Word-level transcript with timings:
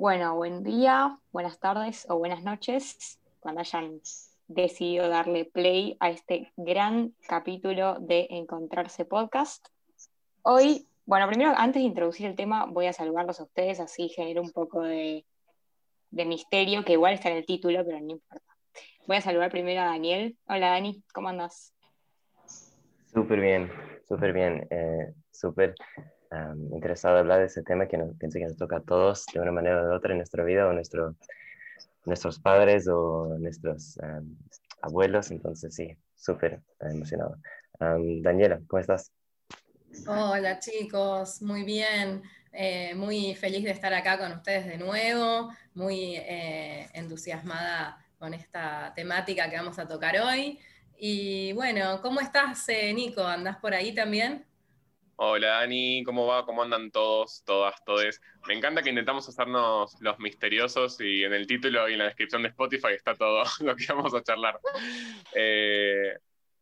Bueno, 0.00 0.34
buen 0.34 0.64
día, 0.64 1.18
buenas 1.30 1.60
tardes 1.60 2.06
o 2.08 2.16
buenas 2.16 2.42
noches, 2.42 3.20
cuando 3.38 3.60
hayan 3.60 4.00
decidido 4.48 5.10
darle 5.10 5.44
play 5.44 5.98
a 6.00 6.08
este 6.08 6.50
gran 6.56 7.14
capítulo 7.28 7.98
de 8.00 8.26
Encontrarse 8.30 9.04
Podcast. 9.04 9.68
Hoy, 10.40 10.88
bueno, 11.04 11.28
primero, 11.28 11.52
antes 11.54 11.82
de 11.82 11.86
introducir 11.86 12.24
el 12.24 12.34
tema, 12.34 12.64
voy 12.64 12.86
a 12.86 12.94
saludarlos 12.94 13.40
a 13.40 13.42
ustedes, 13.42 13.78
así 13.78 14.08
genero 14.08 14.40
un 14.40 14.52
poco 14.52 14.80
de, 14.80 15.26
misterio, 16.10 16.82
que 16.82 16.94
igual 16.94 17.12
está 17.12 17.28
en 17.28 17.36
el 17.36 17.44
título, 17.44 17.84
pero 17.84 18.00
no 18.00 18.12
importa. 18.12 18.56
Voy 19.06 19.18
a 19.18 19.20
saludar 19.20 19.50
primero 19.50 19.82
a 19.82 19.84
Daniel. 19.84 20.34
Hola 20.48 20.70
Dani, 20.70 21.04
¿cómo 21.12 21.28
andas? 21.28 21.74
Súper 23.12 23.38
bien, 23.38 23.70
súper 24.08 24.32
bien, 24.32 24.66
eh, 24.70 25.12
súper 25.30 25.74
interesado 26.72 27.16
en 27.16 27.20
hablar 27.20 27.40
de 27.40 27.46
ese 27.46 27.62
tema 27.62 27.88
que 27.88 27.98
nos, 27.98 28.16
pienso 28.16 28.38
que 28.38 28.44
nos 28.44 28.56
toca 28.56 28.76
a 28.76 28.82
todos 28.82 29.26
de 29.32 29.40
una 29.40 29.52
manera 29.52 29.84
de 29.84 29.94
otra 29.94 30.12
en 30.12 30.18
nuestra 30.18 30.44
vida, 30.44 30.66
o 30.68 30.72
nuestro, 30.72 31.16
nuestros 32.04 32.38
padres 32.38 32.88
o 32.88 33.36
nuestros 33.38 33.98
abuelos, 34.80 35.30
entonces 35.30 35.74
sí, 35.74 35.96
súper 36.14 36.60
emocionado. 36.80 37.36
Daniela, 37.78 38.60
¿cómo 38.68 38.80
estás? 38.80 39.12
Hola 40.06 40.58
chicos, 40.60 41.42
muy 41.42 41.64
bien. 41.64 42.22
Eh, 42.52 42.94
muy 42.96 43.34
feliz 43.36 43.64
de 43.64 43.70
estar 43.70 43.94
acá 43.94 44.18
con 44.18 44.32
ustedes 44.32 44.66
de 44.66 44.76
nuevo, 44.76 45.50
muy 45.74 46.16
eh, 46.16 46.88
entusiasmada 46.94 48.04
con 48.18 48.34
esta 48.34 48.92
temática 48.96 49.48
que 49.48 49.56
vamos 49.56 49.78
a 49.78 49.86
tocar 49.86 50.16
hoy. 50.20 50.58
Y 50.98 51.52
bueno, 51.52 52.00
¿cómo 52.02 52.20
estás, 52.20 52.68
eh, 52.68 52.92
Nico? 52.92 53.22
¿Andás 53.22 53.56
por 53.58 53.72
ahí 53.72 53.94
también? 53.94 54.44
Hola 55.22 55.48
Dani, 55.48 56.02
¿cómo 56.02 56.26
va? 56.26 56.46
¿Cómo 56.46 56.62
andan 56.62 56.90
todos, 56.90 57.42
todas, 57.44 57.84
todes? 57.84 58.22
Me 58.48 58.54
encanta 58.54 58.82
que 58.82 58.88
intentamos 58.88 59.28
hacernos 59.28 59.94
los 60.00 60.18
misteriosos 60.18 60.98
y 60.98 61.24
en 61.24 61.34
el 61.34 61.46
título 61.46 61.86
y 61.90 61.92
en 61.92 61.98
la 61.98 62.06
descripción 62.06 62.40
de 62.40 62.48
Spotify 62.48 62.94
está 62.94 63.14
todo 63.14 63.42
lo 63.60 63.76
que 63.76 63.84
vamos 63.92 64.14
a 64.14 64.22
charlar. 64.22 64.58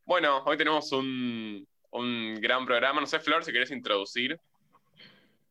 bueno, 0.04 0.42
hoy 0.44 0.56
tenemos 0.56 0.90
un, 0.90 1.68
un 1.92 2.34
gran 2.40 2.66
programa. 2.66 3.00
No 3.00 3.06
sé, 3.06 3.20
Flor, 3.20 3.44
si 3.44 3.52
querés 3.52 3.70
introducir 3.70 4.40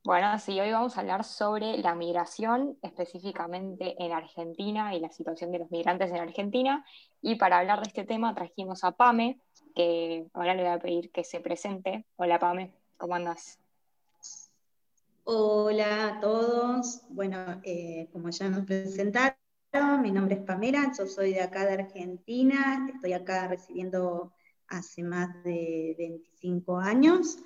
bueno, 0.07 0.39
sí, 0.39 0.57
hoy 0.57 0.71
vamos 0.71 0.95
a 0.95 1.01
hablar 1.01 1.25
sobre 1.25 1.79
la 1.79 1.93
migración, 1.93 2.77
específicamente 2.81 3.93
en 4.01 4.13
Argentina 4.13 4.95
y 4.95 5.01
la 5.01 5.09
situación 5.09 5.51
de 5.51 5.59
los 5.59 5.69
migrantes 5.69 6.11
en 6.11 6.19
Argentina. 6.19 6.85
Y 7.21 7.35
para 7.35 7.59
hablar 7.59 7.81
de 7.81 7.89
este 7.89 8.05
tema 8.05 8.33
trajimos 8.33 8.85
a 8.85 8.93
Pame, 8.93 9.41
que 9.75 10.25
ahora 10.33 10.55
le 10.55 10.63
voy 10.63 10.71
a 10.71 10.79
pedir 10.79 11.11
que 11.11 11.25
se 11.25 11.41
presente. 11.41 12.05
Hola 12.15 12.39
Pame, 12.39 12.71
¿cómo 12.97 13.15
andas? 13.15 13.59
Hola 15.23 16.07
a 16.07 16.19
todos. 16.19 17.01
Bueno, 17.09 17.61
eh, 17.63 18.07
como 18.11 18.29
ya 18.29 18.49
nos 18.49 18.65
presentaron, 18.65 19.37
mi 20.01 20.11
nombre 20.11 20.35
es 20.35 20.41
Pamela, 20.41 20.91
yo 20.97 21.05
soy 21.05 21.33
de 21.33 21.41
acá 21.41 21.65
de 21.65 21.73
Argentina, 21.73 22.89
estoy 22.93 23.13
acá 23.13 23.47
residiendo 23.47 24.33
hace 24.67 25.03
más 25.03 25.43
de 25.43 25.95
25 25.97 26.77
años. 26.77 27.37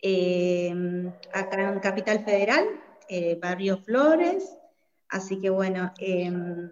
Em, 0.00 1.12
acá 1.32 1.72
en 1.72 1.80
Capital 1.80 2.24
Federal, 2.24 2.64
eh, 3.08 3.38
Barrio 3.40 3.78
Flores. 3.78 4.56
Así 5.08 5.40
que 5.40 5.50
bueno, 5.50 5.92
em, 5.98 6.70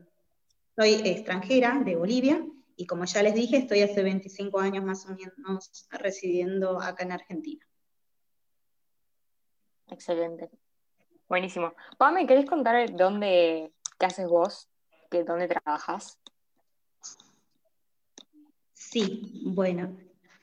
soy 0.76 0.94
extranjera 1.04 1.80
de 1.84 1.96
Bolivia 1.96 2.44
y 2.76 2.86
como 2.86 3.04
ya 3.04 3.22
les 3.22 3.34
dije, 3.34 3.58
estoy 3.58 3.82
hace 3.82 4.02
25 4.02 4.58
años 4.58 4.84
más 4.84 5.06
o 5.06 5.14
menos 5.14 5.86
residiendo 5.90 6.80
acá 6.80 7.04
en 7.04 7.12
Argentina. 7.12 7.66
Excelente. 9.92 10.48
Buenísimo. 11.28 11.74
Pame, 11.98 12.26
¿querés 12.26 12.46
contar 12.46 12.90
dónde, 12.92 13.72
qué 13.98 14.06
haces 14.06 14.26
vos? 14.26 14.68
¿Dónde 15.10 15.46
trabajas? 15.46 16.18
Sí, 18.72 19.42
bueno, 19.44 19.94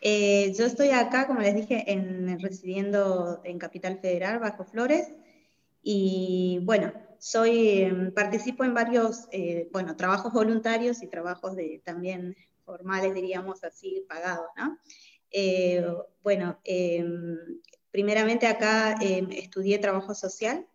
eh, 0.01 0.53
yo 0.53 0.65
estoy 0.65 0.89
acá, 0.91 1.25
como 1.25 1.41
les 1.41 1.55
dije, 1.55 1.91
en, 1.91 2.39
residiendo 2.39 3.41
en 3.43 3.57
Capital 3.57 3.99
Federal, 3.99 4.39
Bajo 4.39 4.63
Flores, 4.65 5.11
y 5.81 6.59
bueno, 6.63 6.93
soy, 7.17 7.81
em, 7.81 8.13
participo 8.13 8.63
en 8.63 8.75
varios, 8.75 9.27
eh, 9.31 9.67
bueno, 9.71 9.95
trabajos 9.95 10.31
voluntarios 10.31 11.01
y 11.01 11.07
trabajos 11.07 11.55
de, 11.55 11.81
también 11.83 12.35
formales, 12.65 13.15
diríamos 13.15 13.63
así, 13.63 14.05
pagados, 14.07 14.49
¿no? 14.55 14.77
Eh, 15.31 15.85
bueno, 16.23 16.59
em, 16.63 17.37
primeramente 17.91 18.47
acá 18.47 18.95
em, 19.01 19.29
estudié 19.31 19.79
trabajo 19.79 20.13
social 20.13 20.67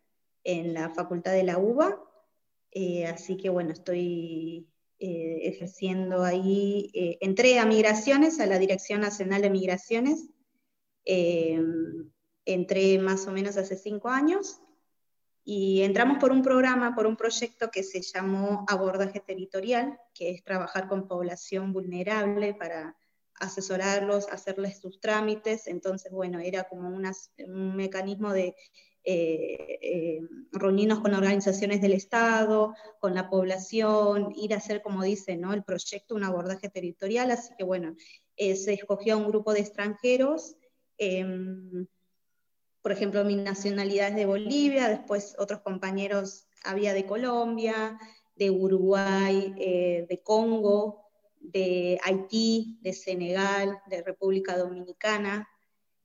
en 0.44 0.74
la 0.74 0.90
Facultad 0.90 1.32
de 1.32 1.44
la 1.44 1.58
UBA, 1.58 2.00
así 3.08 3.36
que 3.36 3.48
bueno, 3.48 3.72
estoy 3.72 4.68
eh, 5.00 5.48
ejerciendo 5.48 6.22
ahí, 6.22 6.90
eh, 6.94 7.18
entré 7.20 7.58
a 7.58 7.66
migraciones, 7.66 8.38
a 8.38 8.46
la 8.46 8.58
Dirección 8.58 9.00
Nacional 9.00 9.42
de 9.42 9.50
Migraciones, 9.50 10.30
eh, 11.04 11.60
entré 12.46 12.98
más 12.98 13.26
o 13.26 13.32
menos 13.32 13.56
hace 13.56 13.76
cinco 13.76 14.08
años 14.08 14.60
y 15.44 15.82
entramos 15.82 16.18
por 16.18 16.30
un 16.30 16.42
programa, 16.42 16.94
por 16.94 17.06
un 17.06 17.16
proyecto 17.16 17.70
que 17.70 17.82
se 17.82 18.00
llamó 18.00 18.64
Abordaje 18.68 19.20
Territorial, 19.20 19.98
que 20.14 20.30
es 20.30 20.44
trabajar 20.44 20.88
con 20.88 21.08
población 21.08 21.72
vulnerable 21.72 22.54
para 22.54 22.96
asesorarlos, 23.40 24.28
hacerles 24.28 24.78
sus 24.78 25.00
trámites, 25.00 25.66
entonces, 25.66 26.12
bueno, 26.12 26.38
era 26.38 26.64
como 26.64 26.88
un 26.88 27.76
mecanismo 27.76 28.32
de 28.32 28.54
eh, 29.06 29.78
eh, 29.82 30.20
reunirnos 30.50 31.00
con 31.00 31.12
organizaciones 31.12 31.82
del 31.82 31.92
Estado, 31.92 32.74
con 33.00 33.14
la 33.14 33.28
población, 33.28 34.32
ir 34.34 34.54
a 34.54 34.56
hacer, 34.56 34.80
como 34.80 35.02
dice, 35.02 35.36
¿no? 35.36 35.52
el 35.52 35.62
proyecto, 35.62 36.14
un 36.14 36.24
abordaje 36.24 36.70
territorial, 36.70 37.30
así 37.30 37.52
que 37.58 37.64
bueno, 37.64 37.96
eh, 38.36 38.56
se 38.56 38.72
escogió 38.72 39.14
a 39.14 39.16
un 39.18 39.28
grupo 39.28 39.52
de 39.52 39.60
extranjeros, 39.60 40.56
em, 40.96 41.86
por 42.80 42.92
ejemplo, 42.92 43.24
mi 43.24 43.36
nacionalidad 43.36 44.08
es 44.08 44.16
de 44.16 44.26
Bolivia, 44.26 44.88
después 44.88 45.36
otros 45.38 45.60
compañeros 45.60 46.46
había 46.64 46.94
de 46.94 47.04
Colombia, 47.04 47.98
de 48.36 48.50
Uruguay, 48.50 49.54
de 49.54 50.20
Congo, 50.22 51.03
de 51.52 51.98
Haití, 52.02 52.78
de 52.82 52.92
Senegal, 52.92 53.78
de 53.86 54.02
República 54.02 54.56
Dominicana, 54.56 55.48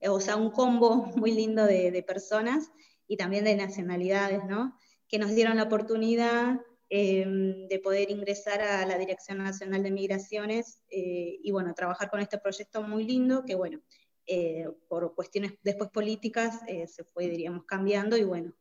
o 0.01 0.19
sea, 0.19 0.35
un 0.35 0.51
combo 0.51 0.95
muy 1.15 1.31
lindo 1.31 1.65
de, 1.65 1.91
de 1.91 2.03
personas 2.03 2.71
y 3.07 3.17
también 3.17 3.43
de 3.43 3.55
nacionalidades, 3.55 4.45
¿no? 4.45 4.77
que 5.09 5.17
nos 5.17 5.35
dieron 5.35 5.57
la 5.57 5.63
oportunidad 5.63 6.61
em, 6.89 7.67
de 7.67 7.79
poder 7.79 8.11
ingresar 8.11 8.61
a 8.61 8.85
la 8.85 8.97
Dirección 8.97 9.39
Nacional 9.39 9.83
de 9.83 9.91
Migraciones 9.91 10.83
eh, 10.89 11.39
y 11.43 11.51
bueno, 11.51 11.73
trabajar 11.73 12.09
con 12.09 12.21
este 12.21 12.37
proyecto 12.37 12.83
muy 12.83 13.03
lindo 13.03 13.43
que 13.43 13.55
bueno, 13.55 13.81
eh, 14.27 14.67
por 14.87 15.15
cuestiones 15.15 15.53
después 15.63 15.89
políticas 15.89 16.61
eh, 16.67 16.87
se 16.87 17.03
fue, 17.03 17.27
diríamos, 17.27 17.65
cambiando 17.65 18.15
y 18.15 18.23
bueno, 18.23 18.53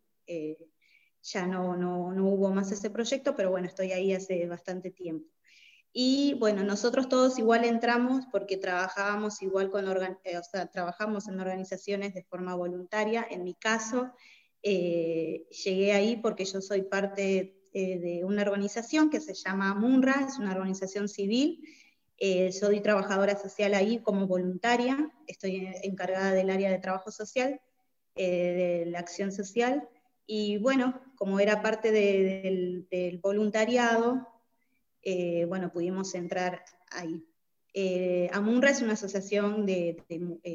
ya 1.23 1.47
no, 1.47 1.77
no, 1.77 2.13
no, 2.13 2.29
hubo 2.29 2.51
más 2.51 2.71
ese 2.71 2.91
proyecto, 2.91 3.35
pero 3.35 3.51
bueno, 3.51 3.67
estoy 3.67 3.93
ahí 3.93 4.13
hace 4.13 4.47
bastante 4.47 4.91
tiempo. 4.91 5.27
Y 6.01 6.35
bueno, 6.35 6.63
nosotros 6.63 7.09
todos 7.09 7.41
igual 7.41 7.65
entramos 7.65 8.25
porque 8.31 8.57
trabajábamos 8.57 9.43
igual 9.43 9.69
con, 9.69 9.89
o 9.89 9.97
sea, 10.49 10.67
trabajamos 10.71 11.27
en 11.27 11.41
organizaciones 11.41 12.15
de 12.15 12.23
forma 12.23 12.55
voluntaria. 12.55 13.27
En 13.29 13.43
mi 13.43 13.55
caso, 13.55 14.13
eh, 14.63 15.49
llegué 15.65 15.91
ahí 15.91 16.15
porque 16.15 16.45
yo 16.45 16.61
soy 16.61 16.83
parte 16.83 17.57
eh, 17.73 17.99
de 17.99 18.25
una 18.25 18.43
organización 18.43 19.11
que 19.11 19.19
se 19.19 19.35
llama 19.35 19.75
MUNRA, 19.75 20.29
es 20.29 20.39
una 20.39 20.53
organización 20.53 21.09
civil. 21.09 21.65
Eh, 22.17 22.53
soy 22.53 22.81
trabajadora 22.81 23.37
social 23.37 23.75
ahí 23.75 23.99
como 24.01 24.29
voluntaria, 24.29 25.13
estoy 25.27 25.69
encargada 25.83 26.31
del 26.31 26.51
área 26.51 26.71
de 26.71 26.79
trabajo 26.79 27.11
social, 27.11 27.61
de 28.15 28.85
la 28.87 29.01
acción 29.01 29.33
social. 29.33 29.89
Y 30.29 30.59
bueno, 30.59 31.03
como 31.17 31.41
era 31.41 31.61
parte 31.61 31.91
del, 31.91 33.19
voluntariado, 33.21 34.29
bueno, 35.49 35.73
pudimos 35.73 36.15
entrar 36.15 36.65
ahí. 36.91 37.25
AMUNRA 38.33 38.71
es 38.71 38.83
una 38.83 38.95
asociación 38.95 39.67
de, 39.67 40.03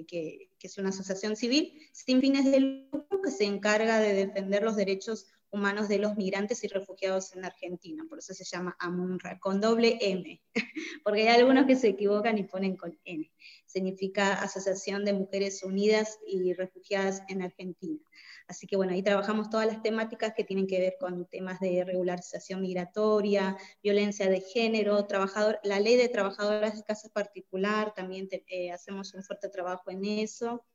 que, 0.07 0.49
que 0.59 0.67
es 0.67 0.77
una 0.77 0.89
asociación 0.89 1.35
civil 1.35 1.79
sin 1.91 2.19
fines 2.21 2.45
de 2.45 2.59
lucro 2.59 3.21
que 3.21 3.31
se 3.31 3.45
encarga 3.45 3.99
de 3.99 4.13
defender 4.13 4.63
los 4.63 4.75
derechos 4.75 5.27
humanos 5.53 5.87
de 5.87 5.99
los 5.99 6.17
migrantes 6.17 6.63
y 6.63 6.67
refugiados 6.67 7.35
en 7.35 7.45
Argentina, 7.45 8.03
por 8.09 8.17
eso 8.17 8.33
se 8.33 8.43
llama 8.43 8.75
AMUNRA, 8.79 9.39
con 9.39 9.61
doble 9.61 9.99
M, 10.01 10.41
porque 11.03 11.29
hay 11.29 11.39
algunos 11.39 11.67
que 11.67 11.75
se 11.75 11.89
equivocan 11.89 12.39
y 12.39 12.43
ponen 12.43 12.75
con 12.75 12.99
N. 13.05 13.31
Significa 13.67 14.33
Asociación 14.33 15.05
de 15.05 15.13
Mujeres 15.13 15.63
Unidas 15.63 16.17
y 16.27 16.53
Refugiadas 16.53 17.21
en 17.29 17.43
Argentina. 17.43 17.99
Así 18.47 18.67
que 18.67 18.75
bueno, 18.75 18.93
ahí 18.93 19.01
trabajamos 19.01 19.49
todas 19.49 19.67
las 19.67 19.81
temáticas 19.81 20.33
que 20.35 20.43
tienen 20.43 20.67
que 20.67 20.79
ver 20.79 20.95
con 20.99 21.25
temas 21.25 21.59
de 21.59 21.83
regularización 21.83 22.61
migratoria, 22.61 23.57
violencia 23.81 24.29
de 24.29 24.41
género, 24.41 25.05
trabajador, 25.05 25.59
la 25.63 25.79
ley 25.79 25.95
de 25.95 26.09
trabajadoras 26.09 26.75
de 26.75 26.83
casa 26.83 27.09
particular, 27.09 27.93
también 27.93 28.27
eh, 28.47 28.71
hacemos 28.71 29.13
un 29.13 29.23
fuerte 29.23 29.49
trabajo 29.49 29.89
en 29.91 30.05
eso. 30.05 30.65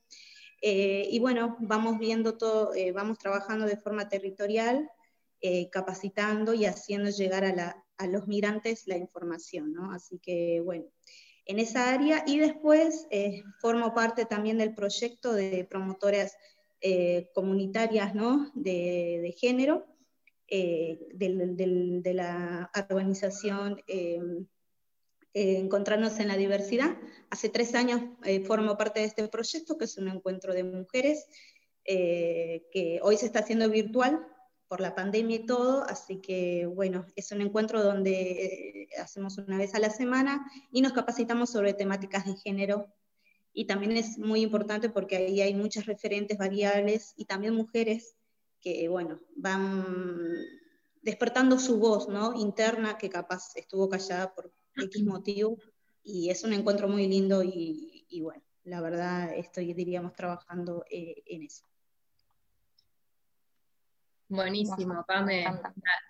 Eh, 0.61 1.09
y 1.11 1.19
bueno, 1.21 1.57
vamos 1.61 1.99
viendo 1.99 2.37
todo, 2.37 2.75
eh, 2.75 2.93
vamos 2.93 3.19
trabajando 3.19 3.67
de 3.67 3.77
forma 3.77 4.09
territorial 4.09 4.91
capacitando 5.71 6.53
y 6.53 6.65
haciendo 6.65 7.11
llegar 7.11 7.45
a, 7.45 8.09
los 8.09 8.27
migrantes 8.27 8.89
la 8.89 8.97
información, 8.97 9.73
¿no? 9.73 9.93
Así 9.93 10.19
que, 10.19 10.61
bueno, 10.65 10.87
en 11.45 11.61
esa 11.61 11.95
área 11.95 12.25
y 12.27 12.39
después 12.39 13.07
formo 13.61 13.95
parte 13.95 14.25
también 14.25 14.59
del 14.59 14.75
proyecto 14.75 15.33
de 15.33 15.65
promotoras 15.71 16.37
eh, 16.81 17.31
comunitarias 17.35 18.15
¿no? 18.15 18.51
de, 18.55 19.35
género 19.39 19.87
de 20.49 22.13
la 22.15 22.71
organización 22.91 23.83
Encontrarnos 25.35 26.19
en 26.19 26.29
la 26.29 26.37
Diversidad. 26.37 26.97
Hace 27.31 27.49
tres 27.49 27.75
años 27.75 28.01
formo 28.47 28.77
parte 28.77 29.01
de 29.01 29.07
este 29.07 29.29
proyecto, 29.29 29.77
que 29.77 29.85
es 29.85 29.97
un 29.99 30.09
encuentro 30.09 30.55
de 30.55 30.65
mujeres 30.65 31.27
que 31.85 32.99
hoy 33.03 33.17
se 33.19 33.27
está 33.27 33.41
haciendo 33.41 33.69
virtual, 33.69 34.27
por 34.69 34.81
la 34.81 34.95
pandemia 34.95 35.37
y 35.37 35.47
todo, 35.47 35.83
así 35.85 36.21
que 36.21 36.67
bueno, 36.67 37.07
es 37.17 37.33
un 37.33 37.41
encuentro 37.41 37.83
donde 37.83 38.45
eh, 38.45 38.89
hacemos 39.01 39.39
una 39.39 39.57
vez 39.57 39.75
a 39.75 39.79
la 39.79 39.91
semana 39.91 40.47
y 40.71 40.83
nos 40.83 40.93
capacitamos 40.93 41.51
sobre 41.51 41.73
temáticas 41.73 42.27
de 42.27 42.37
género. 42.37 42.87
Y 43.59 43.65
también 43.65 43.97
es 43.97 44.19
muy 44.19 44.43
importante 44.43 44.89
porque 44.89 45.17
ahí 45.17 45.41
hay 45.41 45.53
muchas 45.53 45.87
referentes 45.87 46.39
variables 46.39 47.13
y 47.17 47.25
también 47.25 47.57
mujeres 47.57 48.15
que, 48.61 48.89
bueno, 48.89 49.19
van 49.35 49.85
despertando 51.03 51.59
su 51.59 51.81
voz, 51.81 52.09
¿no? 52.09 52.35
Interna, 52.37 52.97
que 52.97 53.11
capaz 53.11 53.57
estuvo 53.57 53.89
callada 53.89 54.33
por 54.33 54.53
X 54.77 55.03
motivo. 55.03 55.59
Y 56.05 56.31
es 56.31 56.45
un 56.45 56.53
encuentro 56.53 56.87
muy 56.87 57.09
lindo 57.09 57.43
y, 57.43 58.21
bueno, 58.23 58.45
la 58.63 58.81
verdad 58.81 59.35
estoy, 59.35 59.75
diríamos, 59.75 60.13
trabajando 60.13 60.85
eh, 60.89 61.25
en 61.27 61.43
eso. 61.43 61.67
Buenísimo, 64.29 65.05
Pame. 65.05 65.47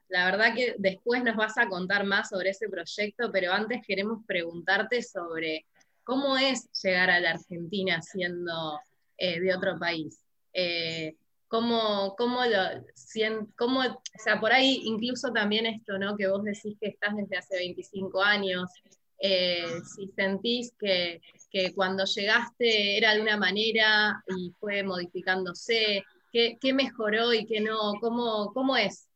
La, 0.08 0.26
verdad 0.26 0.54
que 0.54 0.74
después 0.76 1.24
nos 1.24 1.36
vas 1.36 1.56
a 1.56 1.66
contar 1.66 2.04
más 2.04 2.28
sobre 2.28 2.50
ese 2.50 2.68
proyecto, 2.68 3.32
pero 3.32 3.54
antes 3.54 3.80
queremos 3.86 4.22
preguntarte 4.26 5.00
sobre 5.02 5.64
cómo 6.08 6.38
es 6.38 6.66
llegar 6.82 7.10
a 7.10 7.20
la 7.20 7.32
Argentina 7.32 8.00
siendo 8.00 8.80
eh, 9.18 9.38
de 9.40 9.54
otro 9.54 9.78
país. 9.78 10.18
Eh, 10.54 11.14
¿Cómo, 11.48 12.14
cómo 12.16 12.42
lo, 12.46 12.62
o 12.80 14.00
sea, 14.24 14.40
por 14.40 14.50
ahí 14.50 14.80
incluso 14.84 15.30
también 15.32 15.66
esto, 15.66 15.98
¿no? 15.98 16.16
Que 16.16 16.26
vos 16.26 16.42
decís 16.44 16.76
que 16.80 16.88
estás 16.88 17.14
desde 17.14 17.36
hace 17.36 17.56
25 17.56 18.22
años, 18.22 18.70
eh, 19.18 19.66
si 19.84 20.08
sentís 20.08 20.72
que, 20.78 21.20
que, 21.50 21.74
cuando 21.74 22.04
llegaste 22.06 22.96
era 22.96 23.14
de 23.14 23.20
una 23.20 23.36
manera 23.36 24.22
y 24.34 24.50
fue 24.58 24.82
modificándose, 24.82 26.04
¿Qué, 26.32 26.72
mejoró 26.72 27.32
y 27.32 27.46
qué 27.46 27.60
no? 27.60 27.94
¿Cómo, 28.00 28.52
cómo 28.52 28.76
es 28.76 29.08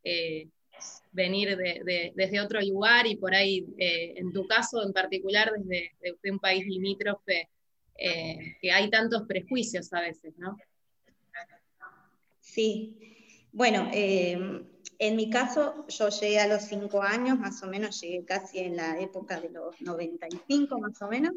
venir 1.13 1.57
desde 1.57 2.41
otro 2.41 2.61
lugar 2.61 3.07
y 3.07 3.17
por 3.17 3.35
ahí, 3.35 3.67
eh, 3.79 4.15
en 4.17 4.33
tu 4.33 4.47
caso 4.47 4.83
en 4.83 4.93
particular, 4.93 5.53
desde 5.57 6.31
un 6.31 6.39
país 6.39 6.67
limítrofe, 6.67 7.49
eh, 7.97 8.57
que 8.61 8.73
hay 8.73 8.91
tantos 8.91 9.23
prejuicios 9.29 9.93
a 9.93 10.01
veces, 10.01 10.35
¿no? 10.39 10.57
Sí, 12.41 12.99
bueno, 13.53 13.89
en 13.93 15.17
mi 15.17 15.31
caso 15.31 15.87
yo 15.89 16.09
llegué 16.09 16.41
a 16.41 16.49
los 16.49 16.63
cinco 16.63 17.03
años, 17.03 17.39
más 17.39 17.63
o 17.63 17.67
menos, 17.67 18.01
llegué 18.01 18.25
casi 18.25 18.59
en 18.61 18.77
la 18.77 19.01
época 19.01 19.41
de 19.41 19.51
los 19.51 19.81
95 19.81 20.79
más 20.81 21.01
o 21.03 21.09
menos. 21.09 21.33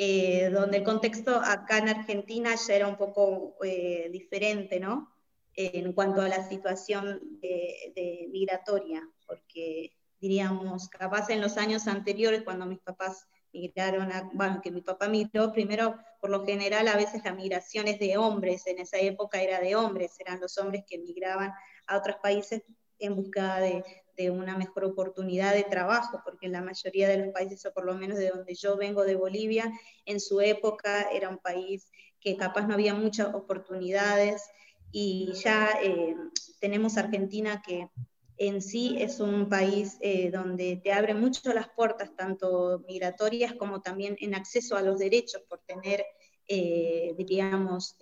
Eh, 0.00 0.50
donde 0.50 0.76
el 0.76 0.84
contexto 0.84 1.34
acá 1.34 1.78
en 1.78 1.88
Argentina 1.88 2.54
ya 2.54 2.74
era 2.74 2.86
un 2.86 2.96
poco 2.96 3.56
eh, 3.64 4.08
diferente, 4.12 4.78
¿no? 4.78 5.12
En 5.58 5.92
cuanto 5.92 6.20
a 6.20 6.28
la 6.28 6.48
situación 6.48 7.20
de, 7.40 8.28
migratoria, 8.30 9.02
porque 9.26 9.90
diríamos, 10.20 10.88
capaz 10.88 11.30
en 11.30 11.40
los 11.40 11.56
años 11.56 11.88
anteriores, 11.88 12.42
cuando 12.44 12.64
mis 12.64 12.78
papás 12.78 13.26
migraron, 13.52 14.12
a, 14.12 14.30
bueno, 14.34 14.60
que 14.62 14.70
mi 14.70 14.82
papá 14.82 15.08
migró, 15.08 15.52
primero, 15.52 15.96
por 16.20 16.30
lo 16.30 16.44
general, 16.46 16.86
a 16.86 16.96
veces 16.96 17.22
la 17.24 17.34
migración 17.34 17.88
es 17.88 17.98
de 17.98 18.16
hombres, 18.16 18.68
en 18.68 18.78
esa 18.78 18.98
época 18.98 19.42
era 19.42 19.60
de 19.60 19.74
hombres, 19.74 20.14
eran 20.20 20.40
los 20.40 20.56
hombres 20.58 20.84
que 20.86 20.98
migraban 20.98 21.52
a 21.88 21.98
otros 21.98 22.16
países 22.22 22.62
en 23.00 23.16
busca 23.16 23.58
de, 23.58 23.84
de 24.16 24.30
una 24.30 24.56
mejor 24.56 24.84
oportunidad 24.84 25.54
de 25.54 25.64
trabajo, 25.64 26.20
porque 26.24 26.46
en 26.46 26.52
la 26.52 26.62
mayoría 26.62 27.08
de 27.08 27.18
los 27.18 27.28
países, 27.32 27.66
o 27.66 27.72
por 27.72 27.84
lo 27.84 27.96
menos 27.96 28.18
de 28.18 28.28
donde 28.28 28.54
yo 28.54 28.76
vengo, 28.76 29.04
de 29.04 29.16
Bolivia, 29.16 29.72
en 30.04 30.20
su 30.20 30.40
época 30.40 31.10
era 31.10 31.28
un 31.28 31.38
país 31.38 31.90
que 32.20 32.36
capaz 32.36 32.66
no 32.66 32.74
había 32.74 32.94
muchas 32.94 33.34
oportunidades 33.34 34.48
y 34.92 35.32
ya 35.34 35.78
eh, 35.82 36.16
tenemos 36.60 36.96
Argentina 36.96 37.62
que 37.66 37.88
en 38.36 38.62
sí 38.62 38.96
es 38.98 39.20
un 39.20 39.48
país 39.48 39.98
eh, 40.00 40.30
donde 40.30 40.80
te 40.82 40.92
abre 40.92 41.14
mucho 41.14 41.52
las 41.52 41.68
puertas, 41.68 42.14
tanto 42.16 42.84
migratorias 42.86 43.54
como 43.54 43.82
también 43.82 44.16
en 44.20 44.34
acceso 44.34 44.76
a 44.76 44.82
los 44.82 44.98
derechos, 44.98 45.42
por 45.48 45.60
tener, 45.66 46.04
eh, 46.46 47.14
diríamos, 47.16 47.96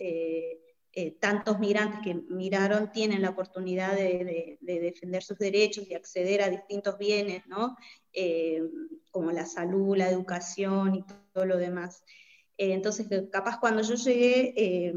eh, 0.98 1.14
tantos 1.20 1.58
migrantes 1.58 2.00
que 2.02 2.14
miraron 2.14 2.90
tienen 2.90 3.20
la 3.20 3.28
oportunidad 3.28 3.94
de, 3.94 4.56
defender 4.62 5.22
sus 5.22 5.36
derechos 5.36 5.86
y 5.86 5.92
acceder 5.92 6.40
a 6.40 6.48
distintos 6.48 6.96
bienes, 6.96 7.46
¿no? 7.46 7.76
Eh, 8.14 8.62
como 9.10 9.30
la 9.30 9.44
salud, 9.44 9.94
la 9.94 10.08
educación 10.08 10.94
y 10.94 11.04
todo 11.34 11.44
lo 11.44 11.58
demás. 11.58 12.02
Eh, 12.56 12.72
entonces, 12.72 13.08
capaz 13.30 13.60
cuando 13.60 13.82
yo 13.82 13.94
llegué 13.94 14.94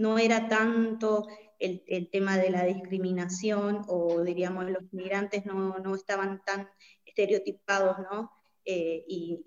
no 0.00 0.18
era 0.18 0.48
tanto 0.48 1.26
el, 1.58 2.08
tema 2.10 2.38
de 2.38 2.50
la 2.50 2.64
discriminación 2.64 3.84
o 3.86 4.22
diríamos 4.22 4.70
los 4.70 4.92
migrantes 4.92 5.44
no, 5.44 5.78
no 5.78 5.94
estaban 5.94 6.42
tan 6.44 6.68
estereotipados, 7.04 7.98
¿no? 8.10 8.30
y 8.64 9.44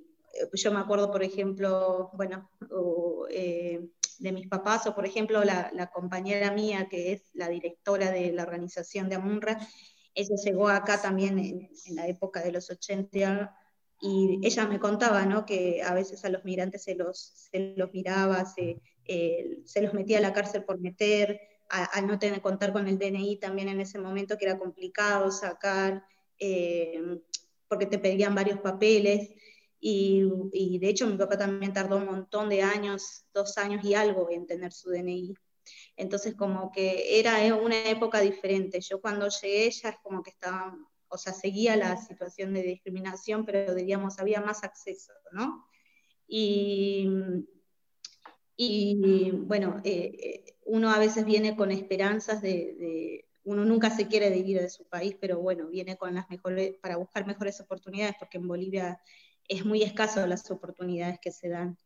yo 0.53 0.71
me 0.71 0.79
acuerdo, 0.79 1.11
por 1.11 1.23
ejemplo, 1.23 2.09
bueno, 2.13 2.49
de 4.19 4.31
mis 4.31 4.47
papás, 4.47 4.87
o 4.87 4.95
por 4.95 5.05
ejemplo 5.05 5.43
la, 5.43 5.91
compañera 5.93 6.51
mía, 6.51 6.87
que 6.89 7.13
es 7.13 7.29
la 7.33 7.49
directora 7.49 8.11
de 8.11 8.31
la 8.31 8.43
organización 8.43 9.09
de 9.09 9.15
Amunra, 9.15 9.57
ella 10.15 10.35
llegó 10.43 10.69
acá 10.69 11.01
también 11.01 11.39
en, 11.39 11.69
la 11.95 12.07
época 12.07 12.41
de 12.41 12.51
los 12.51 12.69
80 12.69 13.55
y 14.01 14.39
ella 14.43 14.67
me 14.67 14.79
contaba 14.79 15.25
¿no? 15.25 15.45
que 15.45 15.81
a 15.81 15.93
veces 15.93 16.23
a 16.25 16.29
los 16.29 16.43
migrantes 16.45 16.83
se 16.83 16.95
los, 16.95 17.31
se 17.51 17.73
los 17.75 17.91
miraba, 17.93 18.45
se, 18.45 18.81
eh, 19.05 19.59
se 19.65 19.81
los 19.81 19.93
metía 19.93 20.19
a 20.19 20.21
la 20.21 20.33
cárcel 20.33 20.63
por 20.63 20.79
meter, 20.79 21.39
al 21.69 22.05
no 22.05 22.19
tener 22.19 22.41
contar 22.41 22.71
con 22.71 22.87
el 22.87 22.99
DNI 22.99 23.37
también 23.37 23.67
en 23.67 23.81
ese 23.81 23.97
momento 23.97 24.37
que 24.37 24.45
era 24.45 24.59
complicado 24.59 25.31
sacar, 25.31 26.05
eh, 26.37 27.01
porque 27.67 27.87
te 27.87 27.97
pedían 27.97 28.35
varios 28.35 28.59
papeles. 28.59 29.29
Y, 29.79 30.23
de 30.79 30.87
hecho 30.87 31.07
mi 31.07 31.17
papá 31.17 31.37
también 31.37 31.73
tardó 31.73 31.97
un 31.97 32.05
montón 32.05 32.47
de 32.47 32.61
años, 32.61 33.25
dos 33.33 33.57
años 33.57 33.83
y 33.83 33.95
algo 33.95 34.29
en 34.29 34.45
tener 34.45 34.71
su 34.71 34.91
DNI. 34.91 35.33
Entonces 35.97 36.35
como 36.35 36.71
que 36.71 37.19
era 37.19 37.53
una 37.55 37.89
época 37.89 38.21
diferente. 38.21 38.79
Yo 38.79 39.01
cuando 39.01 39.27
llegué 39.27 39.69
ya 39.71 39.89
es 39.89 39.97
como 40.03 40.21
que 40.21 40.29
estaba, 40.29 40.77
o 41.09 41.17
sea, 41.17 41.33
seguía 41.33 41.75
la 41.75 41.97
situación 41.97 42.53
de 42.53 42.63
discriminación, 42.63 43.45
pero 43.45 43.73
diríamos, 43.73 44.19
había 44.19 44.41
más 44.41 44.63
acceso, 44.63 45.11
¿no? 45.31 45.65
Y, 46.27 47.09
y 48.55 49.31
bueno, 49.31 49.81
eh, 49.83 50.11
eh, 50.19 50.55
uno 50.65 50.91
a 50.91 50.99
veces 50.99 51.25
viene 51.25 51.55
con 51.55 51.71
esperanzas 51.71 52.41
de, 52.41 52.75
de, 52.79 53.25
uno 53.43 53.65
nunca 53.65 53.89
se 53.89 54.07
quiere 54.07 54.35
ir 54.37 54.61
de 54.61 54.69
su 54.69 54.85
país, 54.85 55.15
pero 55.19 55.39
bueno, 55.39 55.67
viene 55.67 55.97
con 55.97 56.13
las 56.13 56.29
mejores, 56.29 56.75
para 56.81 56.97
buscar 56.97 57.25
mejores 57.25 57.59
oportunidades, 57.59 58.15
porque 58.19 58.37
en 58.37 58.47
Bolivia 58.47 59.01
es 59.47 59.65
muy 59.65 59.81
escaso 59.83 60.25
las 60.27 60.49
oportunidades 60.51 61.19
que 61.19 61.31
se 61.31 61.49
dan. 61.49 61.77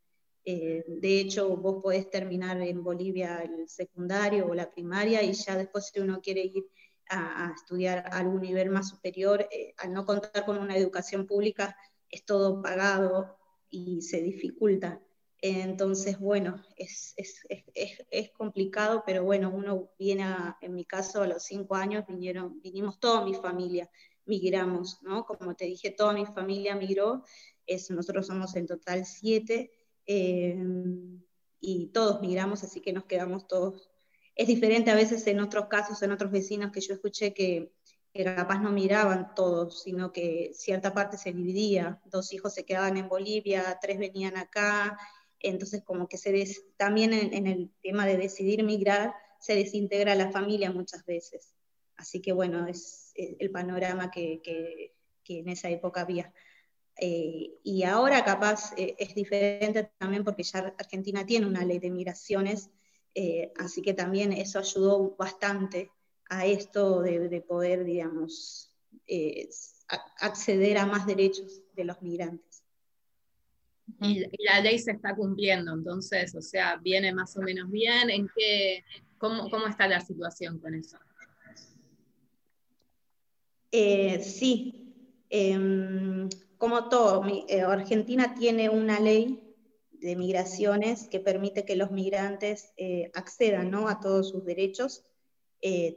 Eh, 0.45 0.83
de 0.88 1.19
hecho, 1.19 1.55
vos 1.57 1.81
podés 1.81 2.09
terminar 2.09 2.62
en 2.62 2.83
Bolivia 2.83 3.39
el 3.39 3.67
secundario 3.67 4.47
o 4.47 4.53
la 4.53 4.69
primaria 4.69 5.24
y 5.24 5.33
ya 5.33 5.57
después 5.57 5.89
si 5.91 6.00
uno 6.00 6.21
quiere 6.21 6.41
ir 6.41 6.67
a, 7.09 7.53
estudiar 7.55 8.00
a 8.00 8.19
algún 8.19 8.41
nivel 8.41 8.69
más 8.69 8.89
superior, 8.89 9.47
al 9.77 9.93
no 9.93 10.05
contar 10.05 10.45
con 10.45 10.57
una 10.57 10.77
educación 10.77 11.25
pública, 11.25 11.75
es 12.09 12.25
todo 12.25 12.62
pagado 12.62 13.38
y 13.69 14.01
se 14.01 14.21
dificulta. 14.21 15.01
Entonces, 15.41 16.20
bueno, 16.20 16.63
es, 16.75 17.13
es, 17.15 17.41
es, 17.48 18.06
es, 18.10 18.32
complicado, 18.32 19.03
pero 19.06 19.24
bueno, 19.24 19.51
uno 19.53 19.91
viene, 20.00 20.25
en 20.62 20.74
mi 20.74 20.84
caso, 20.84 21.22
a 21.22 21.27
los 21.27 21.44
cinco 21.44 21.75
años 21.75 22.06
vinieron, 22.08 22.60
vinimos 22.62 23.00
toda 23.00 23.24
mi 23.24 23.36
familia 23.36 23.89
migramos, 24.27 25.01
¿no? 25.01 25.25
Como 25.25 25.56
te 25.56 25.65
dije, 25.65 25.91
toda 25.91 26.13
mi 26.13 26.25
familia 26.25 26.75
migró, 26.75 27.24
es, 27.65 27.89
nosotros 27.89 28.27
somos 28.27 28.56
en 28.56 28.67
total 28.67 29.06
siete, 29.06 29.72
eh, 30.06 30.56
y 31.60 31.88
todos 31.88 32.22
migramos, 32.22 32.63
así 32.63 32.82
que 32.82 32.94
nos 32.94 33.06
quedamos 33.06 33.48
todos. 33.48 33.89
Es 34.36 34.48
diferente 34.48 34.91
a 34.91 34.96
veces 34.96 35.25
en 35.27 35.39
otros 35.39 35.67
casos, 35.67 36.01
en 36.03 36.12
otros 36.12 36.32
vecinos 36.32 36.72
que 36.72 36.82
yo 36.82 36.94
escuché 36.94 37.34
que, 37.34 37.72
que 38.13 38.24
capaz 38.24 38.60
no 38.60 38.72
miraban 38.72 39.34
todos, 39.34 39.82
sino 39.82 40.12
que 40.12 40.51
cierta 40.53 40.94
parte 40.94 41.17
se 41.17 41.34
dividía, 41.34 42.01
dos 42.06 42.32
hijos 42.34 42.53
se 42.53 42.63
quedaban 42.63 42.98
en 42.98 43.10
Bolivia, 43.10 43.79
tres 43.82 43.98
venían 43.98 44.38
acá, 44.38 44.98
entonces 45.39 45.84
como 45.84 46.08
que 46.08 46.17
se 46.17 46.46
también 46.77 47.13
en, 47.13 47.34
en, 47.34 47.48
el 47.48 47.72
tema 47.82 48.06
de 48.06 48.17
decidir 48.17 48.63
migrar, 48.63 49.13
se 49.39 49.56
desintegra 49.56 50.15
la 50.15 50.32
familia 50.32 50.72
muchas 50.72 51.06
veces. 51.06 51.53
Así 51.98 52.22
que 52.22 52.32
bueno, 52.32 52.67
es, 52.67 53.12
el 53.15 53.51
panorama 53.51 54.12
que, 54.12 54.94
en 55.27 55.50
esa 55.50 55.70
época 55.70 56.01
había. 56.01 56.34
Eh, 57.00 57.60
y 57.63 57.84
ahora 57.84 58.24
capaz 58.24 58.74
eh, 58.77 58.96
es 58.98 59.13
diferente 59.13 59.91
también 59.98 60.24
porque 60.24 60.44
ya 60.44 60.74
Argentina 60.79 61.25
tiene 61.25 61.46
una 61.46 61.65
ley 61.65 61.79
de 61.79 61.91
migraciones, 61.91 62.72
eh, 63.13 63.51
así 63.58 63.82
que 63.82 63.94
también 63.94 64.32
eso 64.32 64.58
ayudó 64.58 65.15
bastante 65.15 65.91
a 66.29 66.46
esto 66.46 67.01
de, 67.01 67.41
poder, 67.41 67.84
digamos, 67.84 68.74
acceder 70.20 70.77
a 70.77 70.86
más 70.86 71.06
derechos 71.06 71.62
de 71.74 71.84
los 71.84 72.01
migrantes. 72.01 72.47
Y, 74.01 74.25
la 74.44 74.62
ley 74.62 74.79
se 74.79 74.91
está 74.91 75.15
cumpliendo, 75.15 75.74
entonces, 75.74 76.36
o 76.36 76.41
sea, 76.41 76.77
viene 76.77 77.13
más 77.13 77.36
o 77.38 77.41
menos 77.41 77.70
bien. 77.72 78.10
¿En 78.10 78.29
qué, 78.36 78.84
cómo, 79.17 79.50
cómo 79.50 79.67
está 79.67 79.88
la 79.88 80.01
situación 80.01 80.60
con 80.60 80.75
eso? 80.75 80.98
Eh, 83.72 84.22
sí, 84.24 84.94
em, 85.29 86.29
como 86.58 86.89
todo, 86.89 87.24
eh, 87.48 87.62
Argentina 87.62 88.34
tiene 88.34 88.70
una 88.70 89.00
ley 89.00 89.44
de 89.91 90.15
migraciones 90.15 91.08
que 91.08 91.20
permite 91.20 91.65
que 91.65 91.75
los 91.75 91.91
migrantes 91.91 92.72
eh, 92.77 93.12
accedan 93.13 93.74
a 93.75 94.00
todos 94.00 94.29
sus 94.29 94.46
derechos, 94.46 95.03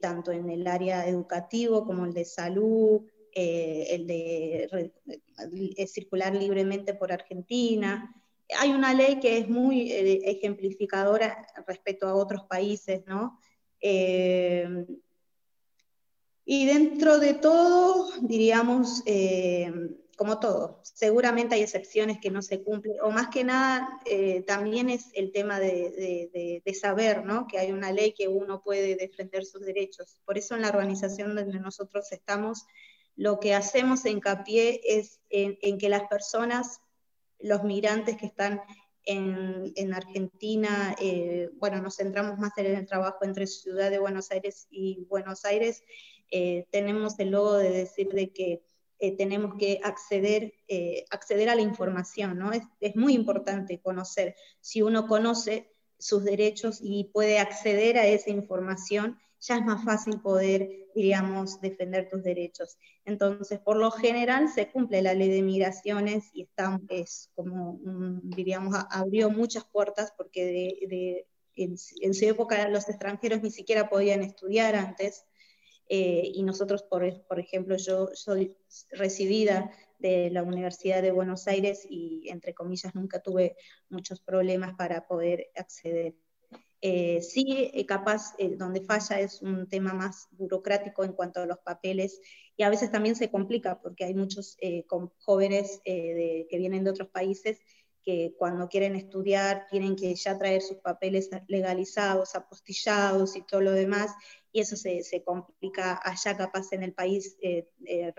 tanto 0.00 0.32
en 0.32 0.48
el 0.48 0.66
área 0.66 1.06
educativo 1.06 1.84
como 1.84 2.06
el 2.06 2.14
de 2.14 2.24
salud, 2.24 3.02
el 3.34 4.06
de 4.06 5.86
circular 5.86 6.34
libremente 6.34 6.94
por 6.94 7.12
Argentina. 7.12 8.14
Hay 8.58 8.70
una 8.70 8.94
ley 8.94 9.20
que 9.20 9.38
es 9.38 9.48
muy 9.48 9.92
ejemplificadora 9.92 11.46
respecto 11.66 12.06
a 12.08 12.14
otros 12.14 12.42
países, 12.48 13.02
¿no? 13.06 13.38
Y 16.52 16.66
dentro 16.66 17.20
de 17.20 17.34
todo, 17.34 18.10
diríamos, 18.22 19.04
eh, 19.06 19.72
como 20.16 20.40
todo, 20.40 20.80
seguramente 20.82 21.54
hay 21.54 21.62
excepciones 21.62 22.18
que 22.18 22.32
no 22.32 22.42
se 22.42 22.64
cumplen, 22.64 22.96
o 23.04 23.10
más 23.12 23.28
que 23.28 23.44
nada 23.44 24.00
eh, 24.04 24.42
también 24.48 24.90
es 24.90 25.10
el 25.14 25.30
tema 25.30 25.60
de, 25.60 26.60
saber 26.74 27.24
¿no? 27.24 27.46
que 27.46 27.58
hay 27.58 27.70
una 27.70 27.92
ley 27.92 28.14
que 28.14 28.26
uno 28.26 28.62
puede 28.62 28.96
defender 28.96 29.44
sus 29.44 29.60
derechos. 29.60 30.20
Por 30.24 30.38
eso 30.38 30.56
en 30.56 30.62
la 30.62 30.70
organización 30.70 31.36
donde 31.36 31.60
nosotros 31.60 32.10
estamos, 32.10 32.66
lo 33.20 33.38
que 33.38 33.54
hacemos 33.54 34.06
hincapié 34.06 34.80
es 34.82 35.20
en, 35.28 35.76
que 35.76 35.90
las 35.90 36.04
personas, 36.08 36.80
los 37.38 37.64
migrantes 37.64 38.16
que 38.16 38.24
están 38.24 38.62
en, 39.04 39.92
Argentina, 39.92 40.96
eh, 40.98 41.50
bueno, 41.58 41.82
nos 41.82 41.96
centramos 41.96 42.38
más 42.38 42.56
en 42.56 42.74
el 42.74 42.86
trabajo 42.86 43.18
entre 43.22 43.46
Ciudad 43.46 43.90
de 43.90 43.98
Buenos 43.98 44.30
Aires 44.30 44.68
y 44.70 45.04
Buenos 45.10 45.44
Aires, 45.44 45.82
eh, 46.30 46.64
tenemos 46.70 47.18
el 47.18 47.32
logo 47.32 47.58
de 47.58 47.68
decir 47.68 48.08
de 48.08 48.32
que 48.32 48.62
eh, 49.00 49.14
tenemos 49.18 49.54
que 49.58 49.82
acceder, 49.84 50.54
acceder 51.10 51.50
a 51.50 51.56
la 51.56 51.62
información, 51.62 52.38
¿no? 52.38 52.52
Es, 52.52 52.62
es, 52.80 52.96
muy 52.96 53.12
importante 53.12 53.80
conocer. 53.80 54.34
Si 54.60 54.80
uno 54.80 55.06
conoce 55.06 55.70
sus 55.98 56.24
derechos 56.24 56.78
y 56.82 57.10
puede 57.12 57.38
acceder 57.38 57.98
a 57.98 58.06
esa 58.06 58.30
información, 58.30 59.18
ya 59.40 59.56
es 59.56 59.64
más 59.64 59.84
fácil 59.84 60.20
poder, 60.20 60.88
diríamos, 60.94 61.60
defender 61.60 62.08
tus 62.08 62.22
derechos. 62.22 62.76
Entonces, 63.04 63.58
por 63.58 63.76
lo 63.76 63.90
general, 63.90 64.48
se 64.48 64.70
cumple 64.70 65.02
la 65.02 65.14
ley 65.14 65.28
de 65.28 65.42
migraciones 65.42 66.30
y 66.32 66.42
está, 66.42 66.80
es 66.88 67.30
como, 67.34 67.80
diríamos, 68.22 68.76
abrió 68.90 69.30
muchas 69.30 69.64
puertas 69.64 70.12
porque 70.16 70.44
de, 70.88 71.26
en, 71.56 71.76
en, 72.00 72.14
su 72.14 72.24
época 72.26 72.68
los 72.68 72.88
extranjeros 72.88 73.42
ni 73.42 73.50
siquiera 73.50 73.88
podían 73.88 74.22
estudiar 74.22 74.76
antes, 74.76 75.24
eh, 75.92 76.30
y 76.34 76.44
nosotros, 76.44 76.84
por, 76.84 77.26
por, 77.26 77.40
ejemplo, 77.40 77.76
yo 77.76 78.10
soy 78.14 78.56
recibida 78.92 79.72
de 79.98 80.30
la 80.30 80.44
Universidad 80.44 81.02
de 81.02 81.10
Buenos 81.10 81.48
Aires 81.48 81.84
y, 81.88 82.28
entre 82.28 82.54
comillas, 82.54 82.94
nunca 82.94 83.20
tuve 83.20 83.56
muchos 83.88 84.20
problemas 84.20 84.74
para 84.76 85.08
poder 85.08 85.48
acceder. 85.56 86.14
Eh, 86.82 87.20
sí, 87.20 87.70
eh, 87.74 87.84
capaz, 87.84 88.34
donde 88.56 88.80
falla 88.80 89.20
es 89.20 89.42
un 89.42 89.68
tema 89.68 89.92
más 89.92 90.28
burocrático 90.32 91.04
en 91.04 91.12
cuanto 91.12 91.40
a 91.40 91.46
los 91.46 91.58
papeles 91.58 92.20
y 92.56 92.62
a 92.62 92.70
veces 92.70 92.90
también 92.90 93.16
se 93.16 93.30
complica 93.30 93.80
porque 93.80 94.04
hay 94.04 94.14
muchos 94.14 94.56
jóvenes 95.18 95.80
que 95.84 96.46
vienen 96.50 96.84
de 96.84 96.90
otros 96.90 97.08
países 97.08 97.60
que 98.02 98.34
cuando 98.38 98.68
quieren 98.68 98.96
estudiar 98.96 99.66
tienen 99.70 99.96
que 99.96 100.14
ya 100.14 100.38
traer 100.38 100.62
sus 100.62 100.78
papeles 100.78 101.30
legalizados, 101.48 102.34
apostillados 102.34 103.36
y 103.36 103.42
todo 103.42 103.60
lo 103.60 103.72
demás, 103.72 104.14
y 104.52 104.60
eso 104.60 104.76
se, 104.76 105.02
se 105.02 105.22
complica 105.22 106.00
allá 106.02 106.36
capaz 106.36 106.72
en 106.72 106.82
el 106.82 106.92
país 106.92 107.36
eh, 107.42 107.68
eh, 107.84 108.12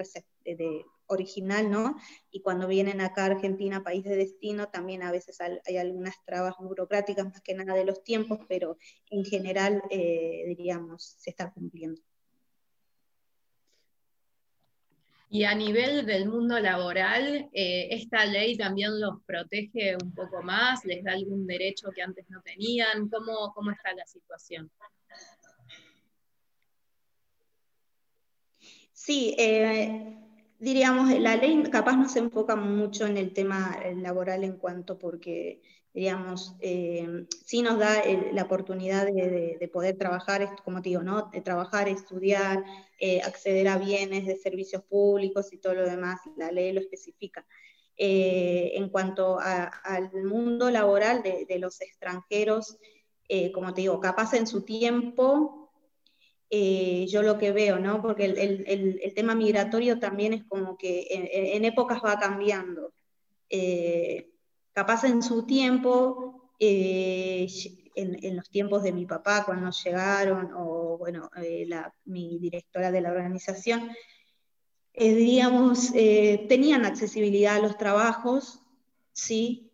eh, 0.46 0.56
de 0.56 0.86
original, 1.12 1.70
¿no? 1.70 1.96
Y 2.32 2.42
cuando 2.42 2.68
vienen 2.68 3.02
acá 3.02 3.24
a 3.24 3.28
Argentina, 3.28 3.84
país 3.84 4.04
de 4.04 4.16
destino, 4.16 4.70
también 4.70 5.04
a 5.04 5.12
veces 5.12 5.40
hay, 5.42 5.78
algunas 5.78 6.16
trabas 6.26 6.56
burocráticas, 6.60 7.26
más 7.26 7.42
que 7.42 7.54
nada 7.54 7.74
de 7.74 7.86
los 7.86 8.04
tiempos, 8.04 8.40
pero 8.48 8.78
en 9.10 9.26
general, 9.26 9.82
diríamos, 9.90 11.16
se 11.20 11.30
está 11.32 11.52
cumpliendo. 11.52 12.02
Y 15.34 15.46
a 15.46 15.56
nivel 15.56 16.06
del 16.06 16.28
mundo 16.28 16.60
laboral, 16.60 17.50
¿esta 17.54 18.26
ley 18.26 18.58
también 18.58 19.00
los 19.00 19.24
protege 19.26 19.96
un 20.04 20.14
poco 20.14 20.42
más? 20.44 20.84
¿Les 20.84 21.04
da 21.06 21.14
algún 21.14 21.48
derecho 21.48 21.90
que 21.96 22.02
antes 22.02 22.30
no 22.30 22.42
tenían? 22.42 23.08
¿Cómo, 23.10 23.54
cómo 23.54 23.72
está 23.72 23.94
la 23.94 24.06
situación? 24.06 24.70
Sí, 28.92 29.34
eh, 29.40 30.21
diríamos, 30.62 31.10
la 31.20 31.36
ley 31.36 31.64
capaz 31.64 31.98
no 31.98 32.08
se 32.08 32.20
enfoca 32.20 32.56
mucho 32.56 33.08
en 33.08 33.18
el 33.18 33.34
tema 33.34 33.78
laboral 33.96 34.44
en 34.44 34.58
cuanto 34.58 35.00
porque, 35.00 35.60
diríamos, 35.92 36.56
eh, 36.60 37.26
sí 37.44 37.64
nos 37.64 37.80
da 37.80 38.04
la 38.32 38.44
oportunidad 38.44 39.08
de, 39.08 39.70
poder 39.74 39.98
trabajar, 39.98 40.56
como 40.64 40.82
te 40.82 40.90
digo, 40.90 41.02
¿no? 41.02 41.30
De 41.32 41.42
trabajar, 41.42 41.90
estudiar, 41.90 42.64
eh, 43.00 43.22
acceder 43.24 43.68
a 43.68 43.80
bienes 43.80 44.28
de 44.28 44.36
servicios 44.36 44.84
públicos 44.84 45.52
y 45.52 45.58
todo 45.58 45.74
lo 45.74 45.90
demás, 45.90 46.22
la 46.38 46.52
ley 46.52 46.72
lo 46.72 46.80
especifica. 46.80 47.46
en 47.98 48.90
cuanto 48.90 49.40
al 49.40 50.12
mundo 50.24 50.70
laboral 50.72 51.22
de, 51.24 51.46
de 51.46 51.60
los 51.60 51.82
extranjeros, 51.82 52.78
como 53.54 53.74
te 53.74 53.82
digo, 53.82 54.00
capaz 54.00 54.34
en 54.34 54.48
su 54.48 54.64
tiempo 54.64 55.61
eh, 56.54 57.08
yo 57.08 57.24
lo 57.24 57.38
que 57.38 57.54
veo, 57.54 57.80
¿no? 57.80 58.02
Porque 58.02 58.26
el, 58.26 59.14
tema 59.16 59.36
migratorio 59.36 60.00
también 60.00 60.34
es 60.34 60.44
como 60.44 60.78
que 60.78 61.08
en, 61.10 61.64
épocas 61.64 62.02
va 62.04 62.20
cambiando. 62.20 62.94
Eh, 63.50 64.34
capaz 64.74 65.06
en 65.06 65.24
su 65.24 65.46
tiempo, 65.46 66.52
eh, 66.60 67.48
en, 67.96 68.36
los 68.36 68.50
tiempos 68.50 68.84
de 68.84 68.92
mi 68.92 69.06
papá, 69.06 69.46
cuando 69.46 69.72
llegaron, 69.72 70.52
o 70.54 70.98
bueno, 70.98 71.30
mi 72.04 72.38
directora 72.38 72.92
de 72.92 73.00
la 73.00 73.12
organización, 73.12 73.90
tenían 74.94 76.84
accesibilidad 76.86 77.56
a 77.56 77.62
los 77.62 77.78
trabajos, 77.78 78.60
¿sí? 79.14 79.72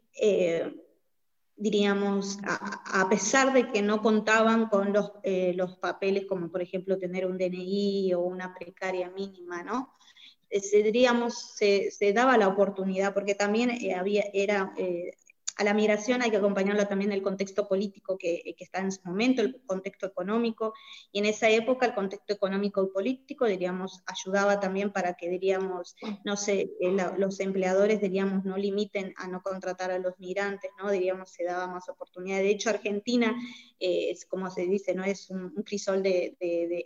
Diríamos, 1.57 2.37
a, 2.43 3.09
pesar 3.09 3.51
de 3.51 3.71
que 3.71 3.81
no 3.81 4.01
contaban 4.01 4.67
con 4.69 4.93
los, 4.93 5.11
eh, 5.23 5.53
los, 5.55 5.75
papeles 5.77 6.25
como 6.25 6.51
por 6.51 6.61
ejemplo 6.61 6.99
tener 6.99 7.25
un 7.25 7.37
DNI 7.37 8.13
o 8.13 8.21
una 8.21 8.53
precaria 8.53 9.09
mínima, 9.09 9.63
¿no? 9.63 9.93
Eh, 10.49 10.61
se, 10.61 10.83
diríamos, 10.83 11.55
se, 11.55 11.89
se, 11.91 12.13
daba 12.13 12.37
la 12.37 12.47
oportunidad, 12.47 13.13
porque 13.13 13.35
también 13.35 13.71
eh, 13.71 13.95
había, 13.95 14.23
era, 14.33 14.73
a 15.57 15.63
la 15.63 15.73
migración 15.73 16.21
hay 16.21 16.29
que 16.29 16.37
acompañarlo 16.37 16.87
también 16.87 17.11
el 17.11 17.23
contexto 17.23 17.67
político 17.67 18.17
que, 18.17 18.55
está 18.59 18.79
en 18.79 18.87
ese 18.87 19.01
momento, 19.03 19.41
el 19.41 19.59
contexto 19.65 20.05
económico, 20.05 20.73
y 21.11 21.19
en 21.19 21.25
esa 21.25 21.49
época 21.49 21.87
el 21.87 21.95
contexto 21.95 22.33
económico 22.33 22.83
y 22.83 22.93
político, 22.93 23.45
diríamos, 23.45 24.03
ayudaba 24.05 24.59
también 24.59 24.91
para 24.91 25.15
que, 25.15 25.29
diríamos, 25.29 25.95
no 26.23 26.37
sé, 26.37 26.71
eh, 26.79 26.95
los 27.17 27.39
empleadores, 27.39 28.01
diríamos, 28.01 28.45
no 28.45 28.55
limiten 28.55 29.13
a 29.17 29.27
no 29.27 29.41
contratar 29.41 29.89
a 29.89 29.97
los 29.97 30.19
migrantes, 30.19 30.69
¿no? 30.77 30.91
Diríamos, 30.91 31.31
se 31.31 31.43
daba 31.43 31.67
más 31.67 31.89
oportunidad. 31.89 32.37
De 32.37 32.51
hecho, 32.51 32.69
Argentina, 32.69 33.35
eh, 33.79 34.11
es 34.11 34.25
como 34.25 34.51
se 34.51 34.67
dice, 34.67 34.93
¿no? 34.93 35.03
Es 35.03 35.29
un, 35.31 35.55
crisol 35.65 36.03
de, 36.03 36.37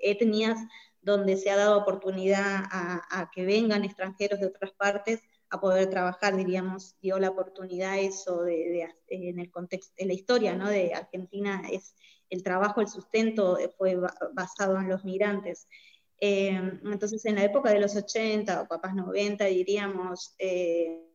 etnias 0.01 0.57
donde 1.01 1.35
se 1.35 1.49
ha 1.49 1.57
dado 1.57 1.77
oportunidad 1.77 2.63
a 2.71 3.29
que 3.33 3.43
vengan 3.43 3.83
extranjeros 3.83 4.39
de 4.39 4.47
otras 4.47 4.71
partes 4.71 5.21
a 5.51 5.59
poder 5.59 5.89
trabajar, 5.89 6.35
diríamos, 6.35 6.95
dio 7.01 7.19
la 7.19 7.29
oportunidad 7.29 7.99
eso 7.99 8.43
de, 8.43 8.89
en 9.07 9.39
el 9.39 9.51
contexto, 9.51 9.93
en 9.97 10.07
la 10.07 10.13
historia 10.13 10.55
¿no? 10.55 10.69
de 10.69 10.93
Argentina, 10.93 11.61
es 11.69 11.95
el 12.29 12.41
trabajo, 12.41 12.81
el 12.81 12.87
sustento 12.87 13.57
fue 13.77 13.97
basado 14.33 14.79
en 14.79 14.87
los 14.87 15.03
migrantes. 15.03 15.67
Eh, 16.19 16.79
entonces, 16.83 17.25
en 17.25 17.35
la 17.35 17.43
época 17.43 17.71
de 17.71 17.79
los 17.79 17.95
80 17.95 18.61
o 18.61 18.67
capaz 18.67 18.93
90, 18.93 19.45
diríamos, 19.45 20.33
eh, 20.39 21.07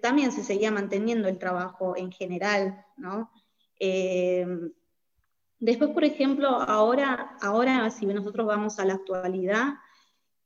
también 0.00 0.32
se 0.32 0.42
seguía 0.42 0.70
manteniendo 0.70 1.28
el 1.28 1.38
trabajo 1.38 1.96
en 1.96 2.10
general, 2.10 2.84
¿no? 2.96 3.30
Eh, 3.78 4.46
Después, 5.58 5.90
por 5.90 6.04
ejemplo, 6.04 6.48
ahora, 6.48 7.36
ahora 7.40 7.90
si 7.90 8.04
nosotros 8.06 8.46
vamos 8.46 8.78
a 8.78 8.84
la 8.84 8.94
actualidad, 8.94 9.74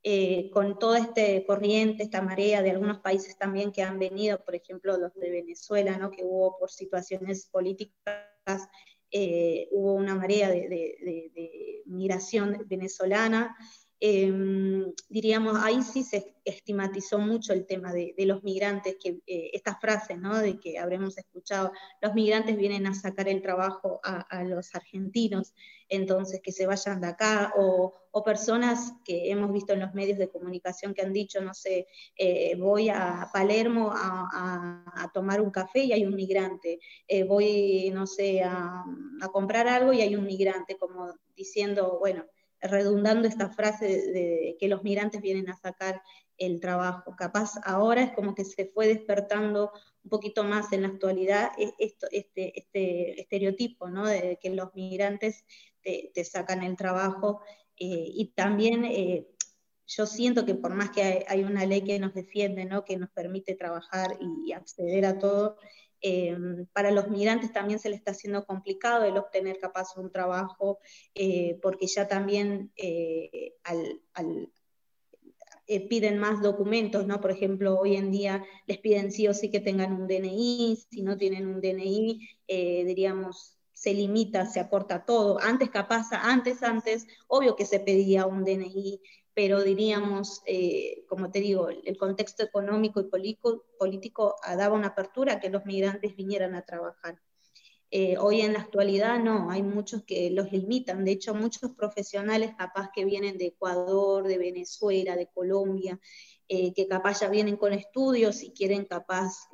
eh, 0.03 0.49
con 0.51 0.79
toda 0.79 0.99
esta 0.99 1.21
corriente, 1.45 2.03
esta 2.03 2.21
marea 2.21 2.61
de 2.61 2.71
algunos 2.71 2.99
países 2.99 3.37
también 3.37 3.71
que 3.71 3.83
han 3.83 3.99
venido, 3.99 4.43
por 4.43 4.55
ejemplo 4.55 4.97
los 4.97 5.13
de 5.13 5.29
Venezuela, 5.29 5.97
¿no? 5.97 6.09
que 6.09 6.23
hubo 6.23 6.57
por 6.57 6.71
situaciones 6.71 7.45
políticas, 7.45 8.67
eh, 9.11 9.67
hubo 9.71 9.93
una 9.93 10.15
marea 10.15 10.49
de, 10.49 10.67
de 10.67 11.83
migración 11.85 12.63
venezolana, 12.65 13.55
Em, 14.03 14.91
diríamos, 15.09 15.55
ahí 15.61 15.83
sí 15.83 16.01
se 16.01 16.33
estigmatizó 16.43 17.19
mucho 17.19 17.53
el 17.53 17.67
tema 17.67 17.93
de, 17.93 18.15
los 18.25 18.41
migrantes, 18.41 18.97
que 18.99 19.19
eh, 19.27 19.51
esta 19.53 19.77
¿no? 20.17 20.39
De 20.39 20.59
que 20.59 20.79
habremos 20.79 21.19
escuchado, 21.19 21.71
los 22.01 22.15
migrantes 22.15 22.57
vienen 22.57 22.87
a 22.87 22.95
sacar 22.95 23.27
el 23.27 23.43
trabajo 23.43 24.01
a, 24.03 24.43
los 24.43 24.73
argentinos, 24.73 25.53
entonces 25.87 26.41
que 26.41 26.51
se 26.51 26.65
vayan 26.65 26.99
de 26.99 27.07
acá, 27.09 27.53
o, 27.55 27.93
personas 28.25 28.93
que 29.05 29.29
hemos 29.31 29.53
visto 29.53 29.73
en 29.73 29.81
los 29.81 29.93
medios 29.93 30.17
de 30.17 30.29
comunicación 30.29 30.95
que 30.95 31.03
han 31.03 31.13
dicho, 31.13 31.39
no 31.39 31.53
sé, 31.53 31.85
eh, 32.17 32.55
voy 32.57 32.89
a 32.89 33.29
Palermo 33.31 33.91
a, 33.93 35.11
tomar 35.13 35.41
un 35.41 35.51
café 35.51 35.83
y 35.83 35.93
hay 35.93 36.05
un 36.05 36.15
migrante, 36.15 36.79
eh, 37.07 37.23
voy, 37.23 37.91
no 37.93 38.07
sé, 38.07 38.41
a 38.43 38.83
comprar 39.31 39.67
algo 39.67 39.93
y 39.93 40.01
hay 40.01 40.15
un 40.15 40.25
migrante, 40.25 40.75
como 40.77 41.13
diciendo, 41.35 41.97
bueno, 41.99 42.25
redundando 42.61 43.27
esta 43.27 43.49
frase 43.49 43.85
de, 43.85 44.57
que 44.59 44.67
los 44.67 44.83
migrantes 44.83 45.21
vienen 45.21 45.49
a 45.49 45.57
sacar 45.57 46.01
el 46.37 46.59
trabajo. 46.59 47.15
Capaz 47.15 47.53
ahora 47.63 48.03
es 48.03 48.11
como 48.13 48.35
que 48.35 48.45
se 48.45 48.65
fue 48.65 48.87
despertando 48.87 49.71
un 50.03 50.09
poquito 50.09 50.43
más 50.43 50.71
en 50.73 50.83
la 50.83 50.89
actualidad 50.89 51.51
e, 51.57 51.73
esto, 51.79 52.07
este, 52.11 52.59
este 52.59 53.21
estereotipo, 53.21 53.89
¿no? 53.89 54.07
De 54.07 54.39
que 54.41 54.49
los 54.49 54.73
migrantes 54.73 55.45
te, 55.81 56.23
sacan 56.23 56.63
el 56.63 56.75
trabajo. 56.75 57.41
Eh, 57.77 58.11
y 58.13 58.33
también 58.35 58.85
eh, 58.85 59.27
yo 59.87 60.05
siento 60.05 60.45
que 60.45 60.55
por 60.55 60.73
más 60.73 60.91
que 60.91 61.25
hay, 61.27 61.43
una 61.43 61.65
ley 61.65 61.81
que 61.81 61.99
nos 61.99 62.13
defiende, 62.13 62.65
¿no? 62.65 62.85
que 62.85 62.97
nos 62.97 63.09
permite 63.09 63.55
trabajar 63.55 64.17
y 64.19 64.53
acceder 64.53 65.05
a 65.05 65.19
todo, 65.19 65.57
eh, 66.01 66.35
para 66.73 66.91
los 66.91 67.09
migrantes 67.09 67.53
también 67.53 67.79
se 67.79 67.89
les 67.89 67.99
está 67.99 68.11
haciendo 68.11 68.45
complicado 68.45 69.05
el 69.05 69.17
obtener 69.17 69.59
capaz 69.59 69.95
un 69.97 70.11
trabajo, 70.11 70.79
eh, 71.15 71.59
porque 71.61 71.87
ya 71.87 72.07
también 72.07 72.71
eh, 72.75 73.53
piden 75.89 76.17
más 76.17 76.41
documentos, 76.41 77.07
¿no? 77.07 77.21
Por 77.21 77.31
ejemplo, 77.31 77.79
hoy 77.79 77.95
en 77.95 78.11
día 78.11 78.43
les 78.67 78.79
piden 78.79 79.11
sí 79.11 79.27
o 79.27 79.33
sí 79.33 79.49
que 79.49 79.59
tengan 79.59 79.93
un 79.93 80.07
DNI, 80.07 80.77
si 80.89 81.01
no 81.01 81.17
tienen 81.17 81.47
un 81.47 81.61
DNI, 81.61 82.27
diríamos, 82.47 83.60
se 83.81 83.95
limita, 83.95 84.45
se 84.45 84.59
acorta 84.59 85.05
todo. 85.05 85.39
Antes 85.41 85.71
capaz, 85.71 86.11
antes, 86.11 86.61
antes, 86.61 87.07
obvio 87.27 87.55
que 87.55 87.65
se 87.65 87.79
pedía 87.79 88.27
un 88.27 88.43
DNI, 88.43 89.01
pero 89.33 89.63
diríamos, 89.63 90.43
eh, 90.45 91.03
como 91.09 91.31
te 91.31 91.39
digo, 91.39 91.67
el 91.69 91.97
contexto 91.97 92.43
económico 92.43 93.01
y 93.01 93.09
político, 93.79 94.35
daba 94.55 94.75
una 94.75 94.89
apertura 94.89 95.33
a 95.33 95.39
que 95.39 95.49
los 95.49 95.65
migrantes 95.65 96.15
vinieran 96.15 96.53
a 96.53 96.63
trabajar. 96.63 97.19
Eh, 97.89 98.19
hoy 98.19 98.41
en 98.41 98.53
la 98.53 98.59
actualidad 98.59 99.17
no, 99.17 99.49
hay 99.49 99.63
muchos 99.63 100.03
que 100.03 100.29
los 100.29 100.51
limitan, 100.51 101.03
de 101.03 101.13
hecho 101.13 101.33
muchos 101.33 101.71
profesionales 101.71 102.51
capaz 102.55 102.91
que 102.93 103.03
vienen 103.03 103.39
de 103.39 103.47
Ecuador, 103.47 104.27
de 104.27 104.37
Venezuela, 104.37 105.15
de 105.15 105.25
Colombia, 105.25 105.99
eh, 106.47 106.71
que 106.75 106.87
capaz 106.87 107.21
ya 107.21 107.29
vienen 107.29 107.57
con 107.57 107.73
estudios 107.73 108.43
y 108.43 108.51
quieren 108.51 108.85
capaz, 108.85 109.49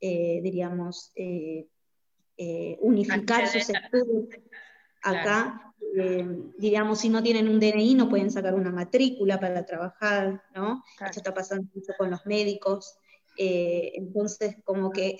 diríamos, 0.00 1.12
unificar 2.80 3.46
sus 3.46 3.70
estudios 3.70 4.28
acá, 5.04 5.74
eh, 5.96 6.26
diríamos, 6.58 7.00
si 7.00 7.08
no 7.08 7.22
tienen 7.22 7.48
un 7.48 7.60
DNI 7.60 7.94
no 7.94 8.08
pueden 8.08 8.30
sacar 8.30 8.54
una 8.54 8.72
matrícula 8.72 9.38
para 9.38 9.64
trabajar, 9.64 10.42
¿no? 10.54 10.82
Esto 10.94 11.20
está 11.20 11.32
pasando 11.32 11.68
mucho 11.74 11.92
con 11.96 12.10
los 12.10 12.26
médicos. 12.26 12.98
Eh, 13.36 13.92
entonces, 13.94 14.56
como 14.64 14.90
que 14.90 15.18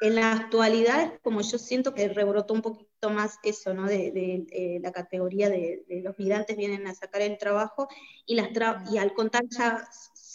en 0.00 0.16
la 0.16 0.32
actualidad, 0.32 1.14
como 1.22 1.40
yo 1.40 1.58
siento 1.58 1.94
que 1.94 2.08
rebrotó 2.08 2.54
un 2.54 2.62
poquito 2.62 3.10
más 3.10 3.38
eso, 3.44 3.74
¿no? 3.74 3.86
De, 3.86 4.80
la 4.82 4.90
categoría 4.90 5.48
de, 5.50 5.84
los 6.02 6.18
migrantes 6.18 6.56
vienen 6.56 6.86
a 6.86 6.94
sacar 6.94 7.22
el 7.22 7.38
trabajo 7.38 7.88
y, 8.26 8.34
las 8.34 8.48
y 8.90 8.98
al 8.98 9.12
contar 9.12 9.44
ya 9.48 9.88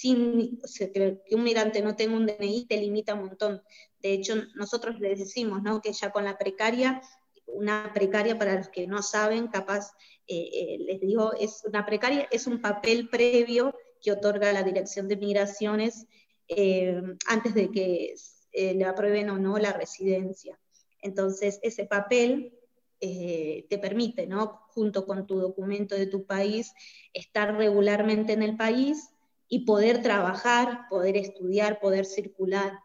sin 0.03 0.59
que 0.93 1.21
un 1.31 1.43
migrante 1.43 1.81
no 1.81 1.95
tenga 1.95 2.17
un 2.17 2.25
DNI 2.25 2.65
te 2.65 2.75
limita 2.75 3.13
un 3.13 3.27
montón. 3.27 3.61
De 4.01 4.11
hecho, 4.11 4.35
nosotros 4.55 4.99
les 4.99 5.17
decimos, 5.17 5.63
¿no? 5.63 5.81
Que 5.81 5.93
ya 5.93 6.11
con 6.11 6.25
la 6.25 6.37
precaria 6.37 7.01
una 7.45 7.91
precaria 7.93 8.37
para 8.37 8.55
los 8.55 8.69
que 8.69 8.87
no 8.87 9.01
saben, 9.01 9.47
capaz 9.47 9.91
eh, 10.27 10.49
eh, 10.53 10.77
les 10.79 10.99
digo, 10.99 11.33
es 11.33 11.63
una 11.65 11.85
precaria, 11.85 12.27
es 12.31 12.47
un 12.47 12.61
papel 12.61 13.09
previo 13.09 13.75
que 14.01 14.11
otorga 14.11 14.51
la 14.51 14.63
Dirección 14.63 15.07
de 15.07 15.17
Migraciones 15.17 16.07
eh, 16.47 17.01
antes 17.27 17.53
de 17.53 17.71
que 17.71 18.15
le 18.53 18.85
aprueben 18.85 19.29
o 19.29 19.37
no 19.37 19.57
la 19.57 19.73
residencia. 19.73 20.59
Entonces, 21.01 21.59
ese 21.63 21.85
papel 21.85 22.53
te 22.99 23.79
permite, 23.81 24.27
¿no? 24.27 24.61
junto 24.69 25.05
con 25.05 25.27
tu 25.27 25.37
documento 25.37 25.95
de 25.95 26.07
tu 26.07 26.25
país, 26.25 26.73
estar 27.13 27.55
regularmente 27.55 28.31
en 28.31 28.43
el 28.43 28.55
país 28.55 29.12
y 29.53 29.65
poder 29.65 30.01
trabajar, 30.01 30.87
poder 30.89 31.15
estudiar, 31.15 31.79
poder 31.79 32.05
circular. 32.05 32.79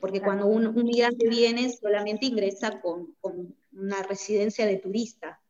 Porque 0.00 0.20
cuando 0.20 0.46
un, 0.46 0.74
migrante 0.74 1.28
viene, 1.28 1.70
solamente 1.70 2.26
ingresa 2.26 2.80
con 2.80 3.14
una 3.72 4.02
residencia 4.02 4.66
de 4.66 4.78
turista, 4.78 5.40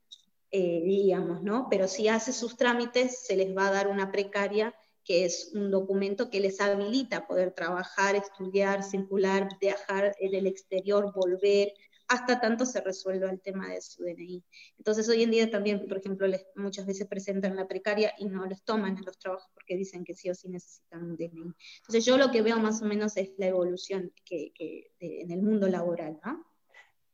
eh, 0.50 0.82
digamos, 0.84 1.42
¿no? 1.42 1.68
Pero 1.70 1.88
si 1.88 2.08
hace 2.08 2.34
sus 2.34 2.58
trámites, 2.58 3.24
se 3.24 3.34
les 3.34 3.56
va 3.56 3.68
a 3.68 3.72
dar 3.72 3.88
una 3.88 4.12
precaria, 4.12 4.74
que 5.02 5.24
es 5.24 5.52
un 5.54 5.70
documento 5.70 6.28
que 6.28 6.40
les 6.40 6.60
habilita 6.60 7.26
poder 7.26 7.52
trabajar, 7.52 8.14
estudiar, 8.14 8.82
circular, 8.82 9.48
viajar 9.58 10.14
en 10.20 10.34
el 10.34 10.46
exterior, 10.46 11.14
volver, 11.14 11.72
hasta 12.12 12.38
tanto 12.40 12.66
se 12.66 12.82
resuelva 12.82 13.30
el 13.30 13.40
tema 13.40 13.68
de 13.68 13.80
su 13.80 14.04
DNI. 14.04 14.44
Entonces 14.76 15.08
hoy 15.08 15.22
en 15.22 15.30
día 15.30 15.50
también, 15.50 15.88
por 15.88 15.96
ejemplo, 15.96 16.26
muchas 16.56 16.84
veces 16.86 17.08
presentan 17.08 17.56
la 17.56 17.66
precaria 17.66 18.12
y 18.18 18.26
no 18.26 18.44
les 18.44 18.62
toman 18.64 18.98
en 18.98 19.04
los 19.04 19.18
trabajos 19.18 19.50
porque 19.54 19.76
dicen 19.76 20.04
que 20.04 20.12
sí 20.12 20.28
o 20.28 20.34
sí 20.34 20.50
necesitan 20.50 21.04
un 21.04 21.16
DNI. 21.16 21.54
Entonces 21.78 22.04
yo 22.04 22.18
lo 22.18 22.30
que 22.30 22.42
veo 22.42 22.58
más 22.58 22.82
o 22.82 22.84
menos 22.84 23.16
es 23.16 23.32
la 23.38 23.46
evolución 23.46 24.12
que, 24.26 24.52
en 25.00 25.30
el 25.30 25.40
mundo 25.40 25.68
laboral, 25.68 26.20
¿no? 26.22 26.44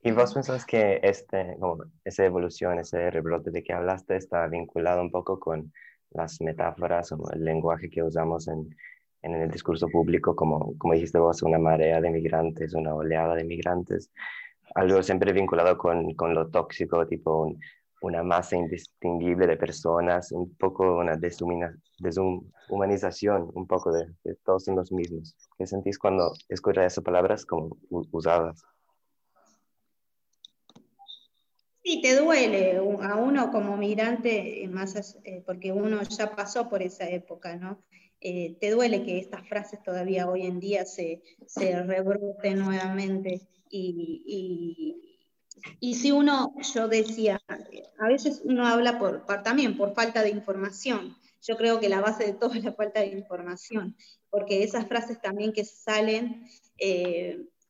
¿Y 0.03 0.11
vos 0.11 0.35
pensás 0.35 0.65
que 0.65 1.01
este, 1.03 1.57
como 1.61 1.85
esa 2.05 2.25
evolución, 2.25 2.79
ese 2.79 3.11
rebrote 3.11 3.51
de 3.51 3.63
que 3.63 3.73
hablaste 3.73 4.17
está 4.17 4.47
vinculado 4.49 5.01
un 5.01 5.11
poco 5.11 5.39
con 5.39 5.73
las 6.11 6.41
metáforas 6.41 7.13
o 7.13 7.31
el 7.33 7.45
lenguaje 7.45 7.89
que 7.89 8.03
usamos 8.03 8.49
en, 8.49 8.75
en 9.23 9.35
el 9.35 9.51
discurso 9.51 9.89
público, 9.89 10.35
como, 10.35 10.77
como 10.79 10.95
dijiste 10.95 11.19
vos, 11.19 11.43
una 11.43 11.59
marea 11.59 12.01
de 12.01 12.11
migrantes, 12.11 12.75
una 12.75 12.95
oleada 12.95 13.35
de 13.35 13.45
migrantes, 13.45 14.11
algo 14.79 15.03
siempre 15.03 15.33
vinculado 15.33 15.77
con, 15.77 16.15
con 16.15 16.33
lo 16.35 16.49
tóxico, 16.49 17.05
tipo 17.07 17.53
una 18.01 18.23
masa 18.23 18.55
indistinguible 18.57 19.49
de 19.49 19.57
personas, 19.57 20.31
un 20.31 20.55
poco 20.57 20.99
una 20.99 21.17
deshumanización, 21.17 23.51
un 23.55 23.67
poco 23.67 23.91
de, 23.93 24.07
de, 24.23 24.37
todos 24.45 24.63
son 24.65 24.77
los 24.77 24.93
mismos. 24.93 25.35
¿Qué 25.59 25.67
sentís 25.67 25.99
cuando 25.99 26.33
escuchas 26.49 26.93
esas 26.93 27.03
palabras 27.03 27.45
como 27.45 27.77
usadas? 27.91 28.63
Sí, 31.83 32.01
te 32.01 32.15
duele 32.17 32.77
a 32.77 33.17
uno 33.17 33.51
como 33.51 33.77
migrante, 33.77 34.63
eh, 34.63 34.69
más, 34.69 35.19
eh, 35.25 35.43
porque 35.45 35.73
uno 35.73 36.03
ya 36.03 36.37
pasó 36.37 36.69
por 36.69 36.83
esa 36.83 37.09
época, 37.09 37.57
¿no? 37.57 37.83
Eh, 38.21 38.57
te 38.61 38.71
duele 38.71 39.05
que 39.05 39.19
estas 39.19 39.49
frases 39.49 39.83
todavía 39.83 40.29
hoy 40.29 40.47
en 40.47 40.61
día 40.61 40.85
se, 40.85 41.23
se 41.47 41.83
rebroten 41.83 42.59
nuevamente. 42.59 43.49
Y, 43.71 45.03
y, 45.81 45.95
si 45.95 46.13
uno, 46.13 46.55
yo 46.75 46.89
decía, 46.89 47.41
a 47.99 48.09
veces 48.09 48.43
uno 48.45 48.67
habla 48.67 48.99
por, 48.99 49.27
también 49.43 49.77
por 49.77 49.95
falta 49.95 50.23
de 50.23 50.31
información. 50.31 51.17
Yo 51.43 51.57
creo 51.57 51.81
que 51.81 51.89
la 51.89 52.01
base 52.01 52.25
de 52.25 52.33
todo 52.33 52.55
es 52.55 52.65
la 52.65 52.73
falta 52.73 53.01
de 53.01 53.09
información, 53.09 53.97
porque 54.31 54.63
esas 54.63 54.87
frases 54.87 55.21
también 55.21 55.53
que 55.53 55.65
salen 55.65 56.47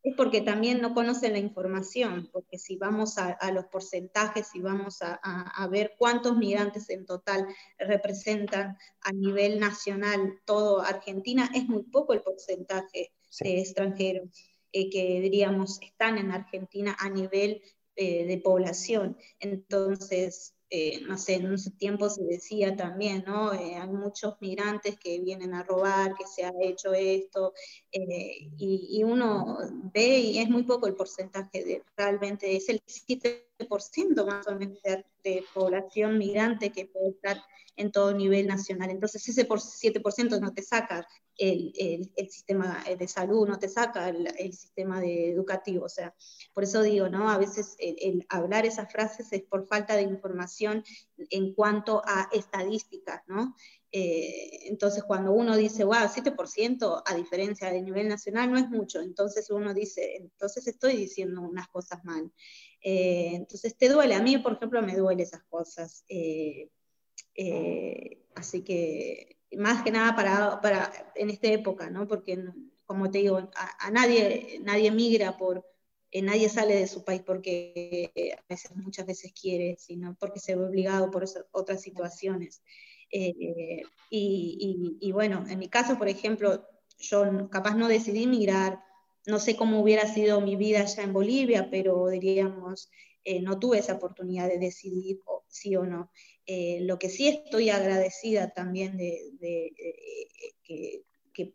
es 0.02 0.14
porque 0.16 0.40
también 0.40 0.80
no 0.80 0.94
conocen 0.94 1.32
la 1.32 1.38
información, 1.38 2.28
porque 2.32 2.58
si 2.58 2.76
vamos 2.76 3.18
a, 3.18 3.36
los 3.52 3.66
porcentajes, 3.66 4.48
si 4.48 4.60
vamos 4.60 4.98
a, 5.02 5.68
ver 5.68 5.94
cuántos 5.98 6.36
migrantes 6.36 6.88
en 6.90 7.04
total 7.04 7.46
representan 7.78 8.76
a 9.00 9.12
nivel 9.12 9.58
nacional 9.58 10.40
todo 10.44 10.80
Argentina, 10.80 11.50
es 11.54 11.68
muy 11.68 11.82
poco 11.82 12.12
el 12.12 12.22
porcentaje 12.22 13.12
de 13.40 13.60
extranjeros 13.60 14.30
eh, 14.80 14.90
que 14.90 15.20
diríamos 15.20 15.80
están 15.82 16.18
en 16.18 16.30
Argentina 16.30 16.96
a 16.98 17.08
nivel 17.10 17.62
eh, 18.00 18.26
de 18.26 18.38
población. 18.38 19.16
Entonces, 19.40 20.54
eh, 20.70 21.00
no 21.00 21.18
sé, 21.18 21.34
en 21.34 21.52
ese 21.52 21.72
tiempo 21.72 22.08
se 22.08 22.22
decía 22.22 22.76
también, 22.76 23.24
¿no? 23.26 23.52
Eh, 23.52 23.74
hay 23.74 23.88
muchos 23.88 24.36
migrantes 24.40 24.96
que 25.00 25.18
vienen 25.18 25.52
a 25.52 25.64
robar, 25.64 26.14
que 26.14 26.24
se 26.24 26.44
ha 26.44 26.52
hecho 26.60 26.92
esto, 26.94 27.54
y, 27.90 29.02
uno 29.02 29.58
ve 29.92 30.18
y 30.20 30.38
es 30.38 30.48
muy 30.48 30.62
poco 30.62 30.86
el 30.86 30.94
porcentaje, 30.94 31.64
de, 31.64 31.82
realmente 31.96 32.54
es 32.54 32.68
el 32.68 32.80
7% 32.86 33.47
7% 33.58 34.26
más 34.26 34.46
o 34.46 34.54
menos 34.54 34.78
de, 34.82 35.04
población 35.52 36.16
migrante 36.16 36.70
que 36.72 36.86
puede 36.86 37.10
estar 37.10 37.42
en 37.76 37.92
todo 37.92 38.14
nivel 38.14 38.46
nacional. 38.46 38.90
Entonces 38.90 39.28
ese 39.28 39.44
por 39.44 39.60
7% 39.60 40.40
no 40.40 40.54
te 40.54 40.62
saca 40.62 41.06
el, 41.36 42.10
sistema 42.30 42.82
de 42.98 43.08
salud, 43.08 43.46
no 43.46 43.58
te 43.58 43.68
saca 43.68 44.08
el, 44.08 44.52
sistema 44.52 45.00
de 45.00 45.30
educativo. 45.30 45.84
O 45.84 45.88
sea, 45.88 46.14
por 46.54 46.64
eso 46.64 46.82
digo, 46.82 47.08
¿no? 47.08 47.28
A 47.28 47.38
veces 47.38 47.76
el, 47.78 48.26
hablar 48.30 48.64
esas 48.64 48.90
frases 48.90 49.32
es 49.32 49.42
por 49.42 49.66
falta 49.66 49.96
de 49.96 50.02
información 50.02 50.82
en 51.30 51.54
cuanto 51.54 52.02
a 52.04 52.28
estadísticas, 52.32 53.22
¿no? 53.26 53.54
Eh, 53.90 54.68
entonces, 54.68 55.02
cuando 55.02 55.32
uno 55.32 55.56
dice, 55.56 55.84
wow, 55.84 56.08
7%, 56.08 57.02
a 57.04 57.14
diferencia 57.14 57.70
del 57.70 57.84
nivel 57.84 58.08
nacional, 58.08 58.50
no 58.50 58.58
es 58.58 58.68
mucho. 58.68 59.00
Entonces 59.00 59.50
uno 59.50 59.72
dice, 59.72 60.16
entonces 60.16 60.66
estoy 60.66 60.96
diciendo 60.96 61.40
unas 61.40 61.68
cosas 61.68 62.04
mal. 62.04 62.30
Eh, 62.80 63.32
entonces 63.34 63.76
te 63.76 63.88
duele. 63.88 64.14
A 64.14 64.22
mí, 64.22 64.38
por 64.38 64.54
ejemplo, 64.54 64.82
me 64.82 64.96
duele 64.96 65.22
esas 65.22 65.42
cosas. 65.44 66.04
Eh, 66.08 66.70
así 68.34 68.62
que, 68.62 69.36
más 69.56 69.82
que 69.82 69.90
nada 69.90 70.14
para, 70.14 70.60
para, 70.60 71.12
en 71.14 71.30
esta 71.30 71.48
época, 71.48 71.90
¿no? 71.90 72.06
Porque, 72.06 72.42
como 72.84 73.10
te 73.10 73.18
digo, 73.18 73.50
a, 73.54 73.90
nadie, 73.90 74.60
nadie 74.62 74.90
migra 74.90 75.36
por... 75.36 75.64
nadie 76.22 76.48
sale 76.48 76.74
de 76.74 76.86
su 76.86 77.04
país 77.04 77.22
porque 77.24 78.12
a 78.38 78.44
veces, 78.48 78.74
muchas 78.76 79.06
veces 79.06 79.32
quiere, 79.32 79.76
sino 79.78 80.16
porque 80.18 80.40
se 80.40 80.56
ve 80.56 80.64
obligado 80.64 81.10
por 81.10 81.24
otras 81.52 81.82
situaciones. 81.82 82.62
Eh, 83.10 83.82
y, 84.10 85.12
bueno, 85.12 85.44
en 85.48 85.58
mi 85.58 85.68
caso, 85.68 85.98
por 85.98 86.08
ejemplo, 86.08 86.66
yo 86.98 87.48
capaz 87.50 87.74
no 87.74 87.88
decidí 87.88 88.26
migrar, 88.26 88.82
no 89.26 89.38
sé 89.38 89.56
cómo 89.56 89.80
hubiera 89.80 90.06
sido 90.12 90.40
mi 90.40 90.56
vida 90.56 90.80
allá 90.80 91.02
en 91.02 91.12
Bolivia, 91.12 91.68
pero 91.70 92.08
diríamos, 92.08 92.90
eh, 93.24 93.40
no 93.40 93.58
tuve 93.58 93.78
esa 93.78 93.94
oportunidad 93.94 94.48
de 94.48 94.58
decidir 94.58 95.20
sí 95.48 95.76
o 95.76 95.84
no. 95.84 96.10
Eh, 96.46 96.78
lo 96.82 96.98
que 96.98 97.08
sí 97.08 97.28
estoy 97.28 97.70
agradecida 97.70 98.54
también 98.54 98.96
de, 98.96 99.72
que, 100.62 101.02
que, 101.34 101.54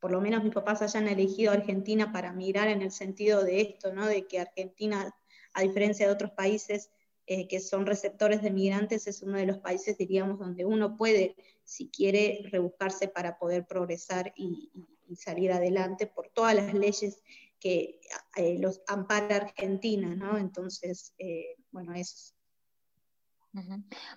por 0.00 0.10
lo 0.10 0.20
menos 0.20 0.42
mis 0.42 0.52
papás 0.54 0.82
hayan 0.82 1.06
elegido 1.06 1.52
Argentina 1.52 2.12
para 2.12 2.32
migrar 2.32 2.68
en 2.68 2.82
el 2.82 2.90
sentido 2.90 3.44
de 3.44 3.60
esto, 3.60 3.92
¿no? 3.92 4.06
de 4.06 4.26
que 4.26 4.40
Argentina, 4.40 5.14
a 5.52 5.62
diferencia 5.62 6.06
de 6.06 6.12
otros 6.12 6.32
países, 6.32 6.90
eh, 7.26 7.46
que 7.46 7.60
son 7.60 7.86
receptores 7.86 8.42
de 8.42 8.50
migrantes, 8.50 9.06
es 9.06 9.22
uno 9.22 9.38
de 9.38 9.46
los 9.46 9.58
países, 9.58 9.96
diríamos, 9.96 10.40
donde 10.40 10.64
uno 10.64 10.96
puede, 10.96 11.36
si 11.62 11.88
quiere, 11.88 12.40
rebuscarse 12.50 13.06
para 13.06 13.38
poder 13.38 13.64
progresar 13.64 14.32
y, 14.36 14.72
salir 15.14 15.52
adelante 15.52 16.06
por 16.06 16.28
todas 16.28 16.54
las 16.54 16.74
leyes 16.74 17.22
que 17.60 18.00
eh, 18.36 18.58
los 18.58 18.82
ampara 18.88 19.36
Argentina, 19.36 20.14
¿no? 20.14 20.38
Entonces, 20.38 21.14
eh, 21.18 21.56
bueno, 21.70 21.94
eso. 21.94 22.34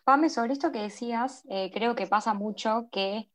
Pame, 0.04 0.30
sobre 0.30 0.54
esto 0.54 0.72
que 0.72 0.80
decías, 0.80 1.44
creo 1.74 1.94
que 1.96 2.08
pasa 2.08 2.34
mucho 2.34 2.88
que 2.90 3.30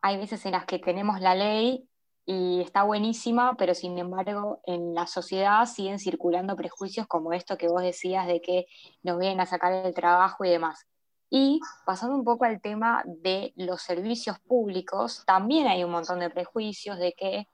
hay 0.00 0.16
veces 0.16 0.44
en 0.46 0.52
las 0.52 0.64
que 0.64 0.78
tenemos 0.78 1.20
la 1.20 1.34
ley 1.34 1.88
y 2.24 2.60
está 2.60 2.84
buenísima, 2.84 3.56
pero 3.56 3.74
sin 3.74 3.98
embargo 3.98 4.60
en 4.66 4.94
la 4.94 5.06
sociedad 5.06 5.66
siguen 5.66 5.98
circulando 5.98 6.56
prejuicios 6.56 7.06
como 7.06 7.32
esto 7.32 7.56
que 7.56 7.68
vos 7.68 7.82
decías 7.82 8.26
de 8.26 8.40
que 8.40 8.66
nos 9.02 9.18
vienen 9.18 9.40
a 9.40 9.46
sacar 9.46 9.72
el 9.72 9.94
trabajo 9.94 10.44
y 10.44 10.50
demás. 10.50 10.86
Y 11.34 11.60
pasando 11.86 12.14
un 12.14 12.24
poco 12.24 12.44
al 12.44 12.60
tema 12.60 13.02
de 13.06 13.54
los 13.56 13.80
servicios 13.80 14.38
públicos, 14.40 15.22
también 15.24 15.66
hay 15.66 15.82
un 15.82 15.90
montón 15.90 16.18
de 16.18 16.28
prejuicios 16.28 16.98
de 16.98 17.14
que, 17.14 17.48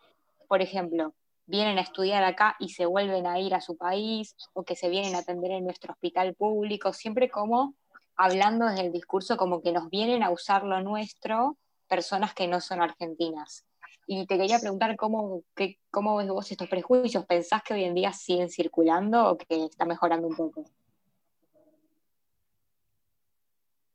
por 0.49 0.63
ejemplo, 0.63 1.15
vienen 1.47 1.79
a 1.79 1.83
estudiar 1.83 2.25
acá 2.25 2.57
y 2.59 2.71
se 2.71 2.87
vuelven 2.87 3.25
a 3.29 3.39
ir 3.39 3.55
a 3.55 3.61
su 3.61 3.77
país 3.77 4.35
o 4.53 4.65
que 4.65 4.75
se 4.75 4.89
vienen 4.89 5.15
a 5.15 5.19
atender 5.19 5.53
en 5.53 5.63
nuestro 5.63 5.93
hospital 5.93 6.35
público, 6.35 6.93
siempre 6.93 7.31
como 7.31 7.77
hablando 8.17 8.67
desde 8.67 8.85
el 8.85 8.91
discurso 8.93 9.37
como 9.37 9.63
que 9.63 9.71
nos 9.71 9.89
vienen 9.91 10.25
a 10.25 10.31
usar 10.31 10.65
lo 10.65 10.83
nuestro 10.83 11.57
personas 11.87 12.35
que 12.35 12.49
no 12.49 12.61
son 12.61 12.83
argentinas. 12.83 13.65
Y 14.09 14.27
te 14.27 14.39
quería 14.39 14.59
preguntar 14.59 14.97
cómo, 14.97 15.45
cómo 15.93 16.17
ves 16.17 16.29
vos 16.29 16.51
estos 16.51 16.69
prejuicios. 16.69 17.25
¿Pensás 17.27 17.63
que 17.63 17.75
hoy 17.75 17.85
en 17.85 17.95
día 17.95 18.13
siguen 18.13 18.51
circulando 18.51 19.31
o 19.31 19.39
que 19.39 19.67
está 19.67 19.85
mejorando 19.85 20.27
un 20.27 20.35
poco? 20.35 20.65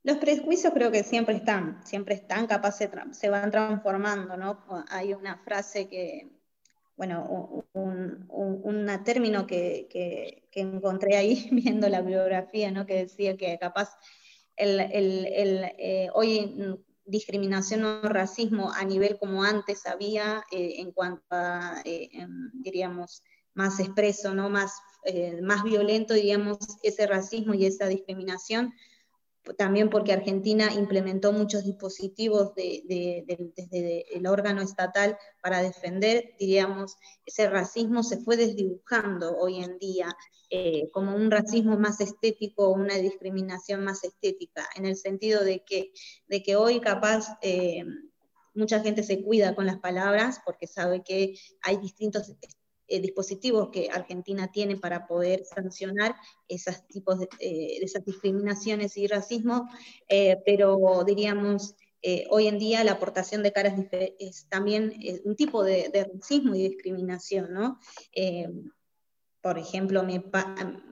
Los 0.03 0.17
prejuicios 0.17 0.73
creo 0.73 0.91
que 0.91 1.03
siempre 1.03 1.35
están, 1.35 1.81
siempre 1.85 2.15
están, 2.15 2.45
capaz 2.47 2.73
se, 2.73 3.29
van 3.29 3.51
transformando, 3.51 4.35
¿no? 4.35 4.63
Hay 4.89 5.13
una 5.13 5.37
frase 5.37 5.87
que, 5.87 6.29
bueno, 6.97 7.65
un, 7.73 8.87
término 9.05 9.47
que, 9.47 10.47
encontré 10.51 11.15
ahí 11.15 11.47
viendo 11.51 11.87
la 11.89 12.01
bibliografía, 12.01 12.71
¿no? 12.71 12.85
Que 12.85 12.95
decía 13.05 13.37
que 13.37 13.57
capaz 13.57 13.97
el, 14.57 14.79
eh, 14.81 16.09
hoy 16.13 16.79
discriminación 17.05 17.83
o 17.83 18.01
racismo 18.03 18.71
a 18.71 18.83
nivel 18.85 19.17
como 19.17 19.43
antes 19.43 19.85
había 19.85 20.43
eh, 20.51 20.75
en 20.77 20.91
cuanto 20.91 21.23
a, 21.31 21.81
eh, 21.85 22.09
em, 22.13 22.51
diríamos, 22.53 23.23
más 23.53 23.79
expreso, 23.79 24.33
¿no? 24.33 24.49
más, 24.49 24.73
eh, 25.05 25.41
más 25.41 25.63
violento, 25.63 26.13
diríamos, 26.13 26.57
ese 26.81 27.05
racismo 27.05 27.53
y 27.53 27.65
esa 27.65 27.87
discriminación, 27.87 28.73
también 29.57 29.89
porque 29.89 30.13
Argentina 30.13 30.71
implementó 30.73 31.33
muchos 31.33 31.65
dispositivos 31.65 32.53
desde 32.55 34.05
el 34.15 34.27
órgano 34.27 34.61
estatal 34.61 35.17
para 35.41 35.61
defender, 35.61 36.33
diríamos, 36.39 36.95
ese 37.25 37.49
racismo 37.49 38.03
se 38.03 38.17
fue 38.17 38.37
desdibujando 38.37 39.37
hoy 39.37 39.63
en 39.63 39.77
día 39.77 40.07
eh, 40.49 40.89
como 40.91 41.15
un 41.15 41.29
racismo 41.29 41.77
más 41.77 41.99
estético, 41.99 42.69
una 42.69 42.95
discriminación 42.95 43.83
más 43.83 44.03
estética, 44.03 44.67
en 44.75 44.85
el 44.85 44.95
sentido 44.95 45.43
de 45.43 45.63
que, 45.65 45.91
de 46.27 46.43
que 46.43 46.55
hoy 46.55 46.79
capaz... 46.79 47.37
Eh, 47.41 47.83
mucha 48.55 48.81
gente 48.81 49.01
se 49.01 49.23
cuida 49.23 49.55
con 49.55 49.65
las 49.65 49.79
palabras 49.79 50.39
porque 50.45 50.67
sabe 50.67 51.01
que 51.03 51.33
hay 51.63 51.77
distintos 51.77 52.29
eh, 52.87 52.99
dispositivos 52.99 53.69
que 53.69 53.89
Argentina 53.91 54.51
tiene 54.51 54.75
para 54.75 55.07
poder 55.07 55.45
sancionar 55.45 56.15
esos 56.47 56.85
tipos 56.87 57.19
de 57.19 57.29
eh, 57.39 57.79
esas 57.81 58.03
discriminaciones 58.03 58.97
y 58.97 59.07
racismo, 59.07 59.69
eh, 60.09 60.41
pero 60.45 61.03
diríamos, 61.05 61.75
hoy 62.29 62.47
en 62.47 62.59
día 62.59 62.83
la 62.83 62.93
aportación 62.93 63.43
de 63.43 63.53
caras 63.53 63.75
es 64.19 64.49
también 64.49 64.93
un 65.23 65.37
tipo 65.37 65.63
de, 65.63 65.89
racismo 66.13 66.53
y 66.53 66.67
discriminación, 66.67 67.53
¿no? 67.53 67.79
por 69.41 69.57
ejemplo, 69.57 70.05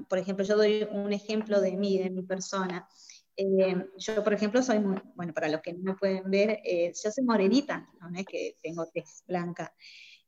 por 0.07 0.17
ejemplo, 0.17 0.45
yo 0.45 0.55
doy 0.55 0.87
un 0.89 1.11
ejemplo 1.11 1.59
de 1.59 1.75
mí, 1.75 1.97
de 1.97 2.09
mi 2.09 2.21
persona. 2.21 2.87
yo, 3.97 4.23
por 4.23 4.33
ejemplo, 4.33 4.63
soy 4.63 4.79
muy, 4.79 5.01
bueno, 5.15 5.33
para 5.33 5.49
los 5.49 5.59
que 5.59 5.73
no 5.73 5.83
me 5.83 5.95
pueden 5.95 6.31
ver, 6.31 6.61
yo 6.65 7.11
soy 7.11 7.25
morenita, 7.25 7.89
no 7.99 8.17
es 8.17 8.25
que 8.25 8.55
tengo 8.61 8.85
tez 8.87 9.25
blanca. 9.27 9.73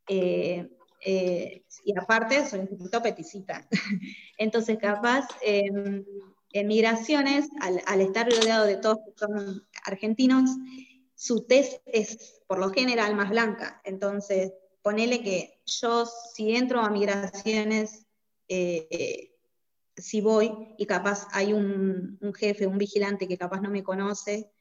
Eh, 0.08 0.70
y 1.06 1.98
aparte 1.98 2.46
soy 2.46 2.62
un 2.62 2.68
poquito 2.68 3.02
peticita. 3.02 3.68
Entonces, 4.38 4.78
capaz, 4.78 5.28
en 6.54 6.68
migraciones, 6.68 7.50
al, 7.60 8.02
estar 8.02 8.30
rodeado 8.30 8.66
de 8.66 8.78
todos 8.78 9.00
que 9.06 9.14
son 9.18 9.68
argentinos, 9.86 10.52
su 11.16 11.46
test 11.46 11.82
es 11.86 12.42
por 12.48 12.60
lo 12.60 12.70
general 12.70 13.16
más 13.16 13.32
blanca. 13.32 13.82
Entonces, 13.84 14.54
ponele 14.82 15.24
que 15.24 15.62
yo 15.66 16.06
si 16.06 16.56
entro 16.56 16.82
a 16.82 16.90
migraciones, 16.90 18.06
eh, 18.48 19.32
si 19.98 20.22
voy 20.22 20.76
y 20.78 20.86
capaz 20.86 21.28
hay 21.32 21.54
un, 21.54 22.18
un, 22.22 22.34
jefe, 22.34 22.68
un 22.68 22.78
vigilante 22.78 23.28
que 23.28 23.38
capaz 23.38 23.62
no 23.62 23.70
me 23.70 23.84
conoce, 23.84 24.52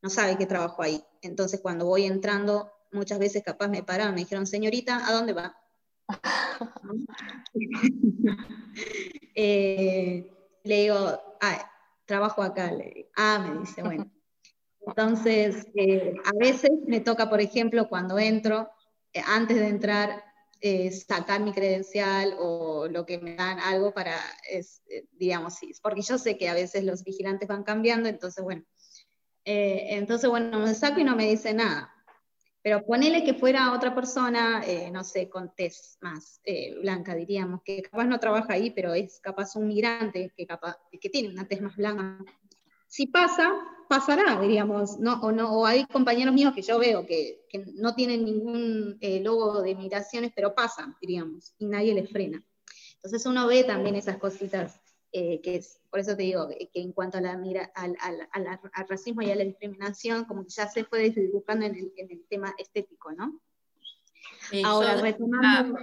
no 0.00 0.08
sabe 0.08 0.38
que 0.38 0.46
trabajo 0.46 0.82
ahí. 0.82 1.04
Entonces, 1.20 1.60
cuando 1.60 1.86
voy 1.86 2.04
entrando, 2.04 2.72
muchas 2.92 3.18
veces 3.18 3.42
capaz 3.42 3.68
me 3.68 3.82
pararon, 3.82 4.14
me 4.14 4.20
dijeron, 4.20 4.46
señorita, 4.46 5.06
¿a 5.06 5.12
dónde 5.12 5.34
va? 5.34 5.61
Eh, 9.34 10.30
le 10.64 10.82
digo, 10.82 11.18
trabajo 12.04 12.42
acá. 12.42 12.70
ah, 13.16 13.38
me 13.38 13.60
dice, 13.60 13.82
bueno. 13.82 14.10
Entonces, 14.86 15.66
eh, 15.74 16.14
a 16.24 16.32
veces 16.38 16.70
me 16.86 17.00
toca, 17.00 17.30
por 17.30 17.40
ejemplo, 17.40 17.88
cuando 17.88 18.18
entro, 18.18 18.70
eh, 19.14 19.22
antes 19.26 19.58
de 19.58 19.68
entrar, 19.68 20.22
sacar 21.08 21.40
mi 21.40 21.52
credencial 21.52 22.36
o 22.38 22.88
lo 22.88 23.06
que 23.06 23.18
me 23.18 23.36
dan 23.36 23.58
algo 23.58 23.92
para, 23.92 24.20
digamos, 25.12 25.54
sí, 25.54 25.72
porque 25.82 26.02
yo 26.02 26.18
sé 26.18 26.36
que 26.36 26.50
a 26.50 26.54
veces 26.54 26.84
los 26.84 27.04
vigilantes 27.04 27.48
van 27.48 27.64
cambiando, 27.64 28.08
entonces, 28.08 28.44
bueno. 28.44 28.64
entonces, 29.44 30.28
bueno, 30.28 30.60
me 30.60 30.74
saco 30.74 31.00
y 31.00 31.04
no 31.04 31.16
me 31.16 31.26
dice 31.26 31.54
nada. 31.54 31.90
Pero 32.62 32.84
ponele 32.84 33.24
que 33.24 33.34
fuera 33.34 33.72
otra 33.72 33.92
persona, 33.94 34.62
eh, 34.64 34.90
no 34.90 35.02
sé, 35.02 35.28
con 35.28 35.52
tez 35.54 35.98
más 36.00 36.40
eh, 36.44 36.78
blanca, 36.80 37.14
diríamos, 37.14 37.60
que 37.64 37.82
capaz 37.82 38.04
no 38.04 38.20
trabaja 38.20 38.52
ahí, 38.52 38.70
pero 38.70 38.94
es 38.94 39.18
capaz 39.20 39.56
un 39.56 39.66
migrante 39.66 40.32
que, 40.36 40.46
capaz, 40.46 40.76
que 41.00 41.08
tiene 41.08 41.28
una 41.30 41.46
tez 41.46 41.60
más 41.60 41.76
blanca. 41.76 42.18
Si 42.86 43.06
pasa, 43.06 43.52
pasará, 43.88 44.40
diríamos, 44.40 44.98
¿no? 44.98 45.20
O, 45.22 45.32
no, 45.32 45.52
o 45.52 45.66
hay 45.66 45.86
compañeros 45.86 46.34
míos 46.34 46.54
que 46.54 46.62
yo 46.62 46.78
veo 46.78 47.04
que, 47.04 47.46
que 47.48 47.64
no 47.74 47.94
tienen 47.94 48.24
ningún 48.24 48.96
eh, 49.00 49.20
logo 49.20 49.60
de 49.60 49.74
migraciones, 49.74 50.30
pero 50.34 50.54
pasan, 50.54 50.94
diríamos, 51.00 51.54
y 51.58 51.66
nadie 51.66 51.94
les 51.94 52.10
frena. 52.10 52.44
Entonces 52.96 53.26
uno 53.26 53.48
ve 53.48 53.64
también 53.64 53.96
esas 53.96 54.18
cositas 54.18 54.80
que 55.12 55.56
es, 55.56 55.80
por 55.90 56.00
eso 56.00 56.16
te 56.16 56.22
digo 56.22 56.48
que 56.48 56.80
en 56.80 56.92
cuanto 56.92 57.18
a 57.18 57.20
la 57.20 57.36
mira, 57.36 57.70
al, 57.74 57.96
racismo 58.88 59.22
y 59.22 59.30
a 59.30 59.36
la 59.36 59.44
discriminación, 59.44 60.24
como 60.24 60.44
que 60.44 60.50
ya 60.50 60.66
se 60.68 60.84
fue 60.84 61.10
dibujando 61.10 61.66
en 61.66 61.76
el, 61.76 61.92
en 61.96 62.10
el 62.10 62.24
tema 62.28 62.54
estético, 62.58 63.12
¿no? 63.12 63.40
Ahora, 64.64 64.96
retomando... 64.96 65.78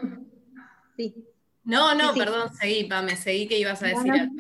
Sí. 0.98 1.16
No, 1.64 1.94
no, 1.94 2.14
perdón, 2.14 2.54
seguí, 2.56 2.86
Pame, 2.86 3.16
seguí 3.16 3.48
que 3.48 3.60
ibas 3.60 3.82
a 3.84 3.88
decir 3.88 4.12
algo. 4.12 4.36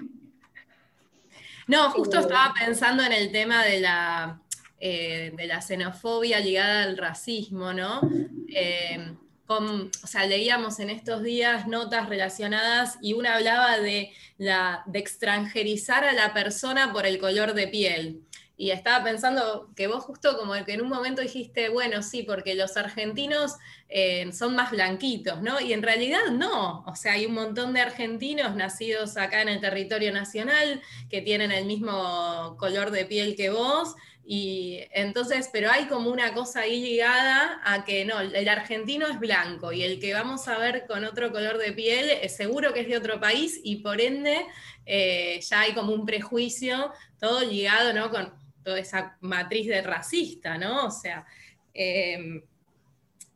No, 1.67 1.91
justo 1.91 2.19
estaba 2.19 2.51
pensando 2.57 3.03
en 3.03 3.11
el 3.11 3.31
tema 3.31 3.63
de 3.63 3.79
la, 3.79 4.41
eh, 4.79 5.31
de 5.37 5.45
la 5.45 5.61
xenofobia 5.61 6.39
ligada 6.39 6.83
al 6.83 6.97
racismo, 6.97 7.73
¿no? 7.73 8.01
Eh, 8.47 9.15
o 9.49 10.07
sea, 10.07 10.25
leíamos 10.25 10.79
en 10.79 10.91
estos 10.91 11.23
días 11.23 11.67
notas 11.67 12.07
relacionadas 12.07 12.97
y 13.01 13.13
una 13.13 13.35
hablaba 13.35 13.79
de, 13.79 14.13
la, 14.37 14.83
extranjerizar 14.93 16.03
a 16.03 16.13
la 16.13 16.33
persona 16.33 16.93
por 16.93 17.07
el 17.07 17.17
color 17.17 17.53
de 17.53 17.67
piel. 17.67 18.21
Y 18.57 18.71
estaba 18.71 19.03
pensando 19.05 19.69
que 19.75 19.87
vos 19.87 20.03
justo 20.03 20.37
como 20.37 20.53
que 20.65 20.73
en 20.73 20.81
un 20.81 20.89
momento 20.89 21.21
dijiste, 21.21 21.69
bueno, 21.69 22.03
sí, 22.03 22.23
porque 22.23 22.55
los 22.55 22.75
argentinos 22.75 23.55
eh, 23.87 24.31
son 24.33 24.53
más 24.53 24.71
blanquitos, 24.71 25.41
¿no? 25.41 25.61
Y 25.61 25.71
en 25.71 25.81
realidad 25.81 26.27
no. 26.33 26.83
O 26.85 26.95
sea, 26.95 27.13
hay 27.13 27.25
un 27.25 27.33
montón 27.33 27.73
de 27.73 27.79
argentinos 27.79 28.55
nacidos 28.57 29.15
acá 29.15 29.41
en 29.41 29.47
el 29.47 29.61
territorio 29.61 30.11
nacional 30.11 30.81
que 31.09 31.21
tienen 31.21 31.53
el 31.53 31.65
mismo 31.65 32.57
color 32.59 32.91
de 32.91 33.05
piel 33.05 33.37
que 33.37 33.49
vos. 33.49 33.95
Y 34.31 34.81
entonces, 34.91 35.49
pero 35.51 35.71
hay 35.71 35.87
como 35.87 36.11
una 36.11 36.35
cosa 36.35 36.59
ahí 36.59 36.79
ligada 36.83 37.59
a 37.63 37.83
que 37.83 38.05
no, 38.05 38.19
el 38.19 38.47
argentino 38.47 39.07
es 39.07 39.19
blanco 39.19 39.71
y 39.71 39.81
el 39.81 39.99
que 39.99 40.13
vamos 40.13 40.47
a 40.47 40.59
ver 40.59 40.85
con 40.85 41.03
otro 41.03 41.31
color 41.31 41.57
de 41.57 41.71
piel 41.71 42.11
es 42.11 42.35
seguro 42.35 42.71
que 42.71 42.81
es 42.81 42.87
de 42.87 42.95
otro 42.95 43.19
país 43.19 43.59
y 43.63 43.77
por 43.77 43.99
ende 43.99 44.45
eh, 44.85 45.39
ya 45.41 45.61
hay 45.61 45.73
como 45.73 45.93
un 45.93 46.05
prejuicio, 46.05 46.91
todo 47.19 47.43
ligado, 47.43 47.91
¿no? 47.91 48.11
Con, 48.11 48.31
toda 48.63 48.77
esa 48.77 49.17
matriz 49.21 49.65
de 49.65 49.81
racista, 49.81 50.59
¿no? 50.59 50.85
O 50.85 50.91
sea, 50.91 51.25
em, 51.73 52.43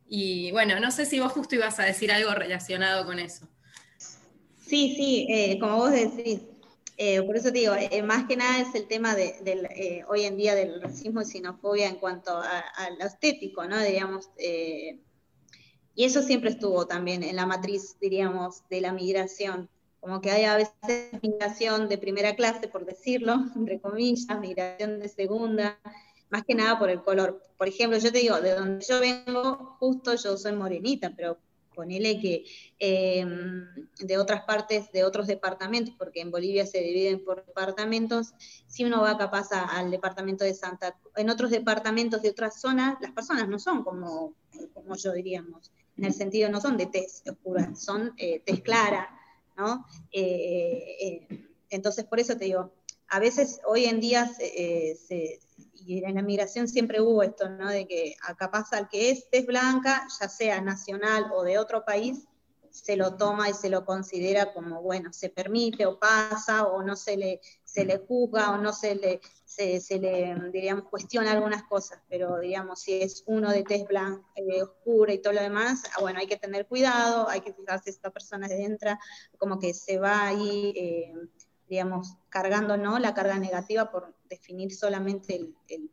y 0.08 0.52
bueno, 0.52 0.80
no 0.80 0.92
sé 0.92 1.08
si 1.08 1.20
vos 1.20 1.32
justo 1.32 1.56
ibas 1.56 1.80
a 1.80 1.86
decir 1.86 2.12
algo 2.12 2.36
relacionado 2.36 3.04
con 3.04 3.18
eso. 3.18 3.50
Sí, 3.98 4.94
sí, 4.96 5.26
eh, 5.28 5.58
como 5.60 5.78
vos 5.78 5.92
decís, 5.92 6.42
eh, 6.98 7.22
por 7.24 7.36
eso 7.36 7.52
te 7.52 7.60
digo, 7.60 7.74
eh, 7.76 8.02
más 8.04 8.26
que 8.26 8.36
nada 8.36 8.60
es 8.60 8.74
el 8.76 8.88
tema 8.88 9.16
de, 9.16 10.06
hoy 10.08 10.24
en 10.24 10.38
día 10.38 10.56
del 10.56 10.82
racismo 10.82 11.22
y 11.22 11.26
xenofobia 11.26 11.88
en 11.88 11.96
cuanto 11.96 12.38
a, 12.38 12.90
lo 13.00 13.06
estético, 13.06 13.66
¿no? 13.66 13.80
Diríamos, 13.80 14.30
y 14.38 16.04
eso 16.04 16.22
siempre 16.22 16.50
estuvo 16.50 16.88
también 16.88 17.24
en 17.24 17.36
la 17.36 17.46
matriz, 17.46 17.98
diríamos, 18.00 18.64
de 18.70 18.82
la 18.82 18.94
migración 18.94 19.70
como 20.04 20.20
que 20.20 20.32
hay 20.32 20.44
a 20.44 20.58
veces 20.58 21.14
migración 21.22 21.88
de 21.88 21.98
primera 21.98 22.36
clase, 22.36 22.68
por 22.68 22.86
decirlo, 22.86 23.36
entre 23.56 23.80
comillas, 23.80 24.38
migración 24.38 25.00
de 25.00 25.08
segunda, 25.08 25.80
más 26.30 26.44
que 26.44 26.56
nada 26.56 26.78
por 26.78 26.90
el 26.90 27.02
color. 27.02 27.42
Por 27.58 27.70
ejemplo, 27.70 27.98
yo 27.98 28.12
te 28.12 28.20
digo, 28.20 28.42
de 28.42 28.54
donde 28.54 28.86
yo 28.86 29.00
vengo, 29.00 29.78
justo 29.80 30.14
yo 30.16 30.36
soy 30.36 30.52
morenita, 30.52 31.14
pero 31.16 31.38
ponele 31.74 32.20
que 32.20 32.46
em, 32.80 33.66
de 34.00 34.18
otras 34.18 34.44
partes, 34.44 34.92
de 34.92 35.04
otros 35.04 35.28
departamentos, 35.28 35.94
porque 35.98 36.22
en 36.22 36.32
Bolivia 36.32 36.66
se 36.66 36.80
dividen 36.80 37.24
por 37.24 37.46
departamentos, 37.46 38.34
si 38.68 38.86
uno 38.86 39.02
va 39.02 39.18
capaz 39.18 39.52
al 39.52 39.92
departamento 39.92 40.44
de 40.44 40.54
Santa 40.54 40.98
en 41.16 41.30
otros 41.30 41.52
departamentos 41.52 42.22
de 42.22 42.30
otras 42.30 42.60
zonas, 42.60 42.98
las 43.02 43.12
personas 43.12 43.48
no 43.48 43.60
son 43.60 43.84
como, 43.84 44.36
como 44.74 44.96
yo 44.96 45.14
diríamos, 45.14 45.72
en 45.98 46.06
el 46.06 46.14
sentido 46.14 46.50
no 46.50 46.60
son 46.60 46.78
de 46.78 46.88
tez 46.88 47.24
oscura, 47.28 47.76
son 47.76 48.14
eh, 48.18 48.42
tez 48.46 48.62
clara, 48.62 49.10
¿no? 49.58 49.86
Eh, 50.12 50.98
eh, 51.02 51.48
entonces, 51.70 52.06
por 52.06 52.20
eso 52.20 52.38
te 52.38 52.46
digo, 52.46 52.72
a 53.14 53.20
veces 53.20 53.60
hoy 53.66 53.86
en 53.86 54.00
día, 54.00 54.32
eh, 54.40 54.98
y 55.86 56.04
en 56.04 56.16
la 56.16 56.22
migración 56.22 56.68
siempre 56.68 57.02
hubo 57.02 57.24
esto, 57.24 57.50
¿no? 57.50 57.70
De 57.70 57.88
que 57.88 58.16
acá 58.28 58.50
pasa 58.52 58.80
el 58.80 58.88
que 58.88 59.12
es 59.12 59.30
tez 59.30 59.46
blanca, 59.46 60.08
ya 60.20 60.30
sea 60.30 60.62
nacional 60.62 61.32
o 61.34 61.44
de 61.44 61.58
otro 61.58 61.84
país, 61.84 62.26
se 62.74 62.98
lo 62.98 63.16
toma 63.16 63.50
y 63.50 63.54
se 63.54 63.70
lo 63.70 63.86
considera 63.86 64.52
como, 64.52 64.82
bueno, 64.82 65.14
se 65.14 65.30
permite 65.30 65.86
o 65.86 66.00
pasa, 66.00 66.64
o 66.64 66.82
no 66.82 66.96
se 66.96 67.18
le, 67.18 67.40
se 67.64 67.86
le 67.86 68.00
juzga, 68.00 68.50
o 68.52 68.58
no 68.58 68.74
se 68.74 68.96
le, 68.96 69.22
se, 69.46 70.00
le, 70.00 70.36
diríamos, 70.52 70.86
cuestiona 70.90 71.34
algunas 71.34 71.64
cosas, 71.64 72.00
pero 72.10 72.40
digamos, 72.40 72.82
si 72.82 73.00
es 73.02 73.24
uno 73.28 73.52
de 73.52 73.64
tez 73.64 73.86
blanca, 73.86 74.26
eh, 74.36 74.64
oscura 74.64 75.14
y 75.14 75.20
todo 75.20 75.34
lo 75.34 75.42
demás, 75.42 75.84
ah, 75.96 76.02
bueno, 76.02 76.20
hay 76.20 76.26
que 76.26 76.38
tener 76.38 76.66
cuidado, 76.66 77.30
hay 77.30 77.42
que 77.42 77.54
fijarse 77.54 77.86
si 77.86 77.90
esta 77.92 78.10
persona 78.10 78.48
entra, 78.48 79.00
como 79.38 79.60
que 79.60 79.76
se 79.76 80.00
va 80.00 80.26
ahí, 80.26 80.74
eh, 80.76 81.14
digamos, 81.70 82.16
cargando, 82.30 82.76
¿no? 82.76 82.98
La 82.98 83.14
carga 83.14 83.38
negativa 83.38 83.92
por 83.92 84.16
definir 84.34 84.74
solamente 84.74 85.36
el, 85.70 85.90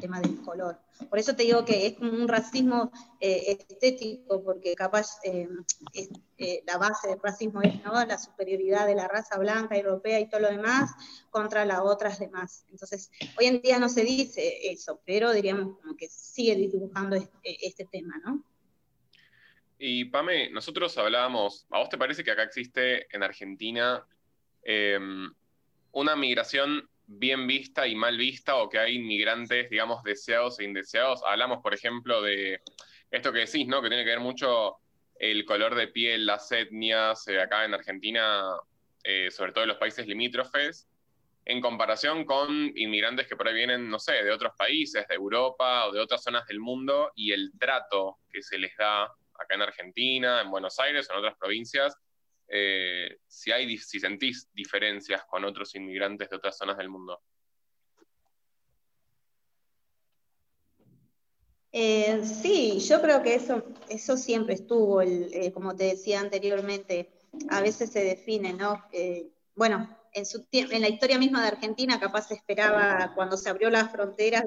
tema 0.00 0.20
del 0.20 0.40
color. 0.42 0.78
Por 1.08 1.18
eso 1.18 1.36
te 1.36 1.44
digo 1.44 1.64
que 1.64 1.86
es 1.86 1.92
como 1.94 2.10
un 2.12 2.26
racismo 2.26 2.90
eh, 3.20 3.56
estético, 3.70 4.42
porque 4.42 4.74
capaz 4.74 5.18
eh, 5.22 5.48
eh, 6.38 6.62
la 6.66 6.78
base 6.78 7.08
del 7.08 7.20
racismo 7.22 7.62
es 7.62 7.82
¿no? 7.84 7.92
la 8.04 8.18
superioridad 8.18 8.86
de 8.86 8.96
la 8.96 9.06
raza 9.06 9.38
blanca, 9.38 9.76
europea 9.76 10.18
y 10.18 10.28
todo 10.28 10.40
lo 10.40 10.48
demás 10.48 10.90
contra 11.30 11.64
las 11.64 11.80
otras 11.80 12.18
demás. 12.18 12.66
Entonces, 12.70 13.10
hoy 13.38 13.46
en 13.46 13.60
día 13.60 13.78
no 13.78 13.88
se 13.88 14.02
dice 14.02 14.70
eso, 14.70 15.00
pero 15.06 15.32
diríamos 15.32 15.78
como 15.78 15.96
que 15.96 16.08
sigue 16.08 16.56
dibujando 16.56 17.16
este, 17.16 17.66
este 17.66 17.84
tema, 17.84 18.20
¿no? 18.24 18.42
Y 19.78 20.06
Pame, 20.06 20.50
nosotros 20.50 20.96
hablábamos, 20.98 21.66
¿a 21.70 21.78
vos 21.78 21.88
te 21.88 21.98
parece 21.98 22.24
que 22.24 22.30
acá 22.30 22.42
existe 22.42 23.06
en 23.14 23.22
Argentina 23.22 24.06
una 25.92 26.16
migración 26.16 26.88
bien 27.06 27.46
vista 27.46 27.86
y 27.86 27.94
mal 27.94 28.16
vista 28.16 28.56
o 28.56 28.68
que 28.68 28.78
hay 28.78 28.96
inmigrantes, 28.96 29.68
digamos, 29.70 30.02
deseados 30.02 30.58
e 30.58 30.64
indeseados. 30.64 31.22
Hablamos, 31.24 31.62
por 31.62 31.74
ejemplo, 31.74 32.22
de 32.22 32.60
esto 33.10 33.32
que 33.32 33.40
decís, 33.40 33.66
¿no? 33.66 33.82
Que 33.82 33.88
tiene 33.88 34.04
que 34.04 34.10
ver 34.10 34.20
mucho 34.20 34.76
el 35.18 35.44
color 35.44 35.74
de 35.74 35.88
piel, 35.88 36.26
las 36.26 36.50
etnias, 36.50 37.26
eh, 37.28 37.40
acá 37.40 37.64
en 37.64 37.74
Argentina, 37.74 38.42
eh, 39.04 39.30
sobre 39.30 39.52
todo 39.52 39.64
en 39.64 39.68
los 39.68 39.78
países 39.78 40.06
limítrofes, 40.06 40.88
en 41.44 41.60
comparación 41.60 42.24
con 42.24 42.72
inmigrantes 42.74 43.26
que 43.26 43.36
por 43.36 43.46
ahí 43.46 43.54
vienen, 43.54 43.88
no 43.88 43.98
sé, 43.98 44.24
de 44.24 44.32
otros 44.32 44.54
países, 44.56 45.06
de 45.06 45.14
Europa 45.14 45.86
o 45.86 45.92
de 45.92 46.00
otras 46.00 46.22
zonas 46.22 46.46
del 46.46 46.58
mundo, 46.58 47.12
y 47.14 47.32
el 47.32 47.52
trato 47.58 48.18
que 48.30 48.42
se 48.42 48.58
les 48.58 48.74
da 48.76 49.04
acá 49.04 49.54
en 49.54 49.62
Argentina, 49.62 50.40
en 50.40 50.50
Buenos 50.50 50.78
Aires 50.80 51.08
o 51.08 51.12
en 51.12 51.18
otras 51.18 51.36
provincias, 51.36 51.96
eh, 52.48 53.18
si, 53.26 53.50
hay, 53.52 53.76
si 53.78 54.00
sentís 54.00 54.48
diferencias 54.52 55.24
con 55.24 55.44
otros 55.44 55.74
inmigrantes 55.74 56.28
de 56.28 56.36
otras 56.36 56.56
zonas 56.56 56.76
del 56.76 56.88
mundo. 56.88 57.20
Eh, 61.72 62.22
sí, 62.24 62.78
yo 62.80 63.00
creo 63.00 63.22
que 63.22 63.34
eso, 63.34 63.64
eso 63.88 64.16
siempre 64.16 64.54
estuvo, 64.54 65.02
eh, 65.02 65.50
como 65.52 65.74
te 65.74 65.84
decía 65.84 66.20
anteriormente, 66.20 67.10
a 67.50 67.60
veces 67.60 67.90
se 67.90 68.04
define, 68.04 68.52
¿no? 68.52 68.84
bueno, 69.56 69.96
en, 70.12 70.24
su, 70.24 70.46
en 70.52 70.80
la 70.80 70.88
historia 70.88 71.18
misma 71.18 71.42
de 71.42 71.48
Argentina 71.48 71.98
capaz 71.98 72.30
esperaba, 72.30 73.12
cuando 73.16 73.36
se 73.36 73.50
abrió 73.50 73.70
las 73.70 73.90
fronteras, 73.90 74.44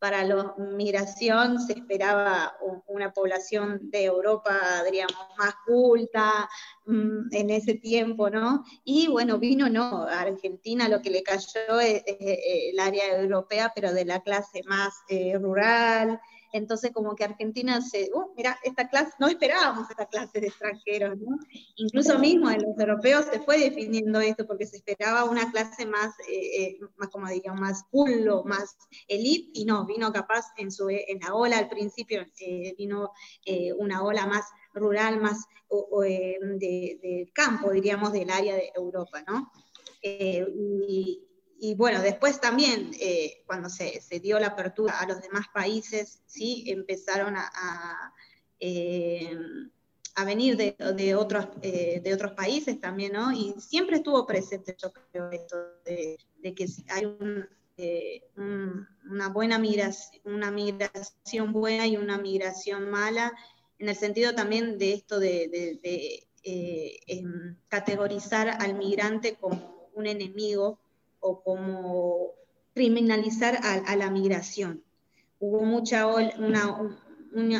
para 0.00 0.24
la 0.24 0.54
migración 0.56 1.60
se 1.60 1.74
esperaba 1.74 2.56
una 2.86 3.12
población 3.12 3.78
de 3.90 4.06
Europa, 4.06 4.82
diríamos, 4.84 5.14
más 5.36 5.54
culta 5.66 6.48
mm, 6.86 7.32
en 7.32 7.50
ese 7.50 7.74
tiempo, 7.74 8.30
¿no? 8.30 8.64
Y 8.82 9.08
bueno, 9.08 9.38
vino, 9.38 9.68
no, 9.68 10.04
a 10.04 10.22
Argentina 10.22 10.88
lo 10.88 11.02
que 11.02 11.10
le 11.10 11.22
cayó 11.22 11.78
es, 11.80 12.02
el 12.06 12.78
área 12.80 13.20
europea, 13.20 13.72
pero 13.74 13.92
de 13.92 14.06
la 14.06 14.20
clase 14.22 14.62
más 14.64 14.94
eh, 15.08 15.36
rural, 15.38 16.18
entonces 16.52 16.90
como 16.92 17.14
que 17.14 17.24
Argentina 17.24 17.80
se, 17.80 18.10
uh, 18.14 18.32
mira, 18.36 18.58
esta 18.62 18.88
clase, 18.88 19.12
no 19.18 19.28
esperábamos 19.28 19.88
esta 19.90 20.06
clase 20.06 20.40
de 20.40 20.48
extranjeros, 20.48 21.18
¿no? 21.18 21.38
Incluso 21.76 22.18
mismo 22.18 22.50
en 22.50 22.62
los 22.62 22.78
europeos 22.78 23.26
se 23.32 23.40
fue 23.40 23.58
definiendo 23.58 24.20
esto 24.20 24.46
porque 24.46 24.66
se 24.66 24.76
esperaba 24.76 25.24
una 25.24 25.50
clase 25.50 25.86
más, 25.86 26.14
eh, 26.28 26.62
eh, 26.62 26.78
más 26.96 27.08
como 27.08 27.28
digamos, 27.28 27.60
más 27.60 27.84
cool 27.90 28.28
o 28.28 28.44
más 28.44 28.76
elite, 29.08 29.50
y 29.54 29.64
no, 29.64 29.86
vino 29.86 30.12
capaz 30.12 30.46
en, 30.56 30.70
su, 30.70 30.88
en 30.90 31.20
la 31.20 31.34
ola 31.34 31.58
al 31.58 31.68
principio, 31.68 32.24
eh, 32.40 32.74
vino 32.76 33.12
una 33.78 34.02
ola 34.02 34.26
más 34.26 34.44
rural, 34.74 35.20
más 35.20 35.46
de, 35.70 37.30
campo, 37.32 37.70
diríamos, 37.70 38.12
del 38.12 38.30
área 38.30 38.54
de 38.54 38.72
Europa, 38.74 39.22
¿no? 39.26 39.50
y, 40.02 41.29
y 41.62 41.74
bueno, 41.74 42.00
después 42.00 42.40
también, 42.40 42.90
eh, 42.98 43.42
cuando 43.44 43.68
se, 43.68 44.00
dio 44.22 44.40
la 44.40 44.48
apertura 44.48 44.98
a 44.98 45.06
los 45.06 45.20
demás 45.20 45.44
países, 45.52 46.22
¿sí? 46.24 46.64
empezaron 46.68 47.36
a, 47.36 48.14
eh, 48.58 49.36
venir 50.24 50.56
de, 50.56 51.14
otros, 51.14 51.48
eh, 51.60 52.00
de 52.02 52.14
otros 52.14 52.32
países 52.32 52.80
también, 52.80 53.12
¿no? 53.12 53.30
Y 53.32 53.54
siempre 53.58 53.96
estuvo 53.96 54.26
presente, 54.26 54.74
yo 54.80 54.90
creo, 54.90 55.30
esto 55.30 55.56
de, 55.84 56.18
que 56.54 56.66
hay 56.88 57.04
una 58.36 59.28
buena 59.28 59.58
migración, 59.58 60.22
una 60.24 60.50
migración 60.50 61.52
buena 61.52 61.86
y 61.86 61.98
una 61.98 62.16
migración 62.16 62.90
mala, 62.90 63.34
en 63.78 63.90
el 63.90 63.96
sentido 63.96 64.34
también 64.34 64.78
de 64.78 64.94
esto 64.94 65.20
de, 65.20 66.26
em, 66.42 67.56
categorizar 67.68 68.48
al 68.48 68.74
migrante 68.74 69.36
como 69.36 69.90
un 69.94 70.06
enemigo 70.06 70.78
o 71.20 71.42
como 71.42 72.32
criminalizar 72.74 73.58
a, 73.62 73.96
la 73.96 74.10
migración. 74.10 74.84
Hubo 75.38 75.62
mucha 75.64 76.06
ola, 76.06 76.34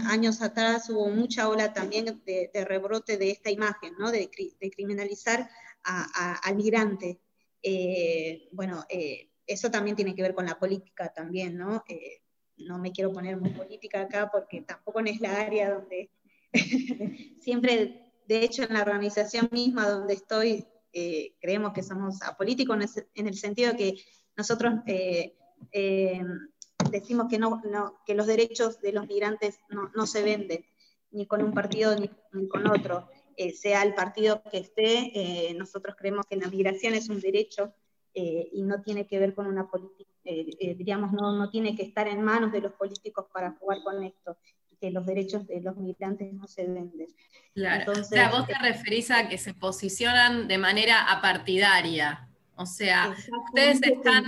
años 0.09 0.43
atrás 0.43 0.91
hubo 0.91 1.09
mucha 1.11 1.49
ola 1.49 1.73
también 1.73 2.23
de, 2.25 2.65
rebrote 2.67 3.17
de 3.17 3.31
esta 3.31 3.51
imagen, 3.51 3.95
¿no? 3.99 4.11
de, 4.11 4.31
criminalizar 4.75 5.49
al 5.85 6.57
migrante. 6.57 7.21
Eh, 7.63 8.49
bueno, 8.53 8.85
eh, 8.89 9.31
eso 9.47 9.71
también 9.71 9.97
tiene 9.97 10.15
que 10.15 10.23
ver 10.23 10.35
con 10.35 10.47
la 10.47 10.59
política 10.59 11.13
también, 11.13 11.59
¿no? 11.59 11.85
Eh, 11.89 12.23
no 12.57 12.79
me 12.79 12.93
quiero 12.93 13.13
poner 13.13 13.37
muy 13.37 13.51
política 13.51 14.03
acá 14.03 14.31
porque 14.31 14.63
tampoco 14.63 15.01
es 15.01 15.21
la 15.21 15.41
área 15.41 15.75
donde 15.75 16.11
siempre, 17.41 18.13
de 18.27 18.45
hecho, 18.45 18.63
en 18.63 18.75
la 18.75 18.83
organización 18.83 19.49
misma 19.51 19.89
donde 19.89 20.15
estoy, 20.15 20.67
creemos 20.93 21.73
que 21.73 21.83
somos 21.83 22.23
apolíticos 22.23 22.77
en 23.15 23.27
el 23.27 23.37
sentido 23.37 23.77
que 23.77 24.03
nosotros 24.37 24.75
decimos 26.91 27.29
que, 27.29 27.39
no, 27.39 27.61
que 28.07 28.15
los 28.15 28.27
derechos 28.27 28.81
de 28.81 28.93
los 28.93 29.07
migrantes 29.07 29.59
no, 29.69 30.07
se 30.07 30.23
venden, 30.23 30.65
ni 31.11 31.27
con 31.27 31.43
un 31.43 31.53
partido 31.53 31.95
ni, 31.97 32.49
con 32.49 32.67
otro. 32.69 33.09
Eh, 33.37 33.53
sea 33.53 33.83
el 33.83 33.95
partido 33.95 34.43
que 34.51 34.59
esté, 34.59 35.13
eh, 35.15 35.55
nosotros 35.55 35.97
creemos 35.99 36.27
que 36.29 36.37
la 36.37 36.49
migración 36.49 36.95
es 36.95 37.09
un 37.09 37.21
derecho 37.21 37.73
eh, 38.13 38.49
y 38.53 38.63
no 38.63 38.83
tiene 38.83 39.07
que 39.07 39.19
ver 39.19 39.35
con 39.35 39.47
una 39.47 39.71
política, 39.71 40.11
diríamos, 40.23 41.13
no, 41.13 41.37
no 41.37 41.51
tiene 41.51 41.75
que 41.75 41.83
estar 41.83 42.07
en 42.07 42.23
manos 42.23 42.53
de 42.53 42.61
los 42.61 42.73
políticos 42.73 43.27
para 43.33 43.53
jugar 43.53 43.83
con 43.83 44.03
esto, 44.05 44.37
que 44.81 44.91
los 44.91 45.07
derechos 45.07 45.47
de 45.47 45.61
los 45.61 45.77
migrantes 45.77 46.33
no 46.33 46.47
se 46.47 46.67
venden. 46.67 47.09
Claro, 47.55 47.93
o 47.93 48.05
sea, 48.05 48.31
vos 48.31 48.47
te 48.47 48.55
referís 48.59 49.11
a 49.11 49.29
que 49.29 49.39
se 49.39 49.55
posicionan 49.55 50.49
de 50.49 50.59
manera 50.59 51.11
apartidaria, 51.11 52.29
o 52.57 52.67
sea, 52.67 53.15
ustedes 53.49 53.83
están... 53.83 54.25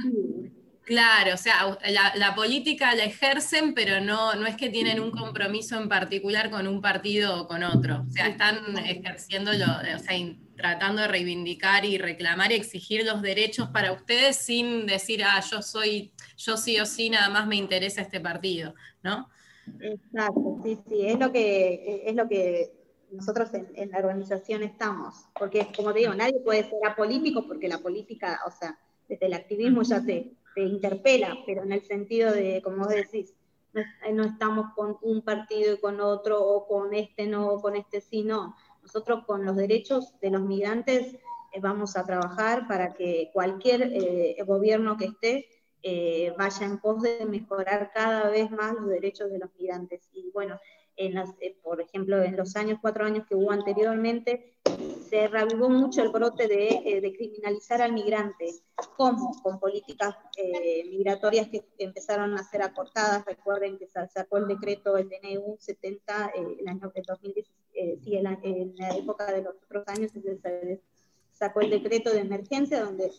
Claro, 0.85 1.35
o 1.35 1.37
sea, 1.37 1.79
la, 2.17 2.35
política 2.35 2.93
la 2.97 3.05
ejercen, 3.05 3.73
pero 3.73 4.01
no, 4.01 4.35
no 4.35 4.47
es 4.47 4.57
que 4.57 4.69
tienen 4.69 4.99
un 5.01 5.13
compromiso 5.13 5.81
en 5.81 5.89
particular 5.89 6.51
con 6.51 6.67
un 6.67 6.81
partido 6.81 7.41
o 7.41 7.47
con 7.47 7.63
otro. 7.63 8.05
O 8.09 8.11
sea, 8.11 8.27
están 8.27 8.77
ejerciéndolo, 8.79 9.65
o 9.65 9.99
sea, 10.01 10.17
tratando 10.57 11.03
de 11.03 11.09
reivindicar 11.09 11.85
y 11.85 11.99
reclamar 11.99 12.51
y 12.51 12.57
exigir 12.57 13.05
los 13.07 13.23
derechos 13.23 13.69
para 13.69 13.93
ustedes 13.93 14.37
sin 14.37 14.87
decir, 14.87 15.23
ah, 15.25 15.41
yo 15.49 15.63
soy, 15.63 16.13
yo 16.37 16.57
sí 16.57 16.81
o 16.81 16.85
sí, 16.85 17.11
nada 17.11 17.29
más 17.29 17.47
me 17.47 17.57
interesa 17.57 18.03
este 18.03 18.21
partido, 18.21 18.75
¿no? 19.05 19.31
Exacto, 19.81 20.61
sí, 20.63 20.79
sí, 20.89 21.07
es 21.07 21.19
lo 21.19 21.33
que, 21.33 22.03
es 22.07 22.15
lo 22.15 22.29
que 22.29 22.73
nosotros 23.11 23.51
en, 23.53 23.91
la 23.91 23.99
organización 23.99 24.63
estamos. 24.63 25.27
Porque, 25.39 25.69
como 25.77 25.93
te 25.93 26.01
digo, 26.01 26.15
nadie 26.15 26.41
puede 26.41 26.65
ser 26.65 26.87
apolítico 26.87 27.47
porque 27.47 27.69
la 27.69 27.79
política, 27.79 28.41
o 28.47 28.51
sea, 28.51 28.79
desde 29.09 29.27
el 29.27 29.35
activismo 29.35 29.83
ya 29.83 30.03
te 30.05 30.37
te 30.55 30.63
interpela, 30.63 31.37
pero 31.47 31.63
en 31.63 31.73
el 31.73 31.83
sentido 31.83 32.33
de, 32.33 32.61
como 32.63 32.79
vos 32.79 32.89
decís, 32.89 33.35
no, 34.13 34.25
estamos 34.25 34.75
con 34.75 34.99
un 35.01 35.23
partido 35.23 35.75
y 35.75 35.79
con 35.79 36.01
otro, 36.01 36.43
o 36.43 36.67
con 36.67 36.93
este 36.95 37.27
no, 37.27 37.49
o 37.49 37.61
con 37.61 37.77
este 37.77 38.01
sí, 38.01 38.23
no. 38.23 38.55
Nosotros 38.83 39.25
con 39.27 39.45
los 39.45 39.57
derechos 39.57 40.19
de 40.21 40.31
los 40.31 40.43
migrantes 40.43 41.15
eh, 41.53 41.61
vamos 41.61 41.97
a 41.97 42.05
trabajar 42.05 42.67
para 42.69 42.93
que 42.93 43.31
cualquier 43.33 43.91
eh, 43.95 44.37
gobierno 44.47 44.97
que 44.97 45.07
esté 45.07 45.47
eh, 45.83 46.33
vaya 46.37 46.67
en 46.67 46.79
pos 46.79 47.03
de 47.03 47.25
mejorar 47.27 47.91
cada 47.93 48.31
vez 48.31 48.51
más 48.51 48.75
los 48.75 48.89
derechos 48.89 49.31
de 49.31 49.39
los 49.39 49.51
migrantes. 49.59 50.09
Y 50.13 50.31
bueno, 50.31 50.59
en 50.97 51.15
las, 51.15 51.31
por 51.63 51.81
ejemplo, 51.81 52.23
en 52.23 52.37
los 52.37 52.57
años, 52.57 52.79
cuatro 52.81 53.05
años 53.05 53.27
que 53.27 53.35
hubo 53.35 53.51
anteriormente, 53.51 54.55
se 55.13 55.29
reavivó 55.29 55.69
mucho 55.69 56.03
el 56.03 56.09
brote 56.09 56.49
de, 56.49 56.69
eh, 56.69 57.13
criminalizar 57.15 57.83
al 57.83 57.93
migrante. 57.93 58.47
¿Cómo? 58.97 59.33
Con 59.43 59.61
políticas 59.61 60.17
eh, 60.37 60.85
migratorias 60.89 61.49
que 61.49 61.65
empezaron 61.79 62.35
a 62.35 62.43
ser 62.45 62.63
acortadas. 62.63 63.25
Recuerden 63.25 63.79
que 63.79 63.87
se 63.87 64.09
sacó 64.09 64.39
el 64.39 64.49
decreto, 64.49 64.97
el 64.97 65.11
DNU 65.11 65.57
70, 65.59 66.33
eh, 66.35 66.57
el 66.61 66.69
año 66.69 66.91
de 66.95 67.03
2016, 67.07 68.01
sí, 68.03 68.17
en 68.17 68.25
la, 68.25 68.39
época 68.97 69.31
de 69.33 69.43
los 69.43 69.55
otros 69.65 69.85
años 69.87 70.13
se 70.13 70.81
sacó 71.33 71.61
el 71.61 71.71
decreto 71.71 72.11
de 72.11 72.21
emergencia, 72.21 72.83
donde 72.83 73.13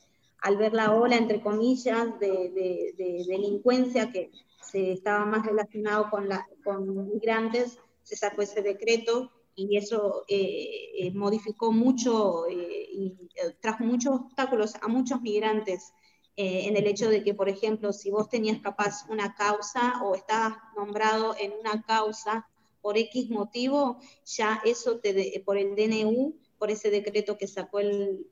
al 0.43 0.57
ver 0.57 0.73
la 0.73 0.93
ola, 0.93 1.15
entre 1.15 1.41
comillas, 1.41 2.19
de, 2.19 3.23
delincuencia 3.27 4.11
que 4.11 4.29
se 4.61 4.91
estaba 4.91 5.25
más 5.25 5.45
relacionado 5.45 6.09
con, 6.09 6.27
la, 6.27 6.45
con 6.65 7.07
migrantes, 7.07 7.79
se 8.03 8.17
sacó 8.17 8.41
ese 8.41 8.61
decreto 8.61 9.31
y 9.55 9.77
eso 9.77 10.25
eh, 10.27 10.89
eh, 10.97 11.11
modificó 11.13 11.71
mucho 11.71 12.45
eh, 12.47 12.87
y 12.91 13.15
trajo 13.61 13.85
muchos 13.85 14.15
obstáculos 14.15 14.75
a 14.81 14.87
muchos 14.89 15.21
migrantes 15.21 15.93
en 16.35 16.75
el 16.75 16.87
hecho 16.87 17.09
de 17.09 17.23
que, 17.23 17.35
por 17.35 17.47
ejemplo, 17.47 17.93
si 17.93 18.09
vos 18.09 18.27
tenías 18.27 18.59
capaz 18.59 19.05
una 19.07 19.35
causa 19.35 20.01
o 20.03 20.15
estabas 20.15 20.57
nombrado 20.75 21.35
en 21.39 21.53
una 21.59 21.83
causa 21.83 22.49
por 22.81 22.97
X 22.97 23.29
motivo, 23.29 23.99
ya 24.25 24.59
eso 24.65 24.97
te 24.97 25.43
por 25.45 25.59
el 25.59 25.75
DNU, 25.75 26.33
por 26.63 26.71
ese 26.71 26.89
decreto 26.89 27.37
que 27.37 27.45
sacó 27.45 27.81
el, 27.81 28.25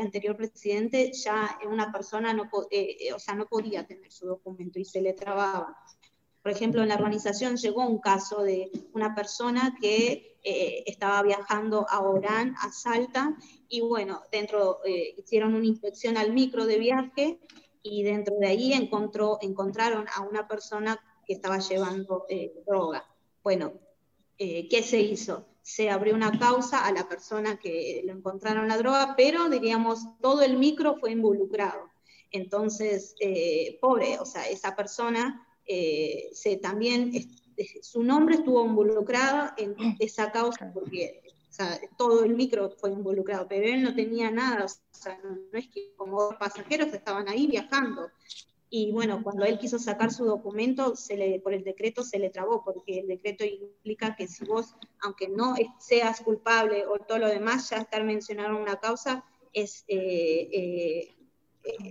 anterior 0.00 0.36
presidente, 0.36 1.10
ya 1.12 1.58
una 1.68 1.90
persona 1.90 2.32
no, 2.32 2.48
o 2.52 3.18
sea, 3.18 3.34
no 3.34 3.48
podía 3.48 3.84
tener 3.84 4.12
su 4.12 4.24
documento 4.24 4.78
y 4.78 4.84
se 4.84 5.00
le 5.00 5.14
trababa. 5.14 5.76
Por 6.44 6.52
ejemplo, 6.52 6.80
en 6.80 6.90
la 6.90 6.94
organización 6.94 7.56
llegó 7.56 7.84
un 7.84 7.98
caso 7.98 8.44
de 8.44 8.70
una 8.92 9.16
persona 9.16 9.76
que 9.80 10.38
eh, 10.44 10.84
estaba 10.86 11.24
viajando 11.24 11.84
a 11.90 11.98
Orán, 12.02 12.54
a 12.60 12.70
Salta, 12.70 13.36
y 13.68 13.80
bueno, 13.80 14.22
dentro 14.30 14.78
eh, 14.84 15.16
hicieron 15.18 15.52
una 15.52 15.66
inspección 15.66 16.16
al 16.16 16.32
micro 16.32 16.66
de 16.66 16.78
viaje 16.78 17.40
y 17.82 18.04
dentro 18.04 18.36
de 18.38 18.46
ahí 18.46 18.74
encontró, 18.74 19.38
encontraron 19.40 20.06
a 20.14 20.20
una 20.20 20.46
persona 20.46 21.00
que 21.26 21.32
estaba 21.32 21.58
llevando 21.58 22.26
eh, 22.28 22.52
droga. 22.64 23.04
Bueno, 23.42 23.72
¿qué 24.38 24.84
se 24.84 25.00
hizo? 25.00 25.51
Se 25.62 25.90
abrió 25.90 26.14
una 26.14 26.38
causa 26.38 26.84
a 26.84 26.92
la 26.92 27.08
persona 27.08 27.58
que 27.58 28.02
le 28.04 28.12
encontraron 28.12 28.68
la 28.68 28.78
droga, 28.78 29.14
pero 29.16 29.48
diríamos, 29.48 30.18
todo 30.20 30.42
el 30.42 30.58
micro 30.58 30.96
fue 30.96 31.12
involucrado. 31.12 31.90
Entonces, 32.30 33.14
pobre, 33.80 34.18
o 34.18 34.24
sea, 34.24 34.48
esa 34.48 34.74
persona 34.74 35.46
eh, 35.66 36.30
se, 36.32 36.56
también 36.56 37.12
su 37.82 38.02
nombre 38.02 38.36
estuvo 38.36 38.64
involucrado 38.64 39.52
en 39.56 39.76
esa 40.00 40.32
causa 40.32 40.70
porque 40.72 41.22
todo 41.96 42.24
el 42.24 42.34
micro 42.34 42.70
fue 42.70 42.90
involucrado, 42.90 43.46
pero 43.46 43.66
él 43.66 43.82
no 43.82 43.94
tenía 43.94 44.30
nada, 44.30 44.64
o 44.64 44.68
sea, 44.96 45.18
no, 45.22 45.58
es 45.58 45.68
que 45.68 45.92
como 45.96 46.36
pasajeros 46.38 46.92
estaban 46.92 47.28
ahí 47.28 47.46
viajando. 47.46 48.10
Y 48.74 48.90
bueno, 48.90 49.22
cuando 49.22 49.44
él 49.44 49.58
quiso 49.58 49.78
sacar 49.78 50.10
su 50.10 50.24
documento, 50.24 50.96
se 50.96 51.14
le, 51.14 51.40
por 51.40 51.52
el 51.52 51.62
decreto 51.62 52.02
se 52.02 52.18
le 52.18 52.30
trabó, 52.30 52.64
porque 52.64 53.00
el 53.00 53.06
decreto 53.06 53.44
implica 53.44 54.16
que 54.16 54.26
si 54.26 54.46
vos, 54.46 54.74
aunque 55.02 55.28
no 55.28 55.54
seas 55.78 56.22
culpable 56.22 56.86
o 56.86 56.98
todo 56.98 57.18
lo 57.18 57.28
demás, 57.28 57.68
ya 57.68 57.76
estar 57.76 58.02
mencionado 58.02 58.56
en 58.56 58.62
una 58.62 58.76
causa 58.76 59.26
es 59.52 59.84
eh, 59.88 60.48
eh, 60.50 61.14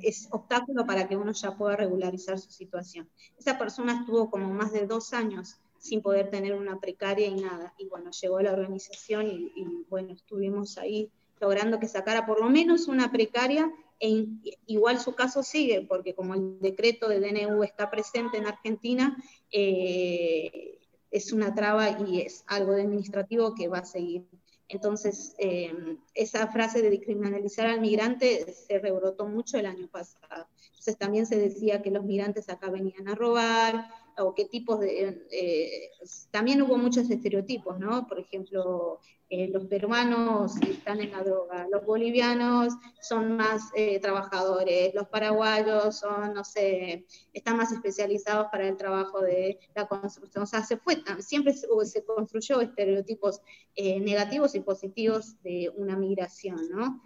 es 0.02 0.28
obstáculo 0.32 0.88
para 0.88 1.08
que 1.08 1.16
uno 1.16 1.34
ya 1.34 1.56
pueda 1.56 1.76
regularizar 1.76 2.40
su 2.40 2.50
situación. 2.50 3.08
Esa 3.38 3.60
persona 3.60 4.00
estuvo 4.00 4.32
como 4.32 4.52
más 4.52 4.74
de 4.74 4.88
dos 4.88 5.14
años 5.14 5.58
sin 5.78 6.02
poder 6.02 6.32
tener 6.32 6.56
una 6.56 6.80
precaria 6.80 7.28
y 7.28 7.36
nada. 7.36 7.76
Y 7.78 7.88
bueno, 7.90 8.10
llegó 8.10 8.40
a 8.40 8.44
la 8.44 8.54
organización 8.54 9.28
y, 9.28 9.86
bueno, 9.88 10.14
estuvimos 10.14 10.80
ahí 10.80 11.12
logrando 11.40 11.80
que 11.80 11.88
sacara 11.88 12.26
por 12.26 12.40
lo 12.40 12.50
menos 12.50 12.88
una 12.88 13.12
precaria 13.12 13.72
e 14.02 14.26
igual 14.66 15.00
su 15.00 15.14
caso 15.14 15.44
sigue, 15.44 15.86
porque 15.88 16.16
como 16.16 16.34
el 16.34 16.60
decreto 16.60 17.08
de 17.08 17.20
DNU 17.20 17.64
está 17.64 17.92
presente 17.92 18.38
en 18.38 18.48
Argentina, 18.48 19.16
eh, 19.52 20.80
es 21.12 21.32
una 21.32 21.54
traba 21.54 22.00
y 22.02 22.22
es 22.22 22.44
algo 22.48 22.74
administrativo 22.74 23.54
que 23.54 23.68
va 23.68 23.80
a 23.80 23.86
seguir. 23.86 24.26
Entonces, 24.70 25.36
em, 25.38 26.00
esa 26.16 26.48
frase 26.48 26.82
de 26.82 26.90
descriminalizar 26.90 27.68
al 27.68 27.82
migrante 27.82 28.54
se 28.54 28.80
rebrotó 28.80 29.28
mucho 29.28 29.58
el 29.58 29.66
año 29.66 29.88
pasado. 29.90 30.48
Entonces, 30.70 30.98
también 30.98 31.26
se 31.26 31.38
decía 31.38 31.82
que 31.82 31.92
los 31.92 32.06
migrantes 32.06 32.50
acá 32.50 32.70
venían 32.72 33.08
a 33.08 33.16
robar, 33.16 33.88
o 34.24 34.34
qué 34.34 34.46
tipos 34.46 34.80
de... 34.80 35.26
Eh, 35.32 35.90
también 36.32 36.62
hubo 36.62 36.78
muchos 36.78 37.10
estereotipos, 37.10 37.80
¿no? 37.80 38.08
Por 38.08 38.20
ejemplo, 38.20 39.00
eh, 39.30 39.48
los 39.48 39.66
peruanos 39.66 40.56
están 40.62 41.00
en 41.00 41.12
la 41.12 41.24
droga, 41.24 41.68
los 41.72 41.86
bolivianos 41.86 42.74
son 43.02 43.38
más 43.38 43.70
eh, 43.76 44.00
trabajadores, 44.00 44.94
los 44.94 45.08
paraguayos 45.08 46.00
son, 46.00 46.34
no 46.34 46.44
sé, 46.44 47.06
están 47.34 47.58
más 47.58 47.72
especializados 47.72 48.48
para 48.52 48.68
el 48.68 48.78
trabajo 48.78 49.22
de 49.22 49.60
la 49.76 49.88
construcción. 49.88 50.44
O 50.44 50.48
sea, 50.48 50.64
se 50.64 50.78
fue, 50.78 51.04
siempre 51.20 51.54
se, 51.54 51.68
construyó 52.04 52.62
estereotipos 52.62 53.42
negativos 53.78 54.56
y 54.56 54.60
positivos 54.60 55.42
de 55.44 55.72
una 55.76 55.96
migración, 55.96 56.70
¿no? 56.70 57.02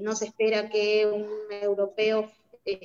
no 0.00 0.16
se 0.16 0.26
espera 0.26 0.68
que 0.68 1.06
un 1.06 1.52
europeo 1.52 2.28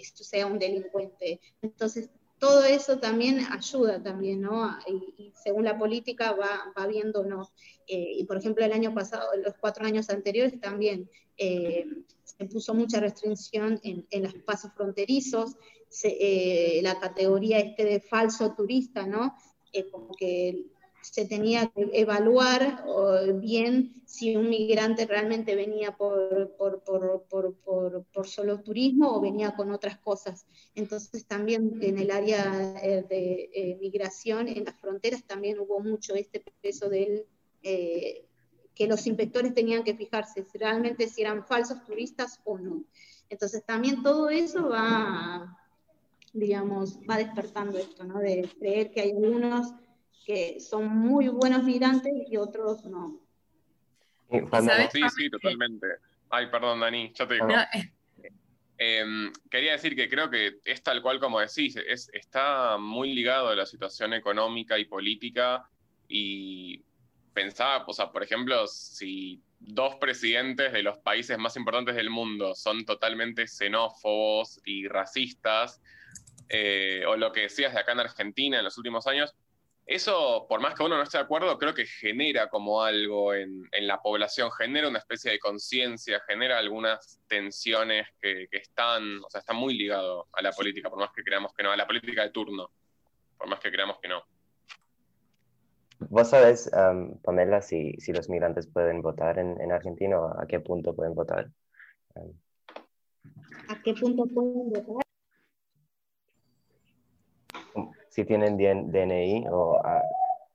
sea 0.03 0.47
un 0.47 0.59
delincuente. 0.59 1.39
Entonces, 1.61 2.09
todo 2.45 2.63
eso 2.63 2.99
también 2.99 3.39
ayuda 3.51 4.03
también, 4.03 4.41
¿no? 4.41 4.77
Y, 4.87 5.31
según 5.43 5.63
la 5.63 5.79
política 5.79 6.33
va, 6.33 6.71
va 6.77 6.85
viendo, 6.85 7.23
¿no? 7.23 7.49
Eh, 7.87 8.17
y 8.19 8.23
por 8.25 8.37
ejemplo, 8.37 8.63
el 8.63 8.71
año 8.71 8.93
pasado, 8.93 9.29
los 9.43 9.55
cuatro 9.59 9.83
años 9.83 10.11
anteriores 10.11 10.59
también 10.59 11.09
eh, 11.37 11.85
se 12.23 12.45
puso 12.45 12.75
mucha 12.75 12.99
restricción 12.99 13.79
en, 13.83 14.05
en 14.11 14.23
los 14.23 14.35
pasos 14.35 14.71
fronterizos, 14.73 15.55
eh, 16.03 16.81
la 16.83 16.99
categoría 16.99 17.57
este 17.59 17.83
de 17.83 17.99
falso 17.99 18.53
turista, 18.53 19.07
¿no? 19.07 19.35
que 20.17 20.65
se 21.11 21.25
tenía 21.25 21.67
que 21.67 21.89
evaluar 21.93 22.83
bien 23.35 24.01
si 24.05 24.35
un 24.35 24.49
migrante 24.49 25.05
realmente 25.05 25.55
venía 25.55 25.95
por, 25.95 26.55
por, 26.57 26.81
por, 26.83 28.27
solo 28.27 28.61
turismo 28.61 29.15
o 29.15 29.21
venía 29.21 29.55
con 29.55 29.71
otras 29.71 29.97
cosas. 29.97 30.45
Entonces 30.73 31.25
también 31.25 31.79
en 31.81 31.99
el 31.99 32.11
área 32.11 32.75
eh, 32.81 33.03
de 33.07 33.49
eh, 33.53 33.77
migración, 33.79 34.47
en 34.47 34.65
las 34.65 34.75
fronteras, 34.79 35.23
también 35.25 35.59
hubo 35.59 35.79
mucho 35.79 36.15
este 36.15 36.43
peso 36.61 36.89
del... 36.89 37.25
Eh, 37.63 38.25
que 38.73 38.87
los 38.87 39.07
inspectores 39.07 39.53
tenían 39.53 39.85
que 39.85 39.95
fijarse 39.95 40.45
realmente 40.53 41.07
si 41.07 41.21
eran 41.21 41.45
falsos 41.45 41.81
turistas 41.85 42.41
o 42.43 42.57
no. 42.57 42.83
Entonces 43.29 43.63
también 43.63 44.03
todo 44.03 44.29
eso 44.29 44.67
va, 44.67 45.57
digamos, 46.33 46.99
va 47.09 47.17
despertando 47.17 47.77
esto, 47.77 48.03
¿no? 48.03 48.19
De 48.19 48.49
creer 48.59 48.91
que 48.91 48.99
hay 48.99 49.11
algunos 49.11 49.73
que 50.25 50.59
son 50.59 50.87
muy 50.87 51.27
buenos 51.27 51.63
migrantes 51.63 52.11
y 52.27 52.37
otros 52.37 52.83
no. 52.85 53.21
Sí, 54.91 55.01
sí, 55.15 55.29
totalmente. 55.29 55.87
Ay, 56.29 56.47
perdón, 56.47 56.79
Dani, 56.79 57.13
ya 57.13 57.27
te 57.27 57.35
digo. 57.35 57.47
Eh. 57.49 57.91
Em, 58.77 59.31
quería 59.49 59.73
decir 59.73 59.95
que 59.95 60.09
creo 60.09 60.29
que 60.29 60.59
es 60.65 60.83
tal 60.83 61.01
cual 61.01 61.19
como 61.19 61.39
decís, 61.39 61.77
es, 61.77 62.09
está 62.11 62.77
muy 62.77 63.13
ligado 63.13 63.49
a 63.49 63.55
la 63.55 63.65
situación 63.65 64.13
económica 64.13 64.77
y 64.77 64.85
política 64.85 65.69
y 66.09 66.83
pensaba, 67.33 67.85
o 67.87 67.93
sea, 67.93 68.11
por 68.11 68.23
ejemplo, 68.23 68.67
si 68.67 69.41
dos 69.59 69.95
presidentes 69.95 70.73
de 70.73 70.83
los 70.83 70.97
países 70.97 71.37
más 71.37 71.55
importantes 71.55 71.95
del 71.95 72.09
mundo 72.09 72.53
son 72.53 72.83
totalmente 72.83 73.47
xenófobos 73.47 74.59
y 74.65 74.87
racistas, 74.87 75.81
eh, 76.49 77.03
o 77.07 77.15
lo 77.15 77.31
que 77.31 77.41
decías 77.41 77.73
de 77.73 77.79
acá 77.79 77.93
en 77.93 78.01
Argentina 78.01 78.57
en 78.57 78.63
los 78.63 78.77
últimos 78.77 79.07
años, 79.07 79.35
eso, 79.85 80.47
por 80.49 80.61
más 80.61 80.73
que 80.73 80.83
uno 80.83 80.97
no 80.97 81.03
esté 81.03 81.19
de 81.19 81.23
acuerdo, 81.23 81.59
creo 81.59 81.75
que 81.75 81.85
genera 81.85 82.49
como 82.49 82.81
algo 82.81 83.35
en, 83.35 83.69
la 83.81 84.01
población, 84.01 84.51
genera 84.51 84.87
una 84.87 84.97
especie 84.97 85.31
de 85.31 85.39
conciencia, 85.39 86.19
genera 86.27 86.57
algunas 86.57 87.21
tensiones 87.27 88.07
que, 88.19 88.47
están, 88.51 89.23
o 89.23 89.29
sea, 89.29 89.41
está 89.41 89.53
muy 89.53 89.77
ligado 89.77 90.27
a 90.33 90.41
la 90.41 90.51
política, 90.51 90.89
por 90.89 90.97
más 90.97 91.11
que 91.15 91.23
creamos 91.23 91.53
que 91.53 91.61
no, 91.61 91.71
a 91.71 91.77
la 91.77 91.85
política 91.85 92.23
de 92.23 92.31
turno, 92.31 92.71
por 93.37 93.47
más 93.47 93.59
que 93.59 93.71
creamos 93.71 93.99
que 93.99 94.07
no. 94.07 94.23
¿Vos 95.99 96.29
sabés, 96.29 96.69
Pamela, 97.23 97.61
si, 97.61 97.93
si, 97.99 98.11
los 98.11 98.27
migrantes 98.27 98.67
pueden 98.67 99.03
votar 99.03 99.37
en, 99.37 99.61
en, 99.61 99.71
Argentina 99.71 100.19
o 100.19 100.41
a 100.41 100.47
qué 100.47 100.59
punto 100.59 100.95
pueden 100.95 101.13
votar? 101.13 101.49
¿A 103.69 103.81
qué 103.83 103.93
punto 103.93 104.25
pueden 104.25 104.71
votar? 104.71 105.04
Si 108.15 108.23
tienen 108.23 108.55
DNI 108.55 109.45
o 109.51 109.77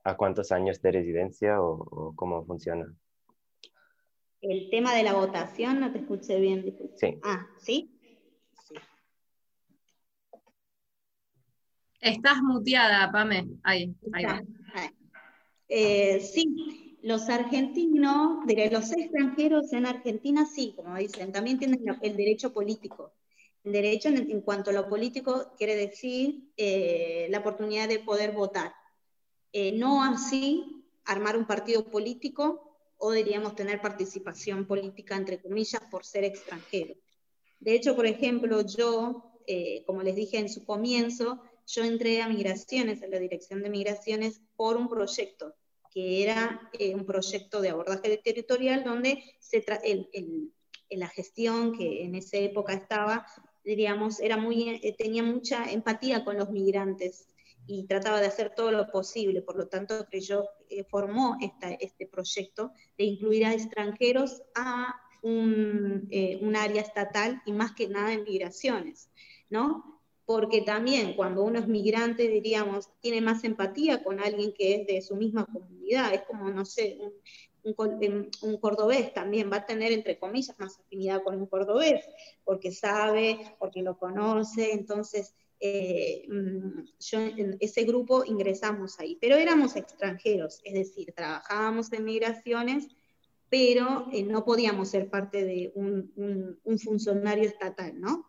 a, 0.03 0.17
cuántos 0.17 0.51
años 0.51 0.81
de 0.81 0.93
residencia 0.93 1.61
o, 1.61 2.15
cómo 2.17 2.43
funciona. 2.47 2.91
El 4.41 4.71
tema 4.71 4.95
de 4.95 5.03
la 5.03 5.13
votación, 5.13 5.79
no 5.79 5.93
te 5.93 5.99
escuché 5.99 6.41
bien. 6.41 6.75
Sí. 6.97 7.19
Ah, 7.23 7.47
¿sí? 7.59 7.91
Estás 12.01 12.41
muteada, 12.43 13.13
Pame. 13.13 13.47
Ahí, 13.63 13.95
ahí 14.15 14.25
eh, 15.69 16.21
sí, 16.21 16.97
los 17.03 17.29
argentinos, 17.29 18.47
diré, 18.47 18.71
los 18.71 18.91
extranjeros 18.91 19.71
en 19.75 19.85
Argentina 19.85 20.47
sí, 20.47 20.73
como 20.75 20.97
dicen, 20.97 21.31
también 21.31 21.59
tienen 21.59 21.85
el 22.01 22.17
derecho 22.17 22.55
político. 22.55 23.13
El 23.63 23.73
derecho 23.73 24.09
en, 24.09 24.41
cuanto 24.41 24.71
a 24.71 24.73
lo 24.73 24.89
político 24.89 25.53
quiere 25.59 25.77
decir 25.77 26.51
eh, 26.57 27.27
la 27.31 27.41
oportunidad 27.41 27.89
de 27.89 27.99
poder 27.99 28.33
votar. 28.33 28.73
Eh, 29.53 29.73
no 29.73 30.03
así 30.03 30.87
armar 31.05 31.37
un 31.37 31.47
partido 31.47 31.85
político 31.85 32.79
o 32.97 33.13
diríamos 33.13 33.55
tener 33.55 33.81
participación 33.81 34.67
política, 34.67 35.17
entre 35.17 35.41
comillas, 35.41 35.83
por 35.91 36.05
ser 36.05 36.25
extranjero. 36.25 36.95
De 37.59 37.75
hecho, 37.75 37.95
por 37.97 38.07
ejemplo, 38.07 38.63
yo, 38.63 39.41
eh, 39.47 39.83
como 39.87 40.03
les 40.03 40.17
dije 40.17 40.39
en 40.39 40.49
su 40.49 40.65
comienzo, 40.65 41.43
yo 41.67 41.85
entré 41.85 42.23
a 42.23 42.29
Migraciones, 42.29 43.03
a 43.03 43.09
la 43.09 43.19
Dirección 43.19 43.63
de 43.63 43.71
Migraciones, 43.71 44.41
por 44.57 44.77
un 44.77 44.89
proyecto, 44.89 45.55
que 45.93 46.23
era 46.23 46.71
un 46.95 47.05
proyecto 47.05 47.61
de 47.61 47.71
abordaje 47.71 48.17
territorial 48.19 48.85
donde 48.85 49.23
se 49.41 49.61
la 50.91 51.09
gestión 51.09 51.77
que 51.77 52.05
en 52.05 52.15
esa 52.15 52.37
época 52.37 52.73
estaba 52.73 53.27
diríamos, 53.71 54.19
era 54.19 54.37
muy, 54.37 54.81
eh, 54.83 54.95
tenía 54.99 55.23
mucha 55.23 55.71
empatía 55.71 56.25
con 56.25 56.37
los 56.37 56.51
migrantes 56.51 57.29
y 57.69 57.87
trataba 57.87 58.21
de 58.21 58.27
hacer 58.27 58.53
todo 58.53 58.73
lo 58.73 58.91
posible. 58.91 59.43
Por 59.43 59.57
lo 59.57 59.69
tanto, 59.69 60.07
creyó, 60.11 60.45
eh, 60.69 60.83
formó 60.83 61.37
esta, 61.41 61.71
este 61.71 62.09
proyecto 62.09 62.73
de 62.99 63.05
incluir 63.05 63.47
a 63.47 63.55
extranjeros 63.55 64.43
a 64.57 64.97
un, 65.23 66.09
eh, 66.11 66.41
un, 66.43 66.57
área 66.57 66.83
estatal 66.83 67.41
y 67.47 67.53
más 67.53 67.73
que 67.73 67.87
nada 67.87 68.13
en 68.13 68.25
migraciones, 68.25 69.09
¿no? 69.51 70.01
Porque 70.25 70.63
también 70.63 71.15
cuando 71.15 71.45
uno 71.45 71.61
es 71.61 71.69
migrante, 71.69 72.27
diríamos, 72.27 72.89
tiene 73.01 73.21
más 73.21 73.45
empatía 73.45 74.03
con 74.03 74.19
alguien 74.19 74.53
que 74.53 74.75
es 74.75 74.87
de 74.89 75.01
su 75.01 75.15
misma 75.15 75.47
comunidad. 75.47 76.13
Es 76.13 76.23
como, 76.23 76.51
no 76.51 76.65
sé, 76.65 76.99
un, 77.01 77.13
un, 77.63 78.57
cordobés 78.59 79.13
también 79.13 79.51
va 79.51 79.59
a 79.59 79.67
tener, 79.67 79.93
entre 79.93 80.19
comillas, 80.19 80.59
más 80.59 80.79
afinidad 80.79 81.23
con 81.23 81.37
un 81.37 81.47
cordobés, 81.47 82.05
porque 82.45 82.73
sabe, 82.73 83.39
porque 83.59 83.83
lo 83.83 83.99
conoce, 83.99 84.73
entonces 84.73 85.35
eh, 85.61 86.27
mm, 86.29 86.85
yo 87.01 87.19
ese 87.61 87.85
grupo 87.85 88.25
ingresamos 88.25 88.99
ahí, 88.99 89.19
pero 89.21 89.37
éramos 89.37 89.77
extranjeros, 89.77 90.61
es 90.65 90.75
decir, 90.75 91.13
trabajábamos 91.15 91.93
en 91.93 92.05
migraciones, 92.05 92.89
pero 93.49 94.07
eh, 94.13 94.23
no 94.23 94.45
podíamos 94.45 94.91
ser 94.91 95.11
parte 95.11 95.45
de 95.45 95.73
un, 95.75 96.59
un 96.65 96.79
funcionario 96.79 97.45
estatal, 97.45 98.01
¿no? 98.01 98.27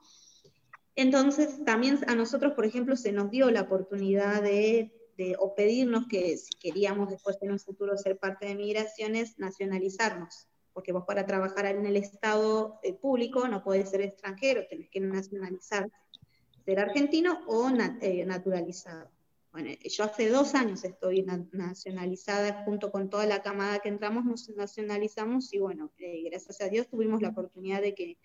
Entonces, 0.95 1.63
también 1.63 1.99
a 2.07 2.15
nosotros, 2.15 2.53
por 2.53 2.65
ejemplo, 2.65 2.95
se 2.95 3.11
nos 3.11 3.31
dio 3.31 3.49
la 3.49 3.61
oportunidad 3.61 4.41
de 4.43 4.91
o 5.39 5.55
pedirnos 5.55 6.07
que 6.07 6.37
si 6.37 6.51
queríamos 6.59 7.09
después 7.09 7.37
en 7.41 7.51
un 7.51 7.59
futuro 7.59 7.97
ser 7.97 8.17
parte 8.17 8.45
de 8.47 8.55
migraciones, 8.55 9.37
nacionalizarnos. 9.37 10.47
Porque 10.73 10.93
vos 10.93 11.03
para 11.05 11.25
trabajar 11.25 11.65
en 11.65 11.85
el 11.85 11.97
Estado 11.97 12.79
eh, 12.83 12.93
público 12.93 13.47
no 13.47 13.63
podés 13.63 13.89
ser 13.89 14.01
extranjero, 14.01 14.65
tenés 14.69 14.89
que 14.89 14.99
nacionalizar, 14.99 15.89
ser 16.65 16.79
argentino 16.79 17.39
o 17.47 17.69
eh, 18.01 18.25
naturalizado. 18.25 19.09
Bueno, 19.51 19.69
yo 19.83 20.03
hace 20.05 20.29
dos 20.29 20.55
años 20.55 20.85
estoy 20.85 21.25
nacionalizada, 21.51 22.63
junto 22.63 22.89
con 22.89 23.09
toda 23.09 23.25
la 23.25 23.41
camada 23.41 23.79
que 23.79 23.89
entramos, 23.89 24.23
nos 24.23 24.47
nacionalizamos 24.49 25.53
y 25.53 25.59
bueno, 25.59 25.91
eh, 25.97 26.23
gracias 26.29 26.61
a 26.61 26.69
Dios 26.69 26.87
tuvimos 26.87 27.21
la 27.21 27.29
oportunidad 27.29 27.81
de 27.81 27.93
que, 27.93 28.17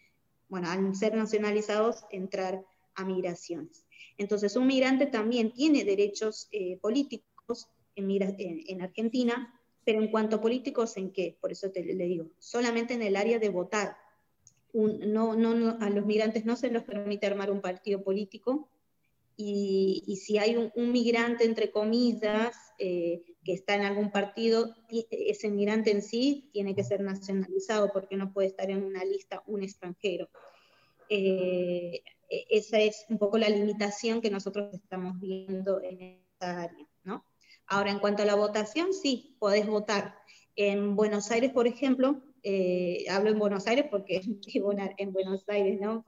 bueno, 0.48 0.70
al 0.70 0.94
ser 0.94 1.16
nacionalizados, 1.16 2.04
entrar 2.10 2.64
a 2.94 3.04
migraciones. 3.04 3.85
Entonces, 4.18 4.56
un 4.56 4.66
migrante 4.66 5.06
también 5.06 5.52
tiene 5.52 5.84
derechos 5.84 6.48
eh, 6.52 6.78
políticos 6.78 7.68
en, 7.94 8.82
Argentina, 8.82 9.60
pero 9.84 10.00
en 10.00 10.10
cuanto 10.10 10.36
a 10.36 10.40
políticos, 10.40 10.96
¿en 10.96 11.12
qué? 11.12 11.38
Por 11.40 11.52
eso 11.52 11.70
te 11.70 11.84
le 11.84 12.06
digo, 12.06 12.30
solamente 12.38 12.94
en 12.94 13.02
el 13.02 13.16
área 13.16 13.38
de 13.38 13.48
votar. 13.48 13.96
no, 14.72 15.34
no, 15.34 15.78
a 15.80 15.90
los 15.90 16.04
migrantes 16.04 16.44
no 16.44 16.56
se 16.56 16.70
les 16.70 16.82
permite 16.82 17.26
armar 17.26 17.50
un 17.50 17.60
partido 17.60 18.02
político, 18.02 18.68
y, 19.38 20.16
si 20.16 20.38
hay 20.38 20.56
un, 20.56 20.92
migrante, 20.92 21.44
entre 21.44 21.70
comillas, 21.70 22.56
eh, 22.78 23.22
que 23.44 23.52
está 23.52 23.74
en 23.74 23.82
algún 23.82 24.10
partido, 24.10 24.74
ese 25.10 25.50
migrante 25.50 25.90
en 25.90 26.00
sí 26.00 26.48
tiene 26.52 26.74
que 26.74 26.84
ser 26.84 27.02
nacionalizado 27.02 27.92
porque 27.92 28.16
no 28.16 28.32
puede 28.32 28.48
estar 28.48 28.70
en 28.70 28.82
una 28.82 29.04
lista 29.04 29.42
un 29.46 29.62
extranjero. 29.62 30.30
Eh, 31.10 32.02
esa 32.28 32.80
es 32.80 33.04
un 33.08 33.18
poco 33.18 33.38
la 33.38 33.48
limitación 33.48 34.20
que 34.20 34.30
nosotros 34.30 34.74
estamos 34.74 35.18
viendo 35.20 35.80
en 35.82 36.00
esta 36.00 36.62
área, 36.62 36.86
¿no? 37.04 37.24
Ahora, 37.66 37.90
en 37.90 37.98
cuanto 37.98 38.22
a 38.22 38.26
la 38.26 38.34
votación, 38.34 38.92
sí, 38.92 39.36
podés 39.38 39.66
votar. 39.66 40.16
En 40.54 40.96
Buenos 40.96 41.30
Aires, 41.30 41.50
por 41.52 41.66
ejemplo, 41.66 42.22
eh, 42.48 43.04
hablo 43.10 43.30
en 43.30 43.40
Buenos 43.40 43.66
Aires 43.66 43.86
porque 43.90 44.20
vivo 44.46 44.72
en 44.72 45.12
Buenos 45.12 45.48
Aires, 45.48 45.80
¿no? 45.80 46.04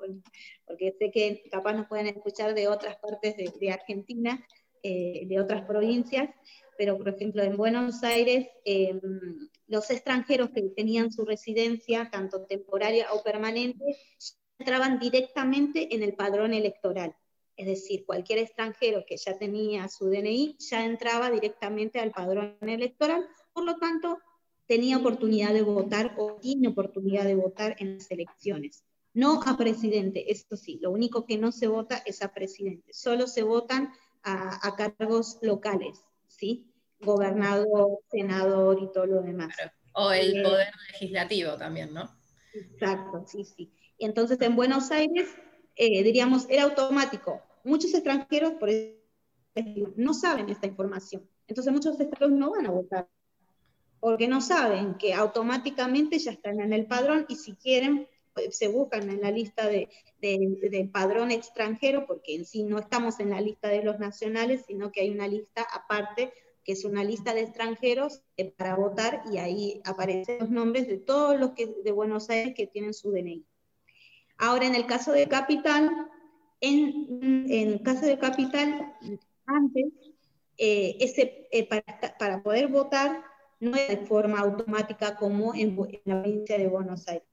Porque 0.66 0.94
sé 0.96 1.10
que 1.10 1.42
capaz 1.50 1.72
nos 1.72 1.88
pueden 1.88 2.06
escuchar 2.06 2.54
de 2.54 2.68
otras 2.68 2.96
partes 2.98 3.34
de, 3.36 3.72
Argentina, 3.72 4.46
eh, 4.84 5.26
de 5.26 5.40
otras 5.40 5.64
provincias, 5.64 6.30
pero 6.76 6.96
por 6.96 7.08
ejemplo 7.08 7.42
en 7.42 7.56
Buenos 7.56 8.04
Aires, 8.04 8.46
em, 8.64 9.00
los 9.66 9.90
extranjeros 9.90 10.50
que 10.50 10.62
tenían 10.76 11.10
su 11.10 11.24
residencia, 11.24 12.08
tanto 12.08 12.46
temporaria 12.46 13.12
o 13.12 13.24
permanente, 13.24 13.84
entraban 14.58 14.98
directamente 14.98 15.94
en 15.94 16.02
el 16.02 16.14
padrón 16.14 16.54
electoral. 16.54 17.14
Es 17.56 17.66
decir, 17.66 18.04
cualquier 18.06 18.38
extranjero 18.38 19.04
que 19.06 19.16
ya 19.16 19.36
tenía 19.36 19.88
su 19.88 20.06
DNI 20.08 20.56
ya 20.58 20.84
entraba 20.84 21.30
directamente 21.30 21.98
al 21.98 22.12
padrón 22.12 22.56
electoral, 22.62 23.26
por 23.52 23.64
lo 23.64 23.76
tanto, 23.78 24.18
tenía 24.66 24.98
oportunidad 24.98 25.52
de 25.52 25.62
votar 25.62 26.14
o 26.18 26.36
tiene 26.36 26.68
oportunidad 26.68 27.24
de 27.24 27.34
votar 27.34 27.74
en 27.78 27.94
las 27.94 28.10
elecciones. 28.10 28.84
No 29.14 29.40
a 29.44 29.56
presidente, 29.56 30.30
esto 30.30 30.56
sí, 30.56 30.78
lo 30.80 30.90
único 30.92 31.24
que 31.24 31.38
no 31.38 31.50
se 31.50 31.66
vota 31.66 32.02
es 32.06 32.22
a 32.22 32.32
presidente, 32.32 32.92
solo 32.92 33.26
se 33.26 33.42
votan 33.42 33.92
a, 34.22 34.76
cargos 34.76 35.38
locales, 35.42 36.04
¿sí? 36.28 36.70
Gobernador, 37.00 37.98
senador 38.10 38.78
y 38.80 38.92
todo 38.92 39.06
lo 39.06 39.22
demás. 39.22 39.54
O 39.94 40.12
el 40.12 40.36
eh, 40.36 40.42
poder 40.42 40.68
legislativo 40.92 41.56
también, 41.56 41.94
¿no? 41.94 42.08
Exacto, 42.52 43.24
sí, 43.26 43.44
sí. 43.44 43.72
Y 43.98 44.06
entonces 44.06 44.40
en 44.40 44.56
Buenos 44.56 44.90
Aires, 44.90 45.28
eh, 45.76 46.02
diríamos, 46.02 46.46
era 46.48 46.62
automático. 46.62 47.42
Muchos 47.64 47.92
extranjeros, 47.92 48.52
por 48.54 48.70
no 49.96 50.14
saben 50.14 50.48
esta 50.48 50.66
información. 50.66 51.28
Entonces 51.48 51.72
muchos 51.72 52.00
extranjeros 52.00 52.32
no 52.32 52.52
van 52.52 52.66
a 52.66 52.70
votar, 52.70 53.08
porque 53.98 54.28
no 54.28 54.40
saben 54.40 54.94
que 54.94 55.14
automáticamente 55.14 56.18
ya 56.18 56.30
están 56.30 56.60
en 56.60 56.72
el 56.72 56.86
padrón 56.86 57.26
y 57.28 57.36
si 57.36 57.54
quieren 57.54 58.06
se 58.50 58.68
buscan 58.68 59.10
en 59.10 59.20
la 59.20 59.30
lista 59.30 59.66
de, 59.66 59.88
del 60.20 60.90
padrón 60.90 61.30
extranjero, 61.30 62.06
porque 62.06 62.36
en 62.36 62.44
sí 62.44 62.62
no 62.62 62.78
estamos 62.78 63.20
en 63.20 63.30
la 63.30 63.40
lista 63.40 63.68
de 63.68 63.82
los 63.82 63.98
nacionales, 63.98 64.64
sino 64.66 64.92
que 64.92 65.00
hay 65.00 65.10
una 65.10 65.28
lista 65.28 65.66
aparte, 65.72 66.32
que 66.64 66.72
es 66.72 66.84
una 66.84 67.02
lista 67.02 67.34
de 67.34 67.42
extranjeros 67.42 68.22
eh, 68.36 68.50
para 68.50 68.76
votar, 68.76 69.22
y 69.32 69.38
ahí 69.38 69.80
aparecen 69.84 70.38
los 70.38 70.50
nombres 70.50 70.86
de 70.86 70.98
todos 70.98 71.38
los 71.38 71.52
que, 71.52 71.66
de 71.66 71.92
Buenos 71.92 72.30
Aires 72.30 72.54
que 72.54 72.66
tienen 72.66 72.94
su 72.94 73.10
DNI. 73.10 73.44
Ahora, 74.38 74.66
en 74.66 74.74
el 74.74 74.86
caso 74.86 75.12
de 75.12 75.28
Capital, 75.28 75.90
en, 76.60 77.46
el 77.50 77.82
caso 77.82 78.06
de 78.06 78.18
Capital, 78.18 78.94
antes, 79.46 79.86
eh, 80.56 80.96
eh, 81.50 81.68
para, 82.18 82.42
poder 82.42 82.68
votar 82.68 83.22
no 83.60 83.76
es 83.76 83.88
de 83.88 84.06
forma 84.06 84.40
automática 84.40 85.16
como 85.16 85.54
en 85.54 85.76
la 86.04 86.22
provincia 86.22 86.58
de 86.58 86.68
Buenos 86.68 87.06
Aires 87.08 87.28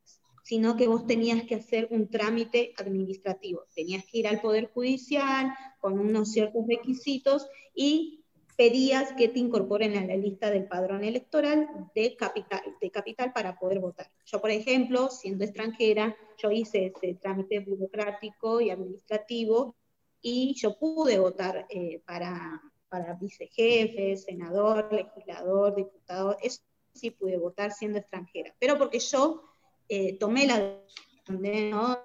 sino 0.46 0.78
que 0.78 0.88
vos 0.88 1.08
tenías 1.08 1.44
que 1.46 1.56
hacer 1.56 1.88
un 1.90 2.08
trámite 2.08 2.76
administrativo. 2.78 3.64
Tenías 3.74 4.06
que 4.06 4.20
ir 4.20 4.28
al 4.28 4.42
Poder 4.42 4.70
Judicial 4.72 5.52
con 5.80 6.00
unos 6.00 6.32
ciertos 6.34 6.68
requisitos 6.68 7.48
y 7.74 8.24
pedías 8.56 9.14
que 9.14 9.28
te 9.28 9.40
incorporen 9.40 9.98
a 9.98 10.06
la 10.06 10.16
lista 10.16 10.50
del 10.50 10.68
padrón 10.68 11.04
electoral 11.04 11.68
de 11.94 12.16
capital, 12.16 12.62
de 12.80 12.92
capital 12.92 13.34
para 13.34 13.60
poder 13.60 13.80
votar. 13.80 14.10
Yo, 14.26 14.40
por 14.40 14.50
ejemplo, 14.50 15.10
siendo 15.10 15.44
extranjera, 15.44 16.16
yo 16.38 16.52
hice 16.52 16.94
ese 16.96 17.16
trámite 17.16 17.60
burocrático 17.60 18.62
y 18.62 18.70
administrativo 18.70 19.76
y 20.22 20.54
yo 20.56 20.78
pude 20.78 21.20
votar 21.20 21.68
eh, 21.70 22.02
para, 22.06 22.62
para 22.90 23.14
vicejefe, 23.14 24.16
senador, 24.18 24.92
legislador, 24.92 25.76
diputado, 25.76 26.38
eso 26.42 26.62
sí 26.94 27.12
pude 27.12 27.38
votar 27.38 27.72
siendo 27.72 28.00
extranjera, 28.00 28.56
pero 28.58 28.78
porque 28.78 29.00
yo 29.00 29.44
eh, 29.90 30.18
tomé 30.18 30.48
la 30.48 30.82
¿no? 31.28 32.00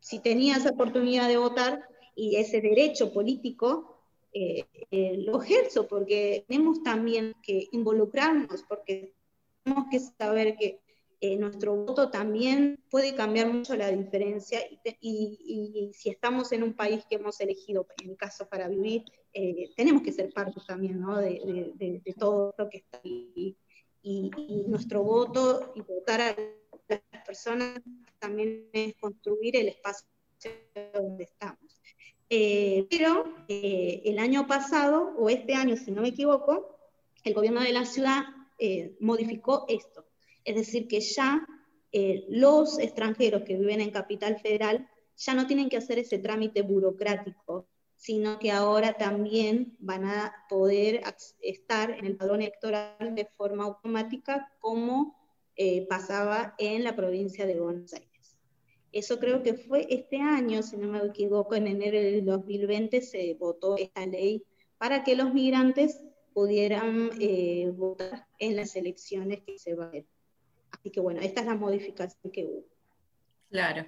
si 0.00 0.18
tenía 0.18 0.56
esa 0.56 0.70
oportunidad 0.70 1.28
de 1.28 1.36
votar 1.36 1.88
y 2.16 2.36
ese 2.36 2.60
derecho 2.60 3.12
político, 3.12 3.91
eh, 4.32 4.64
eh, 4.90 5.16
lo 5.18 5.42
ejerzo, 5.42 5.86
porque 5.86 6.44
tenemos 6.48 6.82
también 6.82 7.34
que 7.42 7.68
involucrarnos, 7.72 8.62
porque 8.68 9.14
tenemos 9.62 9.86
que 9.90 10.00
saber 10.00 10.56
que 10.56 10.80
nuestro 11.38 11.76
voto 11.76 12.10
también 12.10 12.82
puede 12.90 13.14
cambiar 13.14 13.46
mucho 13.52 13.76
la 13.76 13.92
diferencia 13.92 14.58
y, 15.00 15.92
si 15.94 16.10
estamos 16.10 16.50
en 16.50 16.64
un 16.64 16.74
país 16.74 17.04
que 17.08 17.14
hemos 17.14 17.40
elegido, 17.40 17.86
en 18.02 18.08
mi 18.08 18.16
caso, 18.16 18.48
para 18.48 18.66
vivir, 18.66 19.04
tenemos 19.76 20.02
que 20.02 20.10
ser 20.10 20.32
parte 20.32 20.60
también 20.66 21.00
¿no? 21.00 21.18
de, 21.18 21.72
de, 21.76 22.14
todo 22.18 22.52
lo 22.58 22.68
que 22.68 22.78
está 22.78 23.00
ahí 23.04 23.56
y, 24.02 24.64
nuestro 24.66 25.02
voto 25.02 25.72
y 25.74 25.80
votar 25.80 26.20
a 26.20 26.36
las 26.88 27.24
personas 27.24 27.80
también 28.18 28.68
es 28.72 28.94
construir 28.96 29.56
el 29.56 29.68
espacio 29.68 30.08
donde 30.92 31.24
estamos. 31.24 31.71
Eh, 32.34 32.86
pero 32.88 33.26
eh, 33.46 34.00
el 34.06 34.18
año 34.18 34.46
pasado, 34.46 35.12
o 35.18 35.28
este 35.28 35.52
año 35.52 35.76
si 35.76 35.90
no 35.90 36.00
me 36.00 36.08
equivoco, 36.08 36.78
el 37.24 37.34
gobierno 37.34 37.60
de 37.60 37.74
la 37.74 37.84
ciudad 37.84 38.22
eh, 38.58 38.96
modificó 39.00 39.66
esto. 39.68 40.06
Es 40.42 40.56
decir, 40.56 40.88
que 40.88 41.00
ya 41.00 41.46
los 42.30 42.78
extranjeros 42.78 43.42
que 43.42 43.58
viven 43.58 43.82
en 43.82 43.90
Capital 43.90 44.40
Federal 44.40 44.88
ya 45.14 45.34
no 45.34 45.46
tienen 45.46 45.68
que 45.68 45.76
hacer 45.76 45.98
ese 45.98 46.18
trámite 46.18 46.62
burocrático 46.62 47.66
sino 47.96 48.38
que 48.38 48.50
ahora 48.50 48.94
también 48.94 49.76
van 49.78 50.06
a 50.06 50.34
poder 50.48 51.02
estar 51.40 51.90
en 51.90 52.06
el 52.06 52.16
padrón 52.16 52.40
electoral 52.40 53.14
de 53.14 53.28
forma 53.36 53.64
automática 53.64 54.50
como 54.58 55.16
pasaba 55.88 56.54
en 56.58 56.82
la 56.82 56.96
provincia 56.96 57.46
de 57.46 57.60
Buenos 57.60 57.92
Aires. 57.92 58.11
Eso 58.92 59.18
creo 59.18 59.42
que 59.42 59.54
fue 59.54 59.86
este 59.88 60.20
año, 60.20 60.62
si 60.62 60.76
no 60.76 60.88
me 60.88 60.98
equivoco, 60.98 61.54
en 61.54 61.66
enero 61.66 61.98
del 61.98 62.24
2020 62.24 63.00
se 63.00 63.34
votó 63.34 63.76
esta 63.78 64.04
ley 64.06 64.44
para 64.76 65.02
que 65.02 65.16
los 65.16 65.32
migrantes 65.32 66.02
pudieran 66.34 67.10
eh, 67.20 67.70
votar 67.74 68.26
en 68.38 68.56
las 68.56 68.76
elecciones 68.76 69.40
que 69.42 69.58
se 69.58 69.74
van 69.74 69.88
a 69.88 69.92
ver. 69.92 70.06
Así 70.70 70.90
que 70.90 71.00
bueno, 71.00 71.20
esta 71.20 71.40
es 71.40 71.46
la 71.46 71.54
modificación 71.54 72.32
que 72.32 72.44
hubo. 72.44 72.64
Claro. 73.50 73.86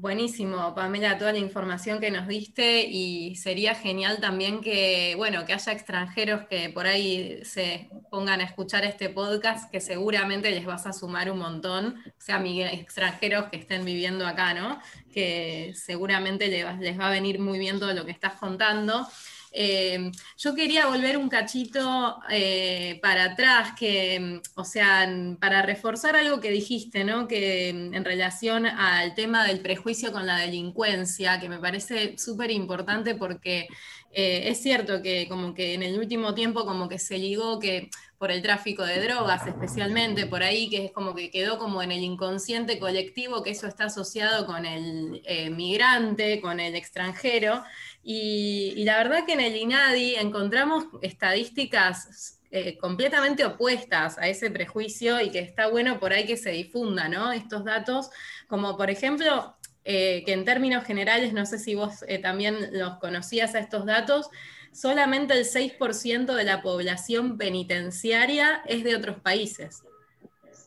Buenísimo, 0.00 0.76
Pamela, 0.76 1.18
toda 1.18 1.32
la 1.32 1.40
información 1.40 1.98
que 1.98 2.12
nos 2.12 2.28
diste 2.28 2.82
y 2.82 3.34
sería 3.34 3.74
genial 3.74 4.20
también 4.20 4.60
que, 4.60 5.14
bueno, 5.16 5.44
que 5.44 5.54
haya 5.54 5.72
extranjeros 5.72 6.46
que 6.46 6.70
por 6.70 6.86
ahí 6.86 7.40
se 7.42 7.90
pongan 8.08 8.40
a 8.40 8.44
escuchar 8.44 8.84
este 8.84 9.08
podcast, 9.08 9.68
que 9.72 9.80
seguramente 9.80 10.52
les 10.52 10.64
vas 10.64 10.86
a 10.86 10.92
sumar 10.92 11.32
un 11.32 11.40
montón, 11.40 12.00
o 12.06 12.12
sea, 12.16 12.40
extranjeros 12.46 13.46
que 13.50 13.56
estén 13.56 13.84
viviendo 13.84 14.24
acá, 14.24 14.54
¿no? 14.54 14.80
Que 15.12 15.72
seguramente 15.74 16.46
les 16.46 17.00
va 17.00 17.08
a 17.08 17.10
venir 17.10 17.40
muy 17.40 17.58
bien 17.58 17.80
todo 17.80 17.92
lo 17.92 18.04
que 18.04 18.12
estás 18.12 18.34
contando. 18.34 19.04
Eh, 19.52 20.10
yo 20.36 20.54
quería 20.54 20.86
volver 20.86 21.16
un 21.16 21.28
cachito 21.28 22.18
eh, 22.30 22.98
para 23.02 23.24
atrás, 23.24 23.72
que, 23.78 24.40
o 24.54 24.64
sea, 24.64 25.08
para 25.40 25.62
reforzar 25.62 26.16
algo 26.16 26.40
que 26.40 26.50
dijiste, 26.50 27.04
¿no? 27.04 27.26
Que 27.28 27.70
en 27.70 28.04
relación 28.04 28.66
al 28.66 29.14
tema 29.14 29.46
del 29.46 29.60
prejuicio 29.60 30.12
con 30.12 30.26
la 30.26 30.38
delincuencia, 30.38 31.40
que 31.40 31.48
me 31.48 31.58
parece 31.58 32.18
súper 32.18 32.50
importante 32.50 33.14
porque 33.14 33.68
eh, 34.10 34.48
es 34.48 34.62
cierto 34.62 35.02
que 35.02 35.28
como 35.28 35.54
que 35.54 35.74
en 35.74 35.82
el 35.82 35.98
último 35.98 36.34
tiempo 36.34 36.64
como 36.64 36.88
que 36.88 36.98
se 36.98 37.18
ligó 37.18 37.58
que 37.58 37.90
por 38.16 38.30
el 38.30 38.42
tráfico 38.42 38.84
de 38.84 39.00
drogas 39.00 39.46
especialmente, 39.46 40.26
por 40.26 40.42
ahí 40.42 40.68
que 40.70 40.86
es 40.86 40.92
como 40.92 41.14
que 41.14 41.30
quedó 41.30 41.58
como 41.58 41.82
en 41.82 41.92
el 41.92 42.02
inconsciente 42.02 42.78
colectivo 42.78 43.42
que 43.42 43.50
eso 43.50 43.68
está 43.68 43.84
asociado 43.84 44.44
con 44.46 44.66
el 44.66 45.22
migrante, 45.54 46.40
con 46.40 46.58
el 46.58 46.74
extranjero, 46.74 47.62
y, 48.02 48.84
la 48.84 48.96
verdad 48.98 49.26
que 49.26 49.34
en 49.34 49.40
el 49.40 49.56
INADI 49.56 50.16
encontramos 50.16 50.86
estadísticas 51.02 52.40
eh, 52.50 52.78
completamente 52.78 53.44
opuestas 53.44 54.16
a 54.18 54.28
ese 54.28 54.50
prejuicio 54.50 55.20
y 55.20 55.30
que 55.30 55.40
está 55.40 55.68
bueno 55.68 56.00
por 56.00 56.12
ahí 56.12 56.24
que 56.24 56.36
se 56.36 56.50
difunda 56.50 57.08
¿no? 57.08 57.32
estos 57.32 57.64
datos, 57.64 58.10
como 58.46 58.76
por 58.76 58.88
ejemplo, 58.88 59.56
eh, 59.84 60.22
que 60.24 60.32
en 60.32 60.44
términos 60.44 60.84
generales, 60.84 61.32
no 61.32 61.44
sé 61.44 61.58
si 61.58 61.74
vos 61.74 62.04
eh, 62.08 62.18
también 62.18 62.70
los 62.72 62.98
conocías 62.98 63.54
a 63.54 63.58
estos 63.58 63.84
datos, 63.84 64.30
solamente 64.72 65.34
el 65.34 65.44
6% 65.44 66.34
de 66.34 66.44
la 66.44 66.62
población 66.62 67.36
penitenciaria 67.36 68.62
es 68.66 68.84
de 68.84 68.96
otros 68.96 69.20
países 69.20 69.82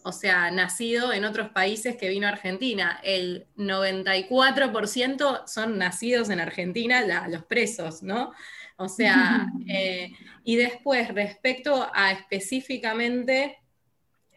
o 0.04 0.12
sea, 0.12 0.52
nacido 0.52 1.14
en 1.14 1.26
otros 1.26 1.50
países 1.50 1.96
que 1.96 2.10
vino 2.10 2.28
a 2.28 2.32
Argentina. 2.32 3.00
El 3.04 3.48
94% 3.58 5.48
son 5.48 5.78
nacidos 5.78 6.30
en 6.30 6.40
Argentina, 6.40 7.28
los 7.28 7.44
presos, 7.46 8.04
¿no? 8.04 8.32
O 8.78 8.90
sea, 8.90 9.48
eh, 9.68 10.12
y 10.44 10.56
después 10.56 11.10
respecto 11.10 11.90
a 11.94 12.12
específicamente 12.12 13.60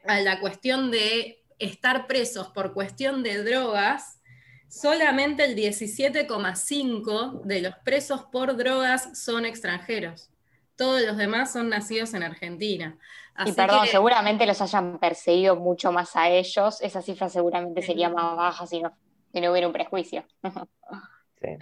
a 0.06 0.20
la 0.20 0.40
cuestión 0.40 0.90
de 0.90 1.42
estar 1.58 2.06
presos 2.06 2.48
por 2.48 2.74
cuestión 2.74 3.22
de 3.22 3.42
drogas, 3.42 4.20
solamente 4.68 5.44
el 5.44 5.56
17,5 5.56 7.42
de 7.44 7.62
los 7.62 7.74
presos 7.84 8.24
por 8.30 8.56
drogas 8.56 9.18
son 9.18 9.46
extranjeros. 9.46 10.30
Todos 10.76 11.02
los 11.02 11.16
demás 11.16 11.52
son 11.52 11.68
nacidos 11.68 12.14
en 12.14 12.24
Argentina 12.24 12.98
y 13.44 13.52
perdón, 13.52 13.86
seguramente 13.88 14.46
los 14.46 14.60
hayan 14.60 14.98
perseguido 14.98 15.56
mucho 15.56 15.90
más 15.92 16.14
a 16.16 16.28
ellos. 16.28 16.80
Esa 16.80 17.02
cifra 17.02 17.28
seguramente 17.28 17.82
sería 17.82 18.08
más 18.08 18.36
baja 18.36 18.66
si 18.66 18.80
no, 18.80 18.92
hubiera 19.32 19.66
un 19.66 19.72
prejuicio. 19.72 20.24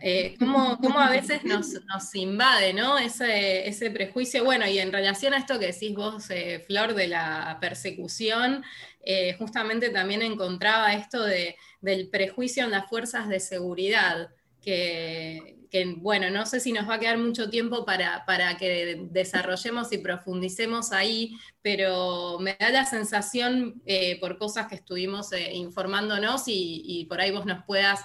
Eh, 0.00 0.36
¿cómo, 0.38 0.78
a 0.98 1.10
veces 1.10 1.42
nos, 1.44 2.14
invade 2.14 2.72
¿no? 2.72 2.98
ese, 2.98 3.66
ese, 3.66 3.90
prejuicio? 3.90 4.44
Bueno, 4.44 4.66
y 4.66 4.78
en 4.78 4.92
relación 4.92 5.34
a 5.34 5.38
esto 5.38 5.58
que 5.58 5.66
decís 5.72 5.94
vos, 5.94 6.30
eh, 6.30 6.62
Flor, 6.66 6.94
de 6.94 7.08
la 7.08 7.58
persecución, 7.60 8.62
eh, 9.00 9.34
justamente 9.38 9.90
también 9.90 10.22
encontraba 10.22 10.92
esto 10.92 11.24
de, 11.24 11.56
del 11.80 12.08
prejuicio 12.08 12.64
en 12.64 12.70
las 12.70 12.88
fuerzas 12.88 13.28
de 13.28 13.40
seguridad 13.40 14.30
que, 14.60 15.61
bueno, 15.96 16.28
no 16.28 16.44
sé 16.44 16.60
si 16.60 16.72
nos 16.72 16.88
va 16.88 16.94
a 16.94 16.98
quedar 16.98 17.16
mucho 17.16 17.48
tiempo 17.48 17.86
para, 17.86 18.24
que 18.58 19.06
desarrollemos 19.10 19.90
y 19.92 19.98
profundicemos 19.98 20.92
ahí, 20.92 21.38
pero 21.62 22.38
me 22.40 22.56
da 22.60 22.70
la 22.70 22.84
sensación 22.84 23.80
eh, 23.86 24.20
por 24.20 24.36
cosas 24.36 24.66
que 24.66 24.74
estuvimos 24.74 25.32
eh, 25.32 25.54
informándonos 25.54 26.42
y, 26.46 27.06
por 27.08 27.20
ahí 27.20 27.30
vos 27.30 27.46
nos 27.46 27.64
puedas 27.64 28.00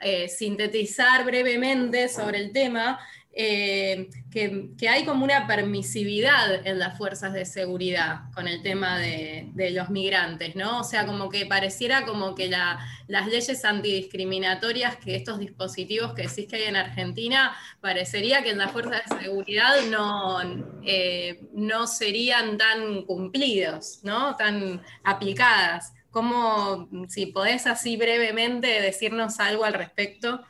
eh, 0.00 0.28
sintetizar 0.28 1.24
brevemente 1.24 2.08
sobre 2.08 2.38
el 2.38 2.52
tema, 2.52 2.98
eh, 3.36 4.10
que, 4.30 4.88
hay 4.88 5.04
como 5.04 5.24
una 5.24 5.48
permisividad 5.48 6.64
en 6.64 6.78
las 6.78 6.96
fuerzas 6.96 7.32
de 7.32 7.44
seguridad 7.44 8.30
con 8.32 8.46
el 8.46 8.62
tema 8.62 8.96
de, 8.98 9.50
los 9.72 9.90
migrantes, 9.90 10.54
¿no? 10.54 10.80
O 10.80 10.84
sea, 10.84 11.04
como 11.04 11.28
que 11.28 11.44
pareciera 11.44 12.04
como 12.04 12.36
que 12.36 12.48
las 12.48 13.26
leyes 13.26 13.64
antidiscriminatorias, 13.64 14.96
que 14.96 15.16
estos 15.16 15.40
dispositivos 15.40 16.14
que 16.14 16.22
decís 16.22 16.46
que 16.46 16.56
hay 16.56 16.62
en 16.64 16.76
Argentina, 16.76 17.56
parecería 17.80 18.44
que 18.44 18.50
en 18.50 18.58
las 18.58 18.70
fuerzas 18.70 19.02
de 19.10 19.22
seguridad 19.22 19.74
no, 19.90 20.38
eh, 20.84 21.40
no 21.52 21.88
serían 21.88 22.56
tan 22.56 23.02
cumplidos, 23.02 23.98
¿no? 24.04 24.36
Tan 24.36 24.80
aplicadas. 25.02 25.92
¿Cómo, 26.12 26.88
si 27.08 27.26
podés 27.26 27.66
así 27.66 27.96
brevemente 27.96 28.80
decirnos 28.80 29.40
algo 29.40 29.64
al 29.64 29.74
respecto? 29.74 30.44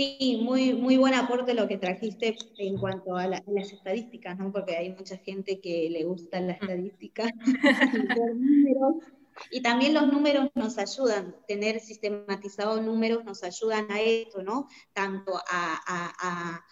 Sí, 0.00 0.40
muy, 0.42 0.72
muy 0.72 0.96
buen 0.96 1.12
aporte 1.12 1.52
lo 1.52 1.68
que 1.68 1.76
trajiste 1.76 2.34
en 2.56 2.78
cuanto 2.78 3.16
a, 3.16 3.26
las 3.26 3.42
estadísticas, 3.70 4.38
¿no? 4.38 4.50
porque 4.50 4.74
hay 4.74 4.94
mucha 4.94 5.18
gente 5.18 5.60
que 5.60 5.90
le 5.90 6.04
gusta 6.04 6.40
la 6.40 6.52
estadística 6.52 7.26
y 9.50 9.60
también 9.60 9.92
los 9.92 10.10
números 10.10 10.48
nos 10.54 10.78
ayudan, 10.78 11.36
tener 11.46 11.80
sistematizados 11.80 12.80
números 12.80 13.26
nos 13.26 13.44
ayudan 13.44 13.92
a 13.92 14.00
esto, 14.00 14.42
¿no? 14.42 14.68
Tanto 14.94 15.38
a, 15.46 16.64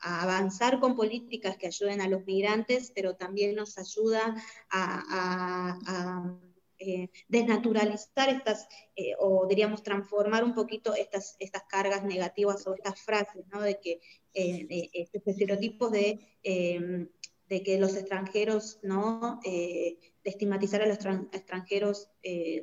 avanzar 0.00 0.78
con 0.78 0.94
políticas 0.94 1.56
que 1.56 1.66
ayuden 1.66 2.00
a 2.02 2.08
los 2.08 2.24
migrantes, 2.24 2.92
pero 2.94 3.16
también 3.16 3.56
nos 3.56 3.78
ayuda 3.78 4.36
a 4.70 6.38
eh, 6.84 7.10
desnaturalizar 7.28 8.28
estas, 8.28 8.66
eh, 8.96 9.14
o 9.20 9.46
diríamos 9.46 9.84
transformar 9.84 10.42
un 10.42 10.52
poquito 10.52 10.94
estas, 10.94 11.36
estas 11.38 11.62
cargas 11.68 12.02
negativas 12.02 12.66
o 12.66 12.74
estas 12.74 13.00
frases, 13.00 13.46
¿no? 13.52 13.62
De 13.62 13.78
que 13.78 14.00
eh, 14.34 14.90
estos 14.92 15.22
estereotipos 15.24 15.92
de, 15.92 16.18
em, 16.42 17.08
de, 17.48 17.62
que 17.62 17.78
los 17.78 17.94
extranjeros, 17.96 18.80
¿no? 18.82 19.38
de 19.44 19.98
estigmatizar 20.24 20.82
a 20.82 20.86
los 20.86 20.98
extranjeros 21.32 22.08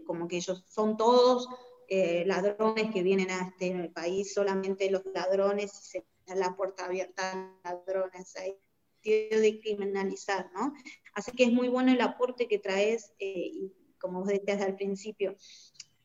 como 0.06 0.28
que 0.28 0.38
ellos 0.38 0.66
son 0.68 0.98
todos 0.98 1.48
ladrones 2.26 2.92
que 2.92 3.04
vienen 3.04 3.30
a 3.30 3.50
este 3.50 3.90
país, 3.90 4.34
solamente 4.34 4.90
los 4.90 5.04
ladrones 5.14 5.72
se 5.72 6.04
la 6.36 6.56
puerta 6.56 6.86
abierta 6.86 7.54
a 7.64 7.74
ladrones 7.74 8.36
ahí 8.36 8.56
de 9.04 9.60
criminalizar, 9.62 10.52
¿no? 10.54 10.74
Así 11.14 11.32
que 11.32 11.44
es 11.44 11.52
muy 11.52 11.70
bueno 11.70 11.92
el 11.92 12.02
aporte 12.02 12.48
que 12.48 12.60
traes 12.60 13.14
y 13.20 13.72
como 14.00 14.20
vos 14.20 14.30
decías 14.30 14.62
al 14.62 14.76
principio, 14.76 15.36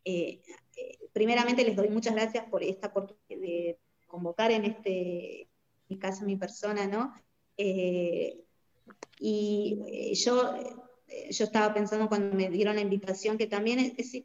eh, 0.04 0.42
eh, 0.76 0.98
primeramente 1.12 1.64
les 1.64 1.76
doy 1.76 1.88
muchas 1.88 2.14
gracias 2.14 2.44
por 2.50 2.62
esta 2.62 2.88
oportunidad 2.88 3.40
de 3.40 3.78
convocar 4.06 4.50
en 4.52 4.66
este, 4.66 5.42
en 5.42 5.48
mi 5.88 5.98
caso, 5.98 6.24
mi 6.24 6.36
persona, 6.36 6.86
¿no? 6.86 7.14
Eh, 7.56 8.44
y 9.18 10.12
yo, 10.14 10.54
yo 11.30 11.44
estaba 11.44 11.72
pensando 11.72 12.08
cuando 12.08 12.36
me 12.36 12.50
dieron 12.50 12.74
la 12.74 12.82
invitación 12.82 13.38
que 13.38 13.46
también 13.46 13.78
es, 13.78 14.24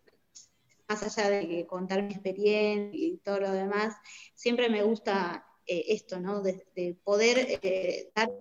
más 0.88 1.04
allá 1.04 1.30
de 1.30 1.66
contar 1.68 2.04
mi 2.04 2.14
experiencia 2.14 3.00
y 3.00 3.18
todo 3.18 3.40
lo 3.40 3.52
demás, 3.52 3.96
siempre 4.34 4.70
me 4.70 4.84
gusta 4.84 5.46
esto, 5.66 6.20
¿no? 6.20 6.42
De, 6.42 6.98
poder 7.04 7.62
dar 8.16 8.32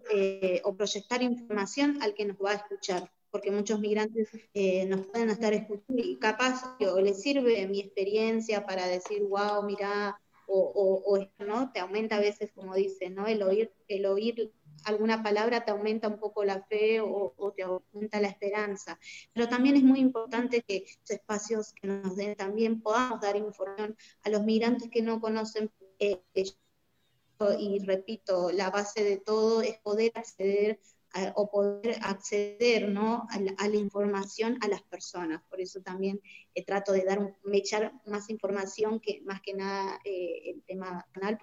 o 0.65 0.75
proyectar 0.75 1.23
información 1.23 2.03
al 2.03 2.15
que 2.15 2.25
nos 2.25 2.39
va 2.39 2.53
a 2.53 2.55
escuchar 2.55 3.13
porque 3.39 3.53
muchos 3.53 3.79
migrantes 3.79 4.31
eh, 4.53 4.85
nos 4.87 5.07
pueden 5.07 5.31
estar 5.31 5.53
escuchando 5.53 6.03
y 6.03 6.17
capaz 6.17 6.77
o 6.81 7.01
les 7.01 7.23
sirve 7.23 7.69
mi 7.69 7.79
experiencia 7.79 8.67
para 8.67 8.89
decir, 8.89 9.23
wow, 9.23 9.63
mira, 9.63 10.21
o, 10.49 11.05
o, 11.07 11.45
¿no? 11.45 11.71
Te 11.71 11.79
aumenta 11.79 12.17
a 12.17 12.21
veces, 12.21 12.51
como 12.53 12.75
dicen, 12.75 13.15
¿no? 13.15 13.29
El 13.29 13.45
oír, 13.45 13.71
el 13.87 14.07
oír 14.07 14.51
alguna 14.83 15.23
palabra 15.23 15.65
te 15.65 15.71
aumenta 15.71 16.09
un 16.09 16.19
poco 16.19 16.45
la 16.45 16.65
fe 16.65 17.01
o, 17.01 17.53
te 17.55 17.63
aumenta 17.63 18.21
la 18.21 18.27
esperanza. 18.27 18.99
Pero 19.33 19.49
también 19.49 19.77
es 19.77 19.85
muy 19.85 20.01
importante 20.01 20.63
que 20.63 20.79
esos 20.79 21.11
espacios 21.11 21.73
que 21.75 21.87
nos 21.87 22.17
den 22.17 22.35
también 22.35 22.81
podamos 22.81 23.21
dar 23.21 23.37
información 23.37 23.97
a 24.25 24.31
los 24.31 24.43
migrantes 24.43 24.91
que 24.91 25.03
no 25.03 25.21
conocen. 25.21 25.71
Eh, 26.01 26.21
y 27.61 27.79
repito, 27.85 28.51
la 28.51 28.71
base 28.71 29.05
de 29.05 29.17
todo 29.17 29.63
es 29.63 29.79
poder 29.79 30.11
acceder 30.17 30.81
o 31.35 31.51
poder 31.51 31.99
acceder 32.03 32.89
¿no? 32.89 33.27
a, 33.31 33.69
la, 33.69 33.77
información 33.77 34.59
a 34.61 34.69
las 34.69 34.83
personas. 34.83 35.43
Por 35.49 35.61
eso 35.61 35.81
también 35.81 36.21
eh, 36.55 36.65
trato 36.65 36.93
de 36.93 37.05
dar, 37.05 37.35
echar 37.53 37.93
más 38.07 38.31
información 38.31 39.01
que 39.01 39.23
más 39.25 39.41
que 39.41 39.55
nada 39.55 39.99
eh, 40.05 40.51
el 40.51 40.63
tema 40.63 41.07
canal, 41.13 41.39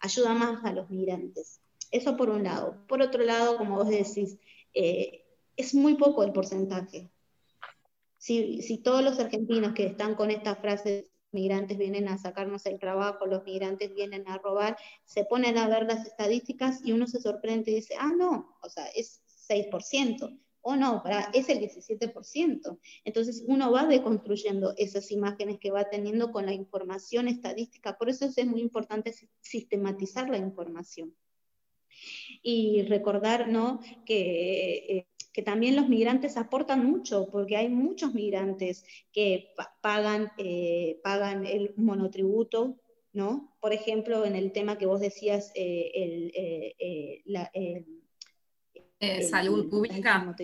ayuda 0.00 0.34
más 0.34 0.64
a 0.64 0.72
los 0.72 0.88
migrantes. 0.90 1.60
Eso 1.90 2.16
por 2.16 2.30
un 2.30 2.44
lado. 2.44 2.84
Por 2.86 3.02
otro 3.02 3.22
lado, 3.22 3.58
como 3.58 3.76
vos 3.76 3.88
decís, 3.88 4.38
eh, 4.72 5.24
es 5.56 5.74
muy 5.74 5.94
poco 5.94 6.22
el 6.22 6.32
porcentaje. 6.32 7.10
Si, 8.16 8.62
si 8.62 8.78
todos 8.78 9.02
los 9.02 9.18
argentinos 9.18 9.74
que 9.74 9.86
están 9.86 10.14
con 10.14 10.30
esta 10.30 10.54
frase 10.56 11.11
migrantes 11.32 11.78
vienen 11.78 12.08
a 12.08 12.18
sacarnos 12.18 12.66
el 12.66 12.78
trabajo, 12.78 13.26
los 13.26 13.44
migrantes 13.44 13.94
vienen 13.94 14.28
a 14.28 14.38
robar, 14.38 14.76
se 15.04 15.24
ponen 15.24 15.58
a 15.58 15.68
ver 15.68 15.84
las 15.84 16.06
estadísticas 16.06 16.80
y 16.84 16.92
uno 16.92 17.06
se 17.06 17.20
sorprende 17.20 17.70
y 17.70 17.76
dice, 17.76 17.94
ah, 17.98 18.12
no, 18.16 18.56
o 18.62 18.68
sea, 18.68 18.86
es 18.94 19.22
6%, 19.48 20.38
o 20.62 20.76
no, 20.76 21.02
para, 21.02 21.30
es 21.34 21.48
el 21.48 21.58
17%. 21.58 22.78
Entonces 23.04 23.44
uno 23.46 23.72
va 23.72 23.86
deconstruyendo 23.86 24.74
esas 24.76 25.10
imágenes 25.10 25.58
que 25.58 25.70
va 25.70 25.90
teniendo 25.90 26.30
con 26.30 26.46
la 26.46 26.52
información 26.52 27.28
estadística, 27.28 27.98
por 27.98 28.08
eso 28.08 28.26
es 28.26 28.46
muy 28.46 28.60
importante 28.60 29.14
sistematizar 29.40 30.30
la 30.30 30.38
información. 30.38 31.14
Y 32.42 32.82
recordar 32.82 33.48
¿no? 33.48 33.80
que 34.04 34.86
eh, 34.88 35.06
que 35.32 35.42
también 35.42 35.76
los 35.76 35.88
migrantes 35.88 36.36
aportan 36.36 36.84
mucho, 36.84 37.28
porque 37.30 37.56
hay 37.56 37.68
muchos 37.68 38.12
migrantes 38.12 38.84
que 39.12 39.54
pagan, 39.80 40.30
eh, 40.36 41.00
pagan 41.02 41.46
el 41.46 41.72
monotributo, 41.76 42.78
¿no? 43.12 43.56
Por 43.60 43.72
ejemplo, 43.72 44.24
en 44.26 44.36
el 44.36 44.52
tema 44.52 44.76
que 44.76 44.86
vos 44.86 45.00
decías, 45.00 45.50
eh, 45.54 45.90
el, 45.94 46.32
eh, 46.78 47.22
la, 47.24 47.50
salud 49.22 49.70
pública. 49.70 50.36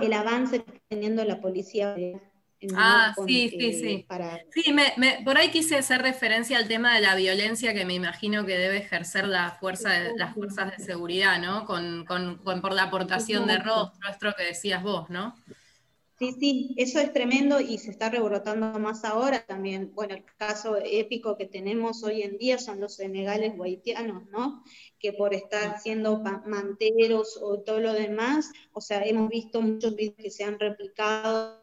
el 0.00 0.12
avance 0.12 0.62
que 0.62 0.70
está 0.70 0.82
teniendo 0.88 1.24
la 1.24 1.40
policía 1.40 1.96
Ah, 2.74 3.14
sí, 3.26 3.48
sí, 3.48 3.72
sí. 3.72 4.06
Sí, 4.52 4.74
por 5.24 5.38
ahí 5.38 5.50
quise 5.50 5.76
hacer 5.76 6.02
referencia 6.02 6.58
al 6.58 6.68
tema 6.68 6.94
de 6.94 7.00
la 7.00 7.14
violencia 7.14 7.72
que 7.72 7.86
me 7.86 7.94
imagino 7.94 8.44
que 8.44 8.58
debe 8.58 8.78
ejercer 8.78 9.26
la 9.26 9.52
fuerza 9.52 9.90
de, 9.90 10.16
las 10.16 10.34
fuerzas 10.34 10.76
de 10.76 10.84
seguridad, 10.84 11.40
¿no? 11.40 11.64
Con, 11.64 12.04
por 12.06 12.72
la 12.72 12.84
aportación 12.84 13.46
de 13.46 13.58
rostro, 13.58 14.10
esto 14.10 14.34
que 14.36 14.44
decías 14.44 14.82
vos, 14.82 15.08
¿no? 15.08 15.34
Sí, 16.18 16.32
sí, 16.38 16.74
eso 16.76 17.00
es 17.00 17.14
tremendo 17.14 17.62
y 17.62 17.78
se 17.78 17.90
está 17.90 18.10
rebrotando 18.10 18.78
más 18.78 19.06
ahora 19.06 19.46
también. 19.46 19.94
Bueno, 19.94 20.14
el 20.14 20.24
caso 20.36 20.76
épico 20.76 21.38
que 21.38 21.46
tenemos 21.46 22.04
hoy 22.04 22.20
en 22.20 22.36
día 22.36 22.58
son 22.58 22.78
los 22.78 22.96
senegales 22.96 23.54
haitianos, 23.58 24.26
¿no? 24.26 24.62
Que 24.98 25.14
por 25.14 25.32
estar 25.32 25.80
siendo 25.80 26.20
manteros 26.20 27.38
o 27.40 27.60
todo 27.60 27.80
lo 27.80 27.94
demás, 27.94 28.52
o 28.74 28.82
sea, 28.82 29.02
hemos 29.02 29.30
visto 29.30 29.62
muchos 29.62 29.96
videos 29.96 30.16
que 30.18 30.30
se 30.30 30.44
han 30.44 30.60
replicado 30.60 31.59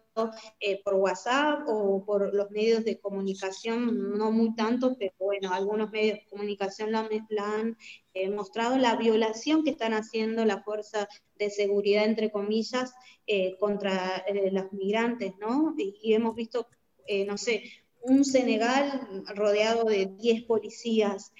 eh, 0.59 0.82
por 0.84 0.95
WhatsApp 0.95 1.63
o 1.68 2.03
por 2.05 2.34
los 2.34 2.49
medios 2.51 2.84
de 2.84 2.99
comunicación, 2.99 4.18
no 4.18 4.32
muy 4.32 4.55
tanto, 4.55 4.95
pero 4.97 5.13
bueno, 5.20 5.53
algunos 5.53 5.91
medios 5.91 6.20
de 6.20 6.26
comunicación 6.30 6.91
la, 6.91 7.07
han 7.39 7.78
eh, 8.13 8.30
mostrado 8.30 8.78
la 8.78 8.95
violación 8.95 9.63
que 9.63 9.72
están 9.72 9.93
haciendo 9.93 10.45
la 10.45 10.63
fuerza 10.63 11.07
de 11.36 11.49
seguridad, 11.49 12.05
entre 12.05 12.32
comillas, 12.32 12.93
eh, 13.28 13.55
contra 13.59 14.26
los 14.51 14.72
migrantes, 14.74 15.34
¿no? 15.39 15.76
Y, 15.78 16.13
hemos 16.13 16.36
visto, 16.36 16.68
no 17.28 17.38
sé, 17.38 17.63
un 18.01 18.24
Senegal 18.24 19.24
rodeado 19.36 19.86
de 19.86 20.07
10 20.18 20.43
policías, 20.43 21.34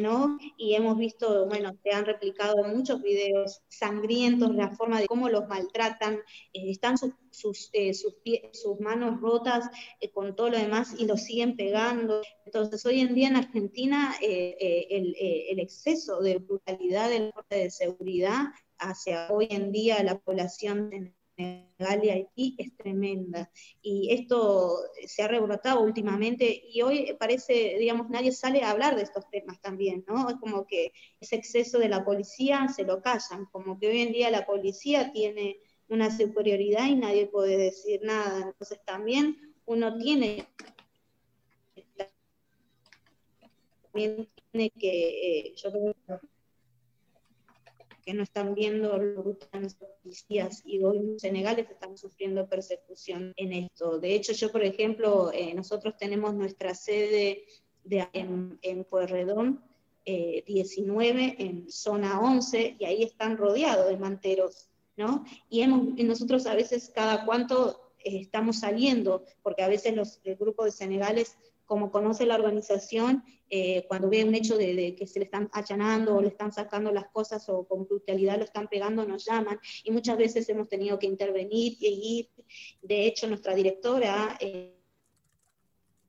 ¿no? 0.00 0.38
Y 0.56 0.74
hemos 0.74 0.98
visto, 0.98 1.46
bueno, 1.46 1.76
se 1.82 1.90
han 1.90 2.04
replicado 2.04 2.62
muchos 2.64 3.02
videos 3.02 3.62
sangrientos, 3.68 4.54
la 4.54 4.74
forma 4.74 5.00
de 5.00 5.06
cómo 5.06 5.28
los 5.28 5.48
maltratan, 5.48 6.18
están 6.52 6.98
sus 6.98 7.12
sus, 7.32 7.70
eh, 7.72 7.94
sus, 7.94 8.14
sus, 8.52 8.78
manos 8.80 9.20
rotas 9.20 9.68
eh, 10.00 10.10
con 10.10 10.36
todo 10.36 10.50
lo 10.50 10.58
demás 10.58 10.94
y 10.98 11.06
lo 11.06 11.16
siguen 11.16 11.56
pegando. 11.56 12.22
Entonces, 12.44 12.84
hoy 12.86 13.00
en 13.00 13.14
día 13.14 13.28
en 13.28 13.36
Argentina 13.36 14.14
eh, 14.20 14.86
el, 14.90 15.16
el, 15.18 15.58
exceso 15.58 16.20
de 16.20 16.38
brutalidad 16.38 17.08
del 17.08 17.32
corte 17.32 17.56
de 17.56 17.70
seguridad 17.70 18.46
hacia 18.78 19.28
hoy 19.30 19.48
en 19.50 19.72
día 19.72 20.02
la 20.02 20.18
población 20.18 21.14
Senegal 21.36 22.28
y 22.34 22.54
es 22.58 22.76
tremenda. 22.76 23.50
Y 23.80 24.12
esto 24.12 24.76
se 25.06 25.22
ha 25.22 25.28
rebrotado 25.28 25.82
últimamente 25.82 26.62
y 26.68 26.82
hoy 26.82 27.16
parece, 27.18 27.76
digamos, 27.78 28.08
nadie 28.10 28.32
sale 28.32 28.62
a 28.62 28.70
hablar 28.70 28.96
de 28.96 29.02
estos 29.02 29.28
temas 29.30 29.60
también, 29.60 30.04
¿no? 30.06 30.28
Es 30.28 30.36
como 30.36 30.66
que 30.66 30.92
ese 31.20 31.36
exceso 31.36 31.78
de 31.78 31.88
la 31.88 32.04
policía 32.04 32.68
se 32.68 32.84
lo 32.84 33.00
callan, 33.02 33.46
como 33.50 33.78
que 33.78 33.88
hoy 33.88 34.00
en 34.02 34.12
día 34.12 34.30
la 34.30 34.46
policía 34.46 35.12
tiene 35.12 35.58
una 35.88 36.16
superioridad 36.16 36.86
y 36.86 36.96
nadie 36.96 37.26
puede 37.26 37.56
decir 37.56 38.00
nada. 38.02 38.46
Entonces 38.48 38.80
también 38.84 39.54
uno 39.66 39.96
tiene, 39.98 40.48
también 43.82 44.28
tiene 44.50 44.70
que, 44.70 45.38
eh, 45.38 45.54
yo 45.56 45.70
creo 45.70 45.94
que 46.20 46.31
no 48.06 48.22
están 48.22 48.54
viendo 48.54 48.98
los 48.98 49.74
policías 50.02 50.62
y 50.64 50.82
hoy 50.82 50.98
en 50.98 51.20
Senegal 51.20 51.58
están 51.58 51.96
sufriendo 51.96 52.48
persecución 52.48 53.32
en 53.36 53.52
esto. 53.52 53.98
De 53.98 54.14
hecho, 54.14 54.32
yo, 54.32 54.50
por 54.50 54.64
ejemplo, 54.64 55.30
eh, 55.32 55.54
nosotros 55.54 55.96
tenemos 55.96 56.34
nuestra 56.34 56.74
sede 56.74 57.44
de, 57.84 58.08
en, 58.12 58.58
en 58.62 58.84
Pueyrredón, 58.84 59.62
19 60.04 61.24
eh, 61.24 61.36
en 61.38 61.70
zona 61.70 62.20
11 62.20 62.76
y 62.78 62.84
ahí 62.84 63.02
están 63.02 63.36
rodeados 63.36 63.88
de 63.88 63.96
manteros, 63.96 64.68
¿no? 64.96 65.24
Y, 65.48 65.62
hemos, 65.62 65.94
nosotros 65.96 66.46
a 66.46 66.54
veces 66.54 66.90
cada 66.94 67.24
cuánto 67.24 67.92
eh, 67.98 68.20
estamos 68.20 68.60
saliendo, 68.60 69.24
porque 69.42 69.62
a 69.62 69.68
veces 69.68 69.94
los, 69.94 70.20
el 70.24 70.36
grupo 70.36 70.64
de 70.64 70.72
senegales 70.72 71.38
como 71.66 71.90
conoce 71.90 72.26
la 72.26 72.34
organización, 72.34 73.24
eh, 73.48 73.84
cuando 73.88 74.08
ve 74.08 74.24
un 74.24 74.34
hecho 74.34 74.56
de, 74.56 74.94
que 74.96 75.06
se 75.06 75.18
le 75.18 75.26
están 75.26 75.50
achanando 75.52 76.16
o 76.16 76.22
le 76.22 76.28
están 76.28 76.52
sacando 76.52 76.92
las 76.92 77.08
cosas 77.08 77.48
o 77.48 77.66
con 77.66 77.86
brutalidad 77.86 78.38
lo 78.38 78.44
están 78.44 78.68
pegando, 78.68 79.06
nos 79.06 79.24
llaman. 79.24 79.58
Y 79.84 79.90
muchas 79.90 80.16
veces 80.16 80.48
hemos 80.48 80.68
tenido 80.68 80.98
que 80.98 81.06
intervenir 81.06 81.76
y 81.80 82.30
ir. 82.36 82.44
De 82.80 83.06
hecho, 83.06 83.26
nuestra 83.26 83.54
directora 83.54 84.36
eh, 84.40 84.74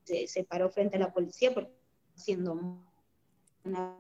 se, 0.04 0.44
paró 0.44 0.70
frente 0.70 0.98
a 0.98 1.00
la 1.00 1.14
policía 1.14 1.54
porque 1.54 1.72
haciendo 2.16 2.54
una 3.64 3.98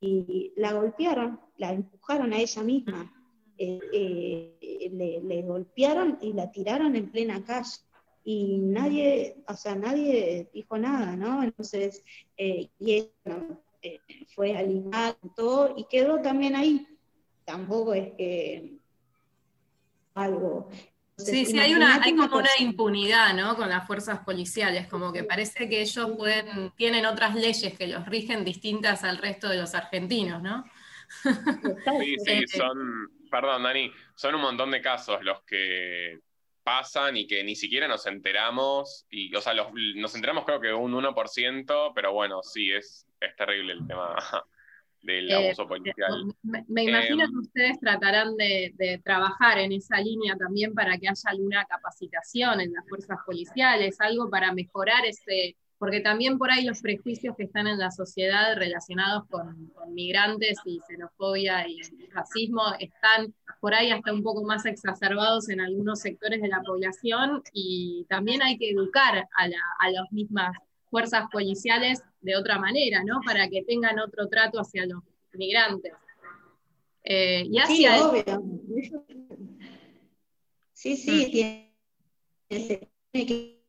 y 0.00 0.52
la 0.56 0.72
golpearon, 0.72 1.40
la 1.58 1.72
empujaron 1.72 2.32
a 2.32 2.38
ella 2.38 2.62
misma, 2.64 3.12
eh, 3.56 4.58
le, 4.92 5.20
le 5.20 5.42
golpearon 5.42 6.18
y 6.20 6.32
la 6.32 6.50
tiraron 6.50 6.96
en 6.96 7.10
plena 7.10 7.44
calle 7.44 7.78
y 8.24 8.58
nadie, 8.58 9.36
o 9.48 9.54
sea, 9.54 9.74
nadie 9.74 10.48
dijo 10.52 10.78
nada, 10.78 11.16
¿no? 11.16 11.42
Entonces, 11.42 12.04
eh, 12.36 12.68
y 12.78 12.92
ella 12.92 13.08
eh, 13.82 14.00
fue 14.34 14.56
alineada 14.56 15.16
todo 15.36 15.74
y 15.76 15.84
quedó 15.84 16.20
también 16.20 16.54
ahí. 16.54 16.86
Tampoco 17.44 17.94
es 17.94 18.12
que 18.16 18.78
algo. 20.14 20.70
sí, 21.16 21.44
sí, 21.44 21.58
hay, 21.58 21.74
una, 21.74 22.00
hay 22.00 22.14
como 22.14 22.36
una 22.36 22.50
impunidad, 22.60 23.34
¿no? 23.34 23.56
Con 23.56 23.68
las 23.68 23.86
fuerzas 23.86 24.20
policiales, 24.20 24.86
como 24.86 25.12
que 25.12 25.24
parece 25.24 25.68
que 25.68 25.80
ellos 25.80 26.12
pueden, 26.16 26.70
tienen 26.76 27.06
otras 27.06 27.34
leyes 27.34 27.76
que 27.76 27.88
los 27.88 28.06
rigen 28.06 28.44
distintas 28.44 29.02
al 29.02 29.18
resto 29.18 29.48
de 29.48 29.56
los 29.56 29.74
argentinos, 29.74 30.40
¿no? 30.42 30.64
Sí, 31.24 32.16
sí, 32.24 32.24
eh, 32.26 32.46
son, 32.46 33.10
perdón, 33.30 33.64
Dani, 33.64 33.90
son 34.14 34.36
un 34.36 34.42
montón 34.42 34.70
de 34.70 34.80
casos 34.80 35.22
los 35.22 35.42
que 35.42 36.20
pasan 36.62 37.16
y 37.16 37.26
que 37.26 37.42
ni 37.44 37.54
siquiera 37.56 37.88
nos 37.88 38.06
enteramos, 38.06 39.06
y, 39.10 39.34
o 39.34 39.40
sea, 39.40 39.54
nos 39.54 40.14
enteramos 40.14 40.44
creo 40.44 40.60
que 40.60 40.72
un 40.72 40.92
1%, 40.92 41.92
pero 41.94 42.12
bueno, 42.12 42.42
sí, 42.42 42.70
es, 42.72 43.06
es 43.20 43.36
terrible 43.36 43.72
el 43.74 43.86
tema 43.86 44.14
del 45.02 45.30
eh, 45.30 45.34
abuso 45.34 45.66
policial. 45.66 46.24
Me, 46.42 46.84
imagino 46.84 47.18
que 47.18 47.24
em, 47.24 47.38
ustedes 47.38 47.80
tratarán 47.80 48.36
de, 48.36 48.72
de, 48.76 48.98
trabajar 48.98 49.58
en 49.58 49.72
esa 49.72 50.00
línea 50.00 50.36
también 50.36 50.74
para 50.74 50.96
que 50.98 51.08
haya 51.08 51.30
alguna 51.30 51.64
capacitación 51.64 52.60
en 52.60 52.72
las 52.72 52.88
fuerzas 52.88 53.18
policiales, 53.26 54.00
algo 54.00 54.30
para 54.30 54.52
mejorar 54.52 55.04
ese, 55.04 55.56
porque 55.82 55.98
también 55.98 56.38
por 56.38 56.48
ahí 56.48 56.64
los 56.64 56.80
prejuicios 56.80 57.34
que 57.36 57.42
están 57.42 57.66
en 57.66 57.76
la 57.76 57.90
sociedad 57.90 58.54
relacionados 58.54 59.24
con, 59.28 59.72
migrantes 59.92 60.56
y 60.64 60.78
xenofobia 60.86 61.66
y 61.66 61.80
racismo 62.12 62.62
están 62.78 63.34
por 63.60 63.74
ahí 63.74 63.90
hasta 63.90 64.12
un 64.12 64.22
poco 64.22 64.44
más 64.44 64.64
exacerbados 64.64 65.48
en 65.48 65.60
algunos 65.60 65.98
sectores 65.98 66.40
de 66.40 66.46
la 66.46 66.62
población 66.62 67.42
y 67.52 68.06
también 68.08 68.42
hay 68.44 68.58
que 68.58 68.70
educar 68.70 69.28
a, 69.36 69.48
las 69.90 70.12
mismas 70.12 70.56
fuerzas 70.88 71.24
policiales 71.32 72.00
de 72.20 72.36
otra 72.36 72.60
manera, 72.60 73.02
¿no? 73.04 73.18
Para 73.26 73.48
que 73.48 73.64
tengan 73.64 73.98
otro 73.98 74.28
trato 74.28 74.60
hacia 74.60 74.86
los 74.86 75.02
migrantes. 75.32 75.94
Eh, 77.02 77.44
y 77.50 77.58
hacia 77.58 77.96
sí, 77.96 78.02
obvio. 78.04 78.44
Sí, 80.74 80.96
sí, 80.96 81.28
tiene 82.48 83.26
que 83.26 83.61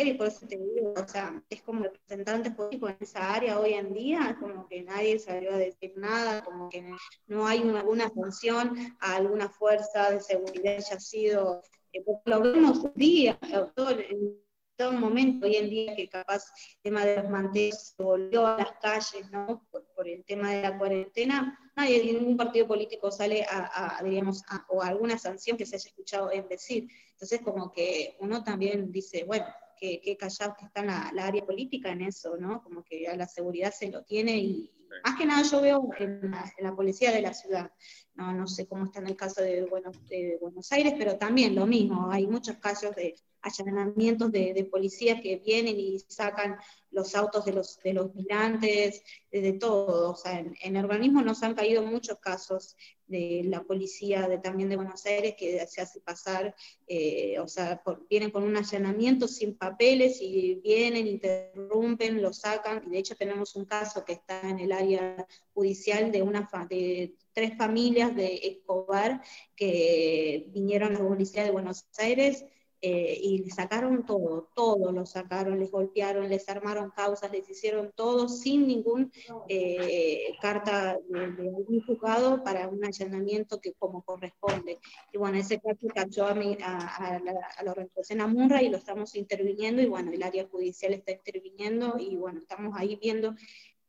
hacer 0.00 0.14
y 0.14 0.14
por 0.14 0.28
eso 0.28 0.46
te 0.46 0.56
digo, 0.56 0.94
o 0.96 1.08
sea, 1.08 1.42
es 1.48 1.62
como 1.62 1.84
representantes 1.84 2.54
políticos 2.54 2.90
en 2.90 2.96
esa 3.00 3.34
área 3.34 3.58
hoy 3.58 3.74
en 3.74 3.92
día, 3.92 4.36
como 4.40 4.66
que 4.66 4.82
nadie 4.82 5.18
salió 5.18 5.52
a 5.52 5.58
decir 5.58 5.92
nada, 5.96 6.42
como 6.42 6.68
que 6.68 6.94
no 7.26 7.46
hay 7.46 7.60
alguna 7.60 8.10
función 8.10 8.96
a 9.00 9.16
alguna 9.16 9.48
fuerza 9.48 10.10
de 10.10 10.20
seguridad 10.20 10.76
haya 10.76 11.00
sido, 11.00 11.62
eh, 11.92 12.02
lo 12.24 12.40
vemos 12.40 12.94
día, 12.94 13.38
todo, 13.74 13.90
en 13.90 14.40
todo 14.76 14.92
momento 14.92 15.46
hoy 15.46 15.56
en 15.56 15.68
día 15.68 15.94
que 15.94 16.08
capaz 16.08 16.44
el 16.76 16.82
tema 16.82 17.04
de 17.04 17.16
los 17.16 17.30
manteles 17.30 17.94
volvió 17.98 18.46
a 18.46 18.56
las 18.56 18.72
calles, 18.80 19.30
¿no? 19.30 19.66
Por, 19.70 20.08
el 20.08 20.24
tema 20.24 20.52
de 20.52 20.62
la 20.62 20.78
cuarentena, 20.78 21.58
nadie, 21.76 22.02
ningún 22.02 22.38
partido 22.38 22.66
político 22.66 23.10
sale 23.10 23.44
a, 23.44 23.98
a 23.98 24.02
digamos, 24.02 24.42
o 24.70 24.80
alguna 24.80 25.18
sanción 25.18 25.58
que 25.58 25.66
se 25.66 25.76
haya 25.76 25.90
escuchado 25.90 26.32
en 26.32 26.48
decir. 26.48 26.88
Entonces, 27.12 27.42
como 27.42 27.70
que 27.70 28.16
uno 28.20 28.42
también 28.42 28.90
dice, 28.90 29.24
bueno, 29.24 29.44
qué, 29.80 30.00
qué 30.02 30.16
callado 30.16 30.54
que 30.58 30.66
está 30.66 30.84
la, 30.84 31.10
la, 31.14 31.26
área 31.26 31.44
política 31.44 31.90
en 31.90 32.02
eso, 32.02 32.36
¿no? 32.36 32.62
Como 32.62 32.84
que 32.84 33.08
a 33.08 33.16
la 33.16 33.26
seguridad 33.26 33.72
se 33.72 33.90
lo 33.90 34.04
tiene 34.04 34.36
y, 34.36 34.70
más 35.04 35.16
que 35.16 35.24
nada 35.24 35.42
yo 35.42 35.60
veo 35.60 35.88
en 35.98 36.30
la, 36.30 36.74
policía 36.74 37.12
de 37.12 37.22
la 37.22 37.32
ciudad, 37.32 37.72
no, 38.14 38.32
no 38.32 38.46
sé 38.46 38.66
cómo 38.66 38.84
está 38.84 38.98
en 38.98 39.06
el 39.06 39.16
caso 39.16 39.40
de, 39.40 39.62
de 40.08 40.38
Buenos 40.40 40.72
Aires, 40.72 40.94
pero 40.98 41.16
también 41.16 41.54
lo 41.54 41.66
mismo, 41.66 42.10
hay 42.10 42.26
muchos 42.26 42.56
casos 42.56 42.94
de 42.96 43.14
allanamientos 43.42 44.30
de, 44.32 44.52
de 44.52 44.64
policías 44.64 45.20
que 45.20 45.36
vienen 45.36 45.78
y 45.78 45.98
sacan 45.98 46.56
los 46.90 47.14
autos 47.14 47.44
de 47.44 47.52
los, 47.52 47.78
de 47.82 47.94
los 47.94 48.14
migrantes, 48.14 49.02
de, 49.30 49.52
todo. 49.54 50.10
O 50.10 50.16
sea, 50.16 50.38
en, 50.38 50.54
en, 50.60 50.76
organismo 50.76 51.22
nos 51.22 51.42
han 51.42 51.54
caído 51.54 51.82
muchos 51.82 52.18
casos 52.18 52.76
de 53.06 53.42
la 53.44 53.62
policía 53.62 54.28
de, 54.28 54.38
también 54.38 54.68
de 54.68 54.76
Buenos 54.76 55.04
Aires 55.06 55.34
que 55.36 55.66
se 55.66 55.80
hace 55.80 56.00
pasar, 56.00 56.54
eh, 56.86 57.38
o 57.40 57.48
sea, 57.48 57.82
vienen 58.08 58.30
con 58.30 58.44
un 58.44 58.56
allanamiento 58.56 59.28
sin 59.28 59.56
papeles 59.56 60.18
y 60.20 60.56
vienen, 60.56 61.06
interrumpen, 61.06 62.22
lo 62.22 62.32
sacan. 62.32 62.82
Y 62.86 62.90
de 62.90 62.98
hecho 62.98 63.16
tenemos 63.16 63.56
un 63.56 63.64
caso 63.64 64.04
que 64.04 64.12
está 64.12 64.48
en 64.48 64.60
el 64.60 64.72
área 64.72 65.26
judicial 65.54 66.10
de, 66.12 66.22
una 66.22 66.48
de 66.68 67.14
tres 67.32 67.56
familias 67.56 68.14
de 68.14 68.34
Escobar 68.42 69.22
que 69.56 70.46
vinieron 70.48 70.96
a 70.96 71.00
la 71.00 71.08
policía 71.08 71.44
de 71.44 71.50
Buenos 71.50 71.86
Aires 71.98 72.44
eh, 72.82 73.18
y 73.22 73.38
le 73.38 73.50
sacaron 73.50 74.06
todo, 74.06 74.48
todo 74.54 74.90
lo 74.90 75.04
sacaron, 75.04 75.58
les 75.58 75.70
golpearon, 75.70 76.28
les 76.28 76.48
armaron 76.48 76.90
causas, 76.90 77.30
les 77.30 77.48
hicieron 77.48 77.92
todo 77.94 78.28
sin 78.28 78.66
ningún 78.66 79.12
eh, 79.48 80.34
carta 80.40 80.96
de, 81.08 81.24
algún 81.24 81.84
juzgado 81.86 82.42
para 82.42 82.68
un 82.68 82.84
allanamiento 82.84 83.60
que 83.60 83.72
como 83.74 84.02
corresponde. 84.02 84.78
Y 85.12 85.18
bueno, 85.18 85.38
ese 85.38 85.60
caso 85.60 85.86
cayó 85.94 86.26
a, 86.26 86.30
a, 86.30 86.96
a, 86.96 87.18
la, 87.20 87.32
a 87.58 87.62
la 87.64 87.70
organización 87.70 88.20
Amurra 88.20 88.62
y 88.62 88.70
lo 88.70 88.78
estamos 88.78 89.14
interviniendo 89.14 89.82
y 89.82 89.86
bueno, 89.86 90.10
el 90.12 90.22
área 90.22 90.46
judicial 90.48 90.94
está 90.94 91.12
interviniendo 91.12 91.96
y 91.98 92.16
bueno, 92.16 92.40
estamos 92.40 92.74
ahí 92.76 92.96
viendo 92.96 93.34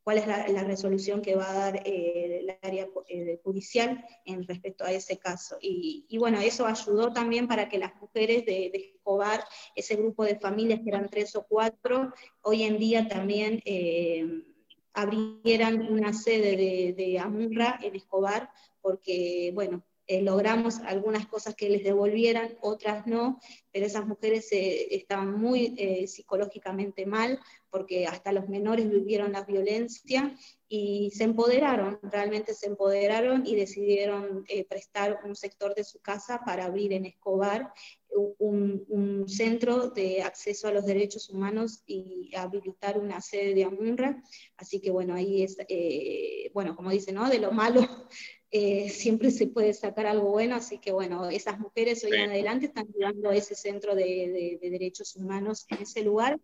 cuál 0.04 0.18
es 0.18 0.28
la, 0.28 0.64
resolución 0.64 1.22
que 1.22 1.36
va 1.36 1.50
a 1.50 1.54
dar 1.54 1.82
eh, 1.86 2.40
el 2.42 2.58
área 2.62 2.88
eh, 3.08 3.40
judicial 3.44 4.04
en 4.26 4.44
respecto 4.48 4.84
a 4.84 4.92
ese 4.92 5.18
caso. 5.18 5.58
Y, 5.62 6.18
bueno, 6.18 6.40
eso 6.40 6.66
ayudó 6.66 7.12
también 7.14 7.48
para 7.48 7.70
que 7.70 7.78
las 7.80 7.96
mujeres 8.02 8.46
de, 8.46 8.72
Escobar, 8.74 9.44
ese 9.76 9.96
grupo 9.96 10.24
de 10.24 10.40
familias 10.40 10.80
que 10.84 10.90
eran 10.90 11.10
tres 11.10 11.36
o 11.36 11.46
cuatro, 11.48 12.14
hoy 12.42 12.64
en 12.64 12.78
día 12.78 13.08
también 13.08 13.62
eh, 13.66 14.26
abrieran 14.94 15.92
una 15.92 16.14
sede 16.14 16.56
de, 16.56 16.94
de 16.94 17.20
AMURRA 17.20 17.80
en 17.82 17.96
Escobar, 17.96 18.50
porque, 18.82 19.52
bueno, 19.54 19.84
logramos 20.22 20.80
algunas 20.80 21.28
cosas 21.28 21.56
que 21.56 21.70
les 21.70 21.84
devolvieran, 21.84 22.58
otras 22.62 23.08
no, 23.08 23.40
pero 23.72 23.86
esas 23.86 24.06
mujeres 24.06 24.48
estaban 24.52 25.40
muy 25.40 25.76
psicológicamente 26.08 27.06
mal, 27.06 27.40
porque 27.72 28.06
hasta 28.06 28.34
los 28.34 28.50
menores 28.50 28.90
vivieron 28.90 29.32
la 29.32 29.44
violencia 29.44 30.36
y 30.68 31.12
se 31.12 31.24
empoderaron, 31.24 32.00
realmente 32.04 32.54
se 32.54 32.68
empoderaron 32.68 33.46
y 33.46 33.56
decidieron 33.56 34.44
eh, 34.48 34.66
prestar 34.66 35.20
un 35.26 35.36
sector 35.36 35.74
de 35.74 35.86
su 35.86 36.00
casa 36.00 36.42
para 36.46 36.66
abrir 36.66 36.94
en 36.94 37.06
Escobar 37.06 37.74
un, 38.40 39.26
centro 39.28 39.90
de 39.90 40.22
acceso 40.22 40.68
a 40.68 40.74
los 40.74 40.86
derechos 40.86 41.30
humanos 41.30 41.84
y 41.86 42.32
habilitar 42.36 42.98
una 42.98 43.22
sede 43.22 43.54
de 43.54 43.64
AMUNRA. 43.64 44.22
Así 44.58 44.82
que 44.82 44.92
bueno, 44.92 45.14
ahí 45.14 45.44
es, 45.44 45.58
eh, 45.70 46.52
bueno, 46.54 46.76
como 46.76 46.90
dice, 46.90 47.14
¿no? 47.14 47.30
De 47.30 47.40
lo 47.40 47.52
malo 47.52 47.82
eh, 48.52 48.90
siempre 48.90 49.32
se 49.32 49.48
puede 49.48 49.74
sacar 49.74 50.08
algo 50.08 50.30
bueno, 50.30 50.56
así 50.56 50.78
que 50.78 50.92
bueno, 50.92 51.30
esas 51.30 51.58
mujeres 51.60 52.04
hoy 52.04 52.12
en 52.14 52.30
adelante 52.30 52.66
están 52.66 52.86
llevando 52.88 53.32
ese 53.32 53.56
centro 53.56 53.96
de, 53.96 54.60
derechos 54.62 55.16
humanos 55.16 55.66
en 55.70 55.84
ese 55.84 56.04
lugar. 56.04 56.40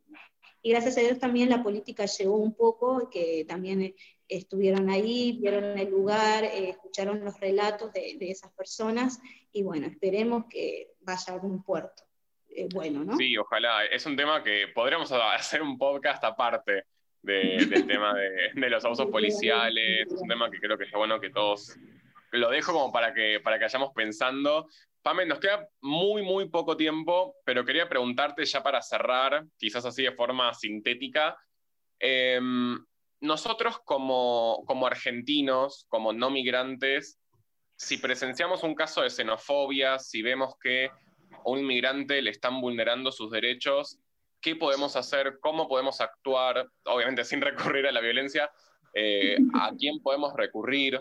Y 0.62 0.72
gracias 0.72 0.98
a 0.98 1.02
Dios 1.02 1.20
también 1.20 1.50
la 1.50 1.64
política 1.64 2.06
llegó 2.06 2.38
un 2.38 2.56
poco, 2.56 3.10
que 3.10 3.46
también 3.48 3.82
eh, 3.82 3.96
estuvieron 4.28 4.90
ahí, 4.90 5.38
vieron 5.40 5.78
el 5.78 5.90
lugar, 5.90 6.46
escucharon 6.46 7.24
los 7.24 7.40
relatos 7.40 7.94
de, 7.94 8.16
de 8.18 8.32
esas 8.32 8.52
personas 8.54 9.20
y 9.52 9.64
bueno, 9.64 9.88
esperemos 9.88 10.46
que 10.50 10.94
vaya 11.02 11.26
a 11.28 11.34
algún 11.34 11.62
puerto. 11.64 12.04
Eh, 12.50 12.68
bueno, 12.74 13.04
¿no? 13.04 13.16
Sí, 13.18 13.38
ojalá. 13.38 13.86
Es 13.86 14.06
un 14.06 14.16
tema 14.16 14.44
que 14.44 14.68
podríamos 14.74 15.12
hacer 15.36 15.62
un 15.62 15.78
podcast 15.78 16.24
aparte 16.24 16.86
del 17.28 17.86
tema 17.88 18.14
de, 18.16 18.70
los 18.70 18.84
abusos 18.86 19.08
policiales. 19.08 20.08
Es 20.08 20.22
un 20.22 20.28
tema 20.28 20.50
que 20.50 20.60
creo 20.60 20.78
que 20.78 20.86
es 20.86 20.92
bueno 20.92 21.20
que 21.20 21.30
todos 21.30 21.78
lo 22.32 22.50
dejo 22.50 22.74
como 22.74 22.92
para 22.92 23.14
que, 23.14 23.40
para 23.44 23.58
que 23.58 23.66
vayamos 23.66 23.92
pensando. 23.94 24.68
Pame, 25.02 25.26
nos 25.26 25.40
queda 25.40 25.68
muy, 25.82 26.22
muy 26.22 26.50
poco 26.50 26.76
tiempo, 26.76 27.36
pero 27.46 27.64
quería 27.64 27.88
preguntarte 27.88 28.44
ya 28.46 28.64
para 28.64 28.82
cerrar, 28.82 29.46
quizás 29.58 29.86
así 29.86 30.04
de 30.04 30.12
forma 30.12 30.54
sintética. 30.54 31.38
Em, 32.00 32.78
nosotros 33.22 33.80
como, 33.84 34.64
como 34.66 34.88
argentinos, 34.88 35.86
como 35.90 36.14
no 36.14 36.30
migrantes, 36.30 37.20
si 37.76 37.98
presenciamos 37.98 38.64
un 38.64 38.76
caso 38.76 39.02
de 39.02 39.10
xenofobia, 39.10 40.00
si 40.00 40.22
vemos 40.22 40.56
que 40.62 40.86
a 40.86 41.42
un 41.46 41.60
inmigrante 41.60 42.22
le 42.22 42.32
están 42.32 42.60
vulnerando 42.60 43.12
sus 43.12 43.32
derechos, 43.32 44.00
¿qué 44.42 44.56
podemos 44.56 44.96
hacer? 44.96 45.40
¿Cómo 45.40 45.68
podemos 45.68 46.02
actuar? 46.02 46.68
Obviamente 46.86 47.24
sin 47.24 47.42
recurrir 47.42 47.88
a 47.88 47.92
la 47.92 48.02
violencia. 48.02 48.50
Eh, 48.94 49.38
¿A 49.54 49.72
quién 49.78 50.02
podemos 50.02 50.34
recurrir? 50.36 51.00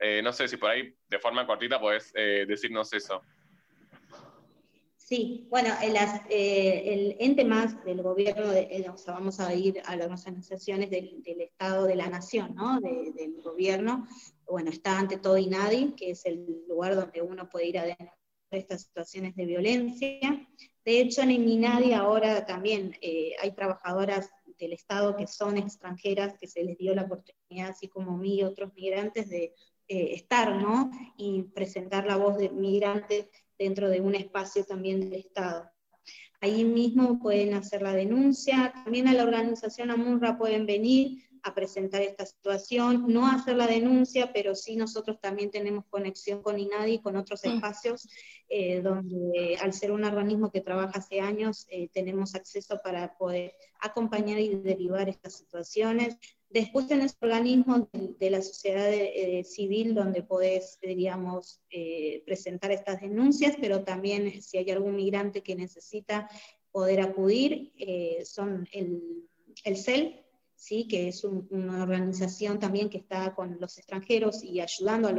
Eh, 0.00 0.20
no 0.22 0.32
sé 0.32 0.48
si 0.48 0.56
por 0.56 0.70
ahí 0.70 0.94
de 1.08 1.18
forma 1.18 1.46
cortita 1.46 1.80
podés 1.80 2.12
eh, 2.14 2.44
decirnos 2.46 2.92
eso. 2.92 3.22
Sí, 4.96 5.46
bueno, 5.48 5.70
el, 5.82 5.96
el, 6.28 7.16
ente 7.18 7.42
más 7.42 7.82
del 7.82 8.02
gobierno, 8.02 8.48
de, 8.48 8.86
o 8.92 8.98
sea, 8.98 9.14
vamos 9.14 9.40
a 9.40 9.54
ir 9.54 9.80
a 9.86 9.96
las 9.96 10.06
organizaciones 10.06 10.90
del, 10.90 11.22
Estado 11.24 11.86
de 11.86 11.96
la 11.96 12.10
Nación, 12.10 12.54
¿no? 12.54 12.78
del 12.78 13.40
gobierno, 13.42 14.06
bueno, 14.46 14.68
está 14.70 14.98
ante 14.98 15.16
todo 15.16 15.38
INADI, 15.38 15.94
que 15.96 16.10
es 16.10 16.26
el 16.26 16.44
lugar 16.68 16.94
donde 16.94 17.22
uno 17.22 17.48
puede 17.48 17.68
ir 17.68 17.78
a 17.78 17.84
denunciar 17.84 18.18
estas 18.50 18.82
situaciones 18.82 19.34
de 19.34 19.46
violencia. 19.46 20.46
De 20.88 21.02
hecho, 21.02 21.20
en 21.20 21.32
INADI 21.32 21.92
ahora 21.92 22.46
también 22.46 22.96
eh, 23.02 23.34
hay 23.42 23.50
trabajadoras 23.50 24.30
del 24.58 24.72
Estado 24.72 25.14
que 25.16 25.26
son 25.26 25.58
extranjeras, 25.58 26.38
que 26.40 26.46
se 26.46 26.64
les 26.64 26.78
dio 26.78 26.94
la 26.94 27.02
oportunidad, 27.02 27.68
así 27.68 27.88
como 27.88 28.16
mí 28.16 28.36
y 28.36 28.42
otros 28.42 28.72
migrantes, 28.72 29.28
de 29.28 29.52
eh, 29.86 30.14
estar, 30.14 30.56
¿no? 30.56 30.90
Y 31.18 31.42
presentar 31.42 32.06
la 32.06 32.16
voz 32.16 32.38
de 32.38 32.48
migrantes 32.48 33.26
dentro 33.58 33.90
de 33.90 34.00
un 34.00 34.14
espacio 34.14 34.64
también 34.64 35.00
del 35.00 35.20
Estado. 35.20 35.70
Ahí 36.40 36.64
mismo 36.64 37.18
pueden 37.18 37.52
hacer 37.52 37.82
la 37.82 37.92
denuncia, 37.92 38.72
también 38.82 39.08
a 39.08 39.12
la 39.12 39.24
organización 39.24 39.90
AMUNRA 39.90 40.38
pueden 40.38 40.64
venir, 40.64 41.22
a 41.48 41.54
presentar 41.54 42.02
esta 42.02 42.26
situación, 42.26 43.06
no 43.08 43.26
hacer 43.26 43.56
la 43.56 43.66
denuncia, 43.66 44.32
pero 44.32 44.54
sí 44.54 44.76
nosotros 44.76 45.18
también 45.20 45.50
tenemos 45.50 45.84
conexión 45.86 46.42
con 46.42 46.58
INADI, 46.58 47.00
con 47.00 47.16
otros 47.16 47.44
espacios, 47.44 48.08
eh, 48.48 48.80
donde 48.80 49.56
al 49.60 49.72
ser 49.72 49.90
un 49.90 50.04
organismo 50.04 50.50
que 50.50 50.60
trabaja 50.60 50.98
hace 50.98 51.20
años, 51.20 51.66
eh, 51.70 51.88
tenemos 51.92 52.34
acceso 52.34 52.80
para 52.82 53.16
poder 53.16 53.54
acompañar 53.80 54.38
y 54.38 54.54
derivar 54.56 55.08
estas 55.08 55.34
situaciones. 55.34 56.16
Después 56.50 56.86
tenés 56.86 57.16
organismos 57.20 57.88
de, 57.92 58.30
la 58.30 58.40
sociedad 58.40 58.90
eh, 58.92 59.44
civil 59.44 59.94
donde 59.94 60.22
podés, 60.22 60.78
diríamos, 60.80 61.60
presentar 62.24 62.70
estas 62.70 63.00
denuncias, 63.00 63.56
pero 63.60 63.84
también 63.84 64.40
si 64.42 64.58
hay 64.58 64.70
algún 64.70 64.96
migrante 64.96 65.42
que 65.42 65.54
necesita 65.54 66.28
poder 66.70 67.00
acudir, 67.00 67.72
son 68.24 68.66
el, 68.72 69.26
el 69.64 69.76
CEL, 69.76 70.24
¿sí? 70.58 70.88
que 70.88 71.08
es 71.08 71.24
una 71.24 71.82
organización 71.82 72.58
también 72.58 72.90
que 72.90 72.98
está 72.98 73.34
con 73.34 73.58
los 73.60 73.78
extranjeros 73.78 74.42
y 74.42 74.60
ayudando 74.60 75.08
a, 75.08 75.14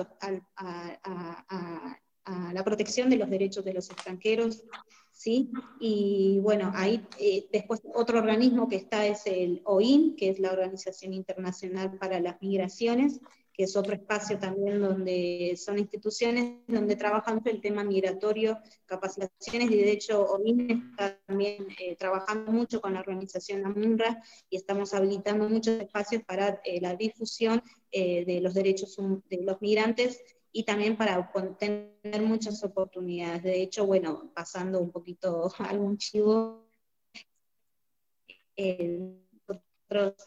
la 2.53 2.63
protección 2.63 3.09
de 3.09 3.15
los 3.15 3.29
derechos 3.29 3.65
de 3.65 3.73
los 3.73 3.89
extranjeros. 3.89 4.63
¿sí? 5.11 5.49
Y 5.79 6.39
bueno, 6.41 6.71
ahí 6.75 7.03
eh, 7.17 7.47
después 7.51 7.81
otro 7.95 8.19
organismo 8.19 8.67
que 8.67 8.75
está 8.75 9.07
es 9.07 9.25
el 9.25 9.61
OIN, 9.63 10.15
que 10.15 10.29
es 10.29 10.39
la 10.39 10.51
Organización 10.51 11.13
Internacional 11.13 11.97
para 11.97 12.19
las 12.19 12.39
Migraciones, 12.41 13.19
que 13.51 13.63
es 13.63 13.75
otro 13.75 13.93
espacio 13.93 14.37
también 14.37 14.79
donde 14.79 15.57
son 15.57 15.79
instituciones 15.79 16.59
donde 16.67 16.95
trabajan 16.95 17.41
el 17.45 17.61
tema 17.61 17.83
migratorio, 17.83 18.59
capacitaciones, 18.85 19.71
y 19.71 19.75
de 19.75 19.91
hecho 19.91 20.23
OIN 20.23 20.91
está 20.91 21.18
también 21.29 21.67
eh, 21.79 21.95
trabajando 21.95 22.51
mucho 22.51 22.81
con 22.81 22.95
la 22.95 23.01
organización 23.01 23.63
AMUNRA 23.63 24.21
y 24.49 24.57
estamos 24.57 24.95
habilitando 24.95 25.47
muchos 25.47 25.79
espacios 25.79 26.23
para 26.23 26.59
eh, 26.65 26.81
la 26.81 26.95
difusión 26.95 27.61
eh, 27.91 28.25
de 28.25 28.41
los 28.41 28.55
derechos 28.55 28.97
de 29.29 29.43
los 29.43 29.61
migrantes 29.61 30.23
y 30.51 30.63
también 30.63 30.97
para 30.97 31.31
tener 31.59 32.21
muchas 32.23 32.63
oportunidades. 32.63 33.43
De 33.43 33.61
hecho, 33.61 33.85
bueno, 33.85 34.31
pasando 34.33 34.81
un 34.81 34.91
poquito 34.91 35.51
algún 35.59 35.99
chivo, 35.99 36.65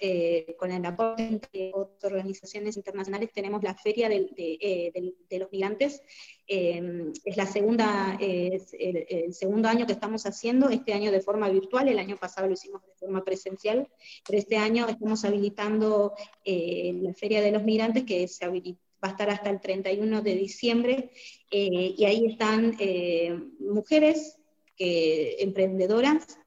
eh, 0.00 0.56
con 0.58 0.72
el 0.72 0.84
apoyo 0.84 1.38
de 1.52 1.70
otras 1.72 2.12
organizaciones 2.12 2.76
internacionales, 2.76 3.30
tenemos 3.32 3.62
la 3.62 3.76
Feria 3.76 4.08
eh, 4.10 5.14
de, 5.28 5.38
los 5.38 5.52
Migrantes. 5.52 6.02
Em, 6.48 7.12
es 7.24 7.36
la 7.36 7.46
segunda, 7.46 8.18
es 8.20 8.74
el, 8.76 9.32
segundo 9.32 9.68
año 9.68 9.86
que 9.86 9.92
estamos 9.92 10.26
haciendo, 10.26 10.68
este 10.68 10.92
año 10.92 11.12
de 11.12 11.20
forma 11.20 11.48
virtual, 11.48 11.88
el 11.88 12.00
año 12.00 12.16
pasado 12.16 12.48
lo 12.48 12.54
hicimos 12.54 12.82
de 12.84 12.94
forma 12.96 13.24
presencial, 13.24 13.88
pero 14.26 14.38
este 14.38 14.56
año 14.56 14.88
estamos 14.88 15.24
habilitando 15.24 16.14
eh, 16.44 16.92
la 17.00 17.14
Feria 17.14 17.40
de 17.40 17.52
los 17.52 17.62
Migrantes 17.62 18.02
que 18.02 18.26
se 18.26 18.48
va 18.48 18.54
a 19.02 19.10
estar 19.10 19.30
hasta 19.30 19.50
el 19.50 19.60
31 19.60 20.22
de 20.22 20.34
diciembre, 20.34 21.12
y 21.50 22.04
ahí 22.04 22.26
están 22.26 22.76
mujeres 23.60 24.38
emprendedoras 24.78 26.38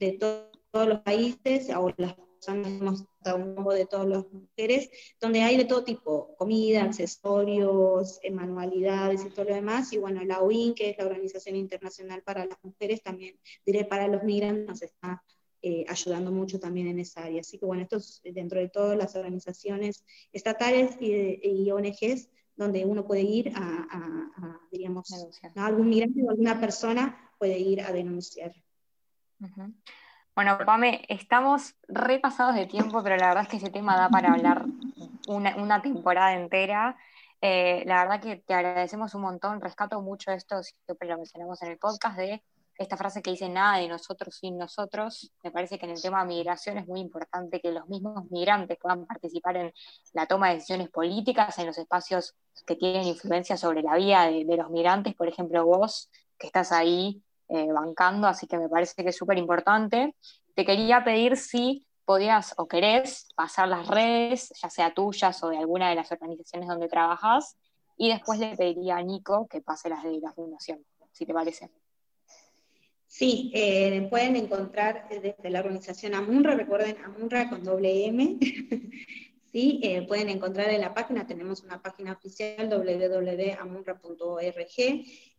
de 0.00 0.12
todos 0.12 0.88
los 0.88 1.00
países, 1.00 1.70
o 1.76 1.92
las 1.98 2.16
hemos 2.48 3.04
un 3.24 3.64
de 3.74 3.86
todas 3.86 4.06
las 4.06 4.24
mujeres, 4.32 4.90
donde 5.20 5.42
hay 5.42 5.56
de 5.56 5.64
todo 5.64 5.84
tipo, 5.84 6.34
comida, 6.36 6.82
accesorios, 6.82 8.18
eh, 8.22 8.30
manualidades 8.30 9.24
y 9.24 9.30
todo 9.30 9.46
lo 9.46 9.54
demás, 9.54 9.92
y 9.92 9.98
bueno, 9.98 10.24
la 10.24 10.40
OIN, 10.40 10.74
que 10.74 10.90
es 10.90 10.98
la 10.98 11.06
Organización 11.06 11.56
Internacional 11.56 12.22
para 12.22 12.46
las 12.46 12.58
Mujeres, 12.62 13.02
también 13.02 13.38
diré 13.64 13.84
para 13.84 14.08
los 14.08 14.22
migrantes, 14.24 14.66
nos 14.66 14.82
está 14.82 15.22
eh, 15.62 15.84
ayudando 15.88 16.32
mucho 16.32 16.58
también 16.58 16.88
en 16.88 16.98
esa 16.98 17.22
área. 17.22 17.40
Así 17.40 17.58
que 17.58 17.66
bueno, 17.66 17.84
esto 17.84 17.98
es 17.98 18.20
dentro 18.24 18.58
de 18.58 18.68
todas 18.68 18.98
las 18.98 19.14
organizaciones 19.14 20.04
estatales 20.32 20.96
y, 21.00 21.70
ONGs, 21.70 22.28
donde 22.56 22.84
uno 22.84 23.06
puede 23.06 23.22
ir 23.22 23.52
a, 23.54 24.60
diríamos, 24.72 25.08
a 25.54 25.66
algún 25.66 25.88
migrante 25.88 26.20
o 26.24 26.30
alguna 26.30 26.60
persona 26.60 27.30
puede 27.38 27.58
ir 27.58 27.80
a 27.80 27.92
denunciar. 27.92 28.52
Bueno, 30.34 30.56
Pame, 30.64 31.04
estamos 31.08 31.74
repasados 31.88 32.54
de 32.54 32.64
tiempo, 32.64 33.02
pero 33.02 33.18
la 33.18 33.28
verdad 33.28 33.42
es 33.42 33.48
que 33.50 33.58
ese 33.58 33.68
tema 33.68 33.96
da 33.96 34.08
para 34.08 34.32
hablar 34.32 34.64
una, 35.28 35.82
temporada 35.82 36.32
entera. 36.32 36.96
Eh, 37.42 37.82
la 37.84 38.02
verdad 38.02 38.22
que 38.22 38.36
te 38.36 38.54
agradecemos 38.54 39.14
un 39.14 39.22
montón, 39.22 39.60
rescato 39.60 40.00
mucho 40.00 40.32
esto, 40.32 40.62
siempre 40.62 41.08
lo 41.08 41.18
mencionamos 41.18 41.60
en 41.62 41.72
el 41.72 41.78
podcast, 41.78 42.16
de 42.16 42.42
esta 42.78 42.96
frase 42.96 43.20
que 43.20 43.32
dice 43.32 43.50
nada 43.50 43.76
de 43.76 43.88
nosotros 43.88 44.34
sin 44.34 44.56
nosotros. 44.56 45.30
Me 45.42 45.50
parece 45.50 45.78
que 45.78 45.84
en 45.84 45.92
el 45.92 46.00
tema 46.00 46.22
de 46.22 46.28
migración 46.28 46.78
es 46.78 46.88
muy 46.88 47.00
importante 47.00 47.60
que 47.60 47.70
los 47.70 47.86
mismos 47.88 48.30
migrantes 48.30 48.78
puedan 48.80 49.04
participar 49.04 49.58
en 49.58 49.72
la 50.14 50.24
toma 50.26 50.48
de 50.48 50.54
decisiones 50.54 50.88
políticas, 50.88 51.58
en 51.58 51.66
los 51.66 51.76
espacios 51.76 52.34
que 52.66 52.76
tienen 52.76 53.04
influencia 53.06 53.58
sobre 53.58 53.82
la 53.82 53.96
vida 53.96 54.24
de, 54.30 54.46
de 54.46 54.56
los 54.56 54.70
migrantes, 54.70 55.14
por 55.14 55.28
ejemplo, 55.28 55.66
vos 55.66 56.10
que 56.38 56.46
estás 56.46 56.72
ahí 56.72 57.22
eh, 57.52 57.70
bancando, 57.72 58.26
así 58.26 58.46
que 58.46 58.58
me 58.58 58.68
parece 58.68 59.02
que 59.02 59.10
es 59.10 59.16
súper 59.16 59.38
importante. 59.38 60.14
Te 60.54 60.64
quería 60.64 61.04
pedir 61.04 61.36
si 61.36 61.86
podías 62.04 62.54
o 62.56 62.66
querés 62.66 63.28
pasar 63.34 63.68
las 63.68 63.86
redes, 63.88 64.52
ya 64.60 64.70
sea 64.70 64.94
tuyas 64.94 65.42
o 65.42 65.50
de 65.50 65.58
alguna 65.58 65.90
de 65.90 65.96
las 65.96 66.10
organizaciones 66.10 66.68
donde 66.68 66.88
trabajas, 66.88 67.56
y 67.96 68.08
después 68.08 68.38
le 68.38 68.56
pediría 68.56 68.96
a 68.96 69.02
Nico 69.02 69.46
que 69.48 69.60
pase 69.60 69.88
las 69.88 70.02
de 70.02 70.18
la 70.20 70.32
fundación, 70.32 70.84
si 71.12 71.26
te 71.26 71.34
parece. 71.34 71.70
Sí, 73.06 73.52
eh, 73.54 74.06
pueden 74.08 74.36
encontrar 74.36 75.06
desde 75.10 75.50
la 75.50 75.60
organización 75.60 76.14
AMUNRA, 76.14 76.54
recuerden 76.54 76.96
AMUNRA 77.04 77.50
con 77.50 77.62
doble 77.62 78.06
M, 78.06 78.38
¿sí? 79.52 79.80
Eh, 79.82 80.06
pueden 80.08 80.30
encontrar 80.30 80.70
en 80.70 80.80
la 80.80 80.94
página, 80.94 81.26
tenemos 81.26 81.62
una 81.62 81.82
página 81.82 82.12
oficial 82.12 82.70
www.amunra.org 82.70 83.44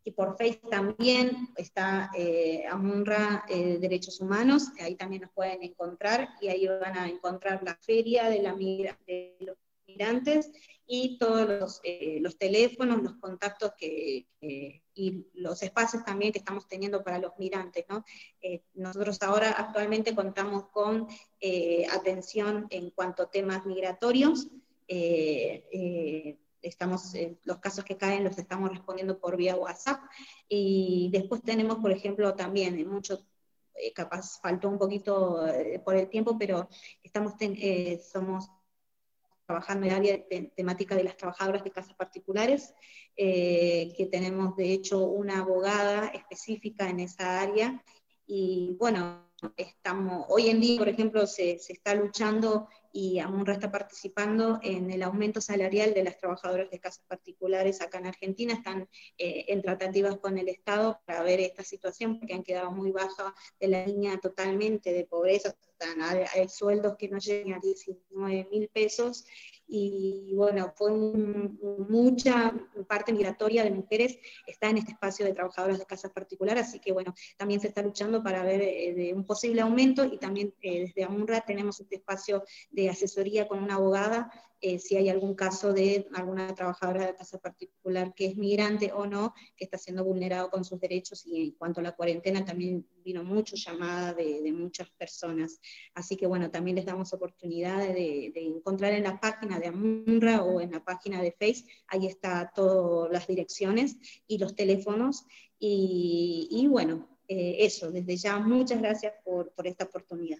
y 0.06 0.12
por 0.12 0.38
Face 0.38 0.62
también 0.70 1.50
está 1.56 2.12
eh, 2.16 2.66
AMUNRA 2.70 3.46
eh, 3.50 3.78
Derechos 3.80 4.20
Humanos, 4.20 4.70
ahí 4.80 4.96
también 4.96 5.24
nos 5.24 5.32
pueden 5.32 5.64
encontrar 5.64 6.30
y 6.42 6.50
ahí 6.50 6.68
van 6.68 6.98
a 6.98 7.08
encontrar 7.08 7.64
la 7.64 7.76
feria 7.76 8.30
de, 8.30 8.42
la 8.42 8.54
de 8.54 9.36
los 9.40 9.58
migrantes 9.88 10.52
y 10.86 11.18
todos 11.18 11.48
los, 11.48 11.80
eh, 11.84 12.20
los 12.22 12.38
teléfonos, 12.38 13.02
los 13.02 13.16
contactos 13.16 13.72
que, 13.78 14.28
y 14.94 15.26
los 15.34 15.64
espacios 15.64 16.04
también 16.04 16.34
que 16.34 16.40
estamos 16.40 16.68
teniendo 16.68 17.04
para 17.04 17.20
los 17.20 17.32
migrantes. 17.38 17.86
¿no? 17.88 18.04
nosotros 18.74 19.22
ahora 19.22 19.52
actualmente 19.52 20.14
contamos 20.14 20.68
con 20.70 21.08
atención 21.92 22.68
en 22.70 22.90
cuanto 22.92 23.24
a 23.24 23.32
temas 23.32 23.66
migratorios, 23.66 24.50
estamos, 26.64 27.14
eh, 27.14 27.38
los 27.44 27.60
casos 27.60 27.84
que 27.84 27.98
caen 27.98 28.24
los 28.24 28.38
estamos 28.38 28.70
respondiendo 28.70 29.20
por 29.20 29.38
vía 29.38 29.56
WhatsApp. 29.56 30.02
Y 30.48 31.10
después 31.12 31.44
tenemos, 31.44 31.78
por 31.78 31.92
ejemplo, 31.92 32.34
también 32.34 32.80
en 32.80 32.90
muchos, 32.90 33.26
eh, 33.76 33.94
capaz 33.94 34.40
faltó 34.42 34.70
un 34.70 34.80
poquito 34.80 35.46
eh, 35.48 35.80
por 35.84 35.96
el 35.96 36.10
tiempo, 36.10 36.38
pero 36.40 36.70
estamos 37.04 37.34
somos 38.12 38.50
trabajando 39.46 39.86
en 39.86 39.92
el 39.92 39.98
área 39.98 40.18
de, 40.18 40.52
temática 40.56 40.96
de 40.96 41.04
las 41.04 41.18
trabajadoras 41.18 41.64
de 41.64 41.72
casas 41.72 41.94
particulares, 41.96 42.74
que 43.16 44.08
tenemos 44.10 44.56
de 44.56 44.72
hecho 44.72 45.06
una 45.06 45.40
abogada 45.40 46.08
específica 46.08 46.90
en 46.90 47.02
esa 47.02 47.42
área. 47.42 47.84
Y 48.26 48.76
bueno, 48.80 49.30
estamos, 49.58 50.26
hoy 50.30 50.50
en 50.50 50.62
día, 50.62 50.80
por 50.80 50.88
ejemplo, 50.88 51.28
se, 51.28 51.60
se 51.60 51.74
está 51.74 51.94
luchando 51.94 52.70
y 52.96 53.18
AMUNRA 53.20 53.56
está 53.56 53.72
participando 53.72 54.60
en 54.62 54.92
el 54.92 55.02
aumento 55.02 55.42
salarial 55.42 55.96
de 55.96 56.04
las 56.04 56.18
trabajadoras 56.20 56.70
de 56.70 56.80
casas 56.80 57.04
particulares 57.08 57.82
acá 57.82 57.98
en 57.98 58.06
Argentina, 58.06 58.54
están 58.54 58.88
eh, 59.18 59.46
en 59.48 59.64
tratativas 59.64 60.18
con 60.18 60.38
el 60.38 60.48
Estado 60.48 61.02
para 61.06 61.24
ver 61.24 61.40
esta 61.40 61.64
situación, 61.64 62.20
porque 62.20 62.36
han 62.36 62.44
quedado 62.44 62.72
muy 62.72 62.92
bajas 62.92 63.34
de 63.60 63.68
la 63.68 63.86
línea 63.86 64.20
totalmente 64.20 64.94
de 64.94 65.06
pobreza, 65.06 65.56
hay, 66.00 66.48
sueldos 66.50 66.96
que 66.98 67.10
no 67.10 67.18
llegan 67.18 67.54
a 67.54 67.60
19 67.60 68.48
mil 68.52 68.70
pesos, 68.70 69.26
y 69.68 70.34
bueno, 70.36 70.74
fue 70.76 70.92
mucha 70.92 72.54
parte 72.88 73.14
migratoria 73.14 73.64
de 73.64 73.72
mujeres 73.72 74.18
está 74.46 74.70
en 74.70 74.78
este 74.78 74.92
espacio 74.92 75.26
de 75.26 75.34
trabajadoras 75.34 75.80
de 75.80 75.86
casas 75.86 76.12
particulares, 76.12 76.68
así 76.68 76.80
que 76.80 76.92
bueno, 76.92 77.14
también 77.38 77.60
se 77.60 77.68
está 77.68 77.82
luchando 77.82 78.24
para 78.24 78.44
ver 78.44 78.62
eh, 78.62 78.94
de 78.94 79.14
un 79.14 79.26
posible 79.26 79.62
aumento 79.62 80.06
y 80.06 80.18
también 80.18 80.54
eh, 80.62 80.82
desde 80.82 81.04
AMUNRA 81.04 81.42
tenemos 81.42 81.80
este 81.80 81.96
espacio 81.96 82.44
de 82.72 82.90
asesoría 82.90 83.48
con 83.48 83.64
una 83.64 83.76
abogada 83.76 84.32
eh, 84.66 84.80
si 84.80 84.96
hay 84.96 85.10
algún 85.10 85.36
caso 85.36 85.74
de 85.74 86.08
alguna 86.14 86.56
trabajadora 86.56 87.06
de 87.06 87.16
casa 87.16 87.38
particular 87.38 88.14
que 88.16 88.28
es 88.28 88.38
migrante 88.38 88.94
o 88.94 89.06
no, 89.06 89.34
que 89.58 89.66
está 89.66 89.78
siendo 89.78 90.06
vulnerado 90.06 90.50
con 90.50 90.64
sus 90.64 90.80
derechos 90.80 91.26
y 91.26 91.48
en 91.48 91.52
cuanto 91.52 91.82
a 91.82 91.84
la 91.84 91.92
cuarentena 91.92 92.46
también 92.46 92.88
vino 93.04 93.26
mucho 93.26 93.58
llamada 93.58 94.14
de, 94.14 94.54
muchas 94.54 94.90
personas. 94.92 95.60
Así 95.94 96.16
que 96.16 96.28
bueno, 96.28 96.50
también 96.50 96.78
les 96.78 96.86
damos 96.86 97.12
oportunidad 97.12 97.80
de, 97.80 98.32
encontrar 98.36 98.94
en 98.94 99.04
la 99.04 99.20
página 99.20 99.60
de 99.60 99.68
AMUNRA 99.68 100.44
o 100.44 100.62
en 100.62 100.72
la 100.72 100.82
página 100.82 101.22
de 101.22 101.34
Face, 101.34 101.66
ahí 101.88 102.08
está 102.08 102.50
todas 102.56 103.12
las 103.12 103.28
direcciones 103.28 103.98
y 104.28 104.38
los 104.38 104.56
teléfonos. 104.56 105.26
Y, 105.60 106.68
bueno, 106.70 107.10
eh, 107.28 107.58
eso, 107.60 107.92
desde 107.92 108.16
ya 108.16 108.40
muchas 108.40 108.80
gracias 108.80 109.14
por 109.26 109.52
esta 109.66 109.84
oportunidad. 109.84 110.40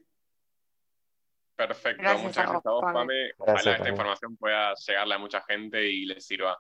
Perfecto, 1.56 2.18
muchas 2.18 2.50
gracias 2.50 2.66
a 2.66 2.72
vos, 2.72 2.82
Pame. 2.82 3.32
Ojalá 3.38 3.74
esta 3.74 3.90
información 3.90 4.38
pueda 4.38 4.74
llegarle 4.76 5.16
a 5.16 5.18
mucha 5.20 5.42
gente 5.42 5.88
y 5.88 6.06
les 6.06 6.26
sirva. 6.26 6.58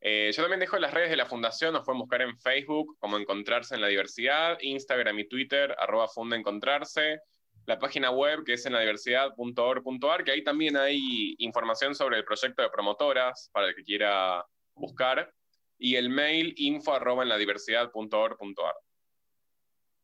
Eh, 0.00 0.30
yo 0.32 0.42
también 0.42 0.60
dejo 0.60 0.78
las 0.78 0.92
redes 0.92 1.10
de 1.10 1.16
la 1.16 1.26
fundación, 1.26 1.72
nos 1.72 1.84
pueden 1.84 2.00
buscar 2.00 2.20
en 2.22 2.36
Facebook 2.38 2.96
como 2.98 3.16
Encontrarse 3.16 3.74
en 3.74 3.80
la 3.80 3.88
Diversidad, 3.88 4.58
Instagram 4.60 5.18
y 5.18 5.28
Twitter, 5.28 5.74
arroba 5.78 6.06
Funda 6.06 6.36
Encontrarse, 6.36 7.20
la 7.64 7.78
página 7.78 8.10
web 8.10 8.44
que 8.44 8.52
es 8.52 8.66
en 8.66 8.74
la 8.74 8.80
diversidad.org.ar, 8.80 10.22
que 10.22 10.32
ahí 10.32 10.44
también 10.44 10.76
hay 10.76 11.34
información 11.38 11.94
sobre 11.94 12.18
el 12.18 12.24
proyecto 12.24 12.62
de 12.62 12.70
promotoras 12.70 13.50
para 13.52 13.68
el 13.68 13.74
que 13.74 13.82
quiera 13.82 14.44
buscar, 14.74 15.32
y 15.78 15.96
el 15.96 16.10
mail 16.10 16.54
info 16.58 16.94
arroba 16.94 17.22
en 17.22 17.30
la 17.30 17.36
diversidad.org.ar. 17.38 18.74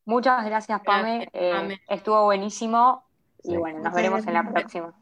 Muchas 0.05 0.45
gracias, 0.45 0.81
Pame. 0.83 1.29
Eh, 1.33 1.79
estuvo 1.89 2.25
buenísimo. 2.25 3.05
Y 3.45 3.57
bueno, 3.57 3.81
nos 3.81 3.93
veremos 3.93 4.27
en 4.27 4.35
la 4.35 4.49
próxima. 4.49 4.95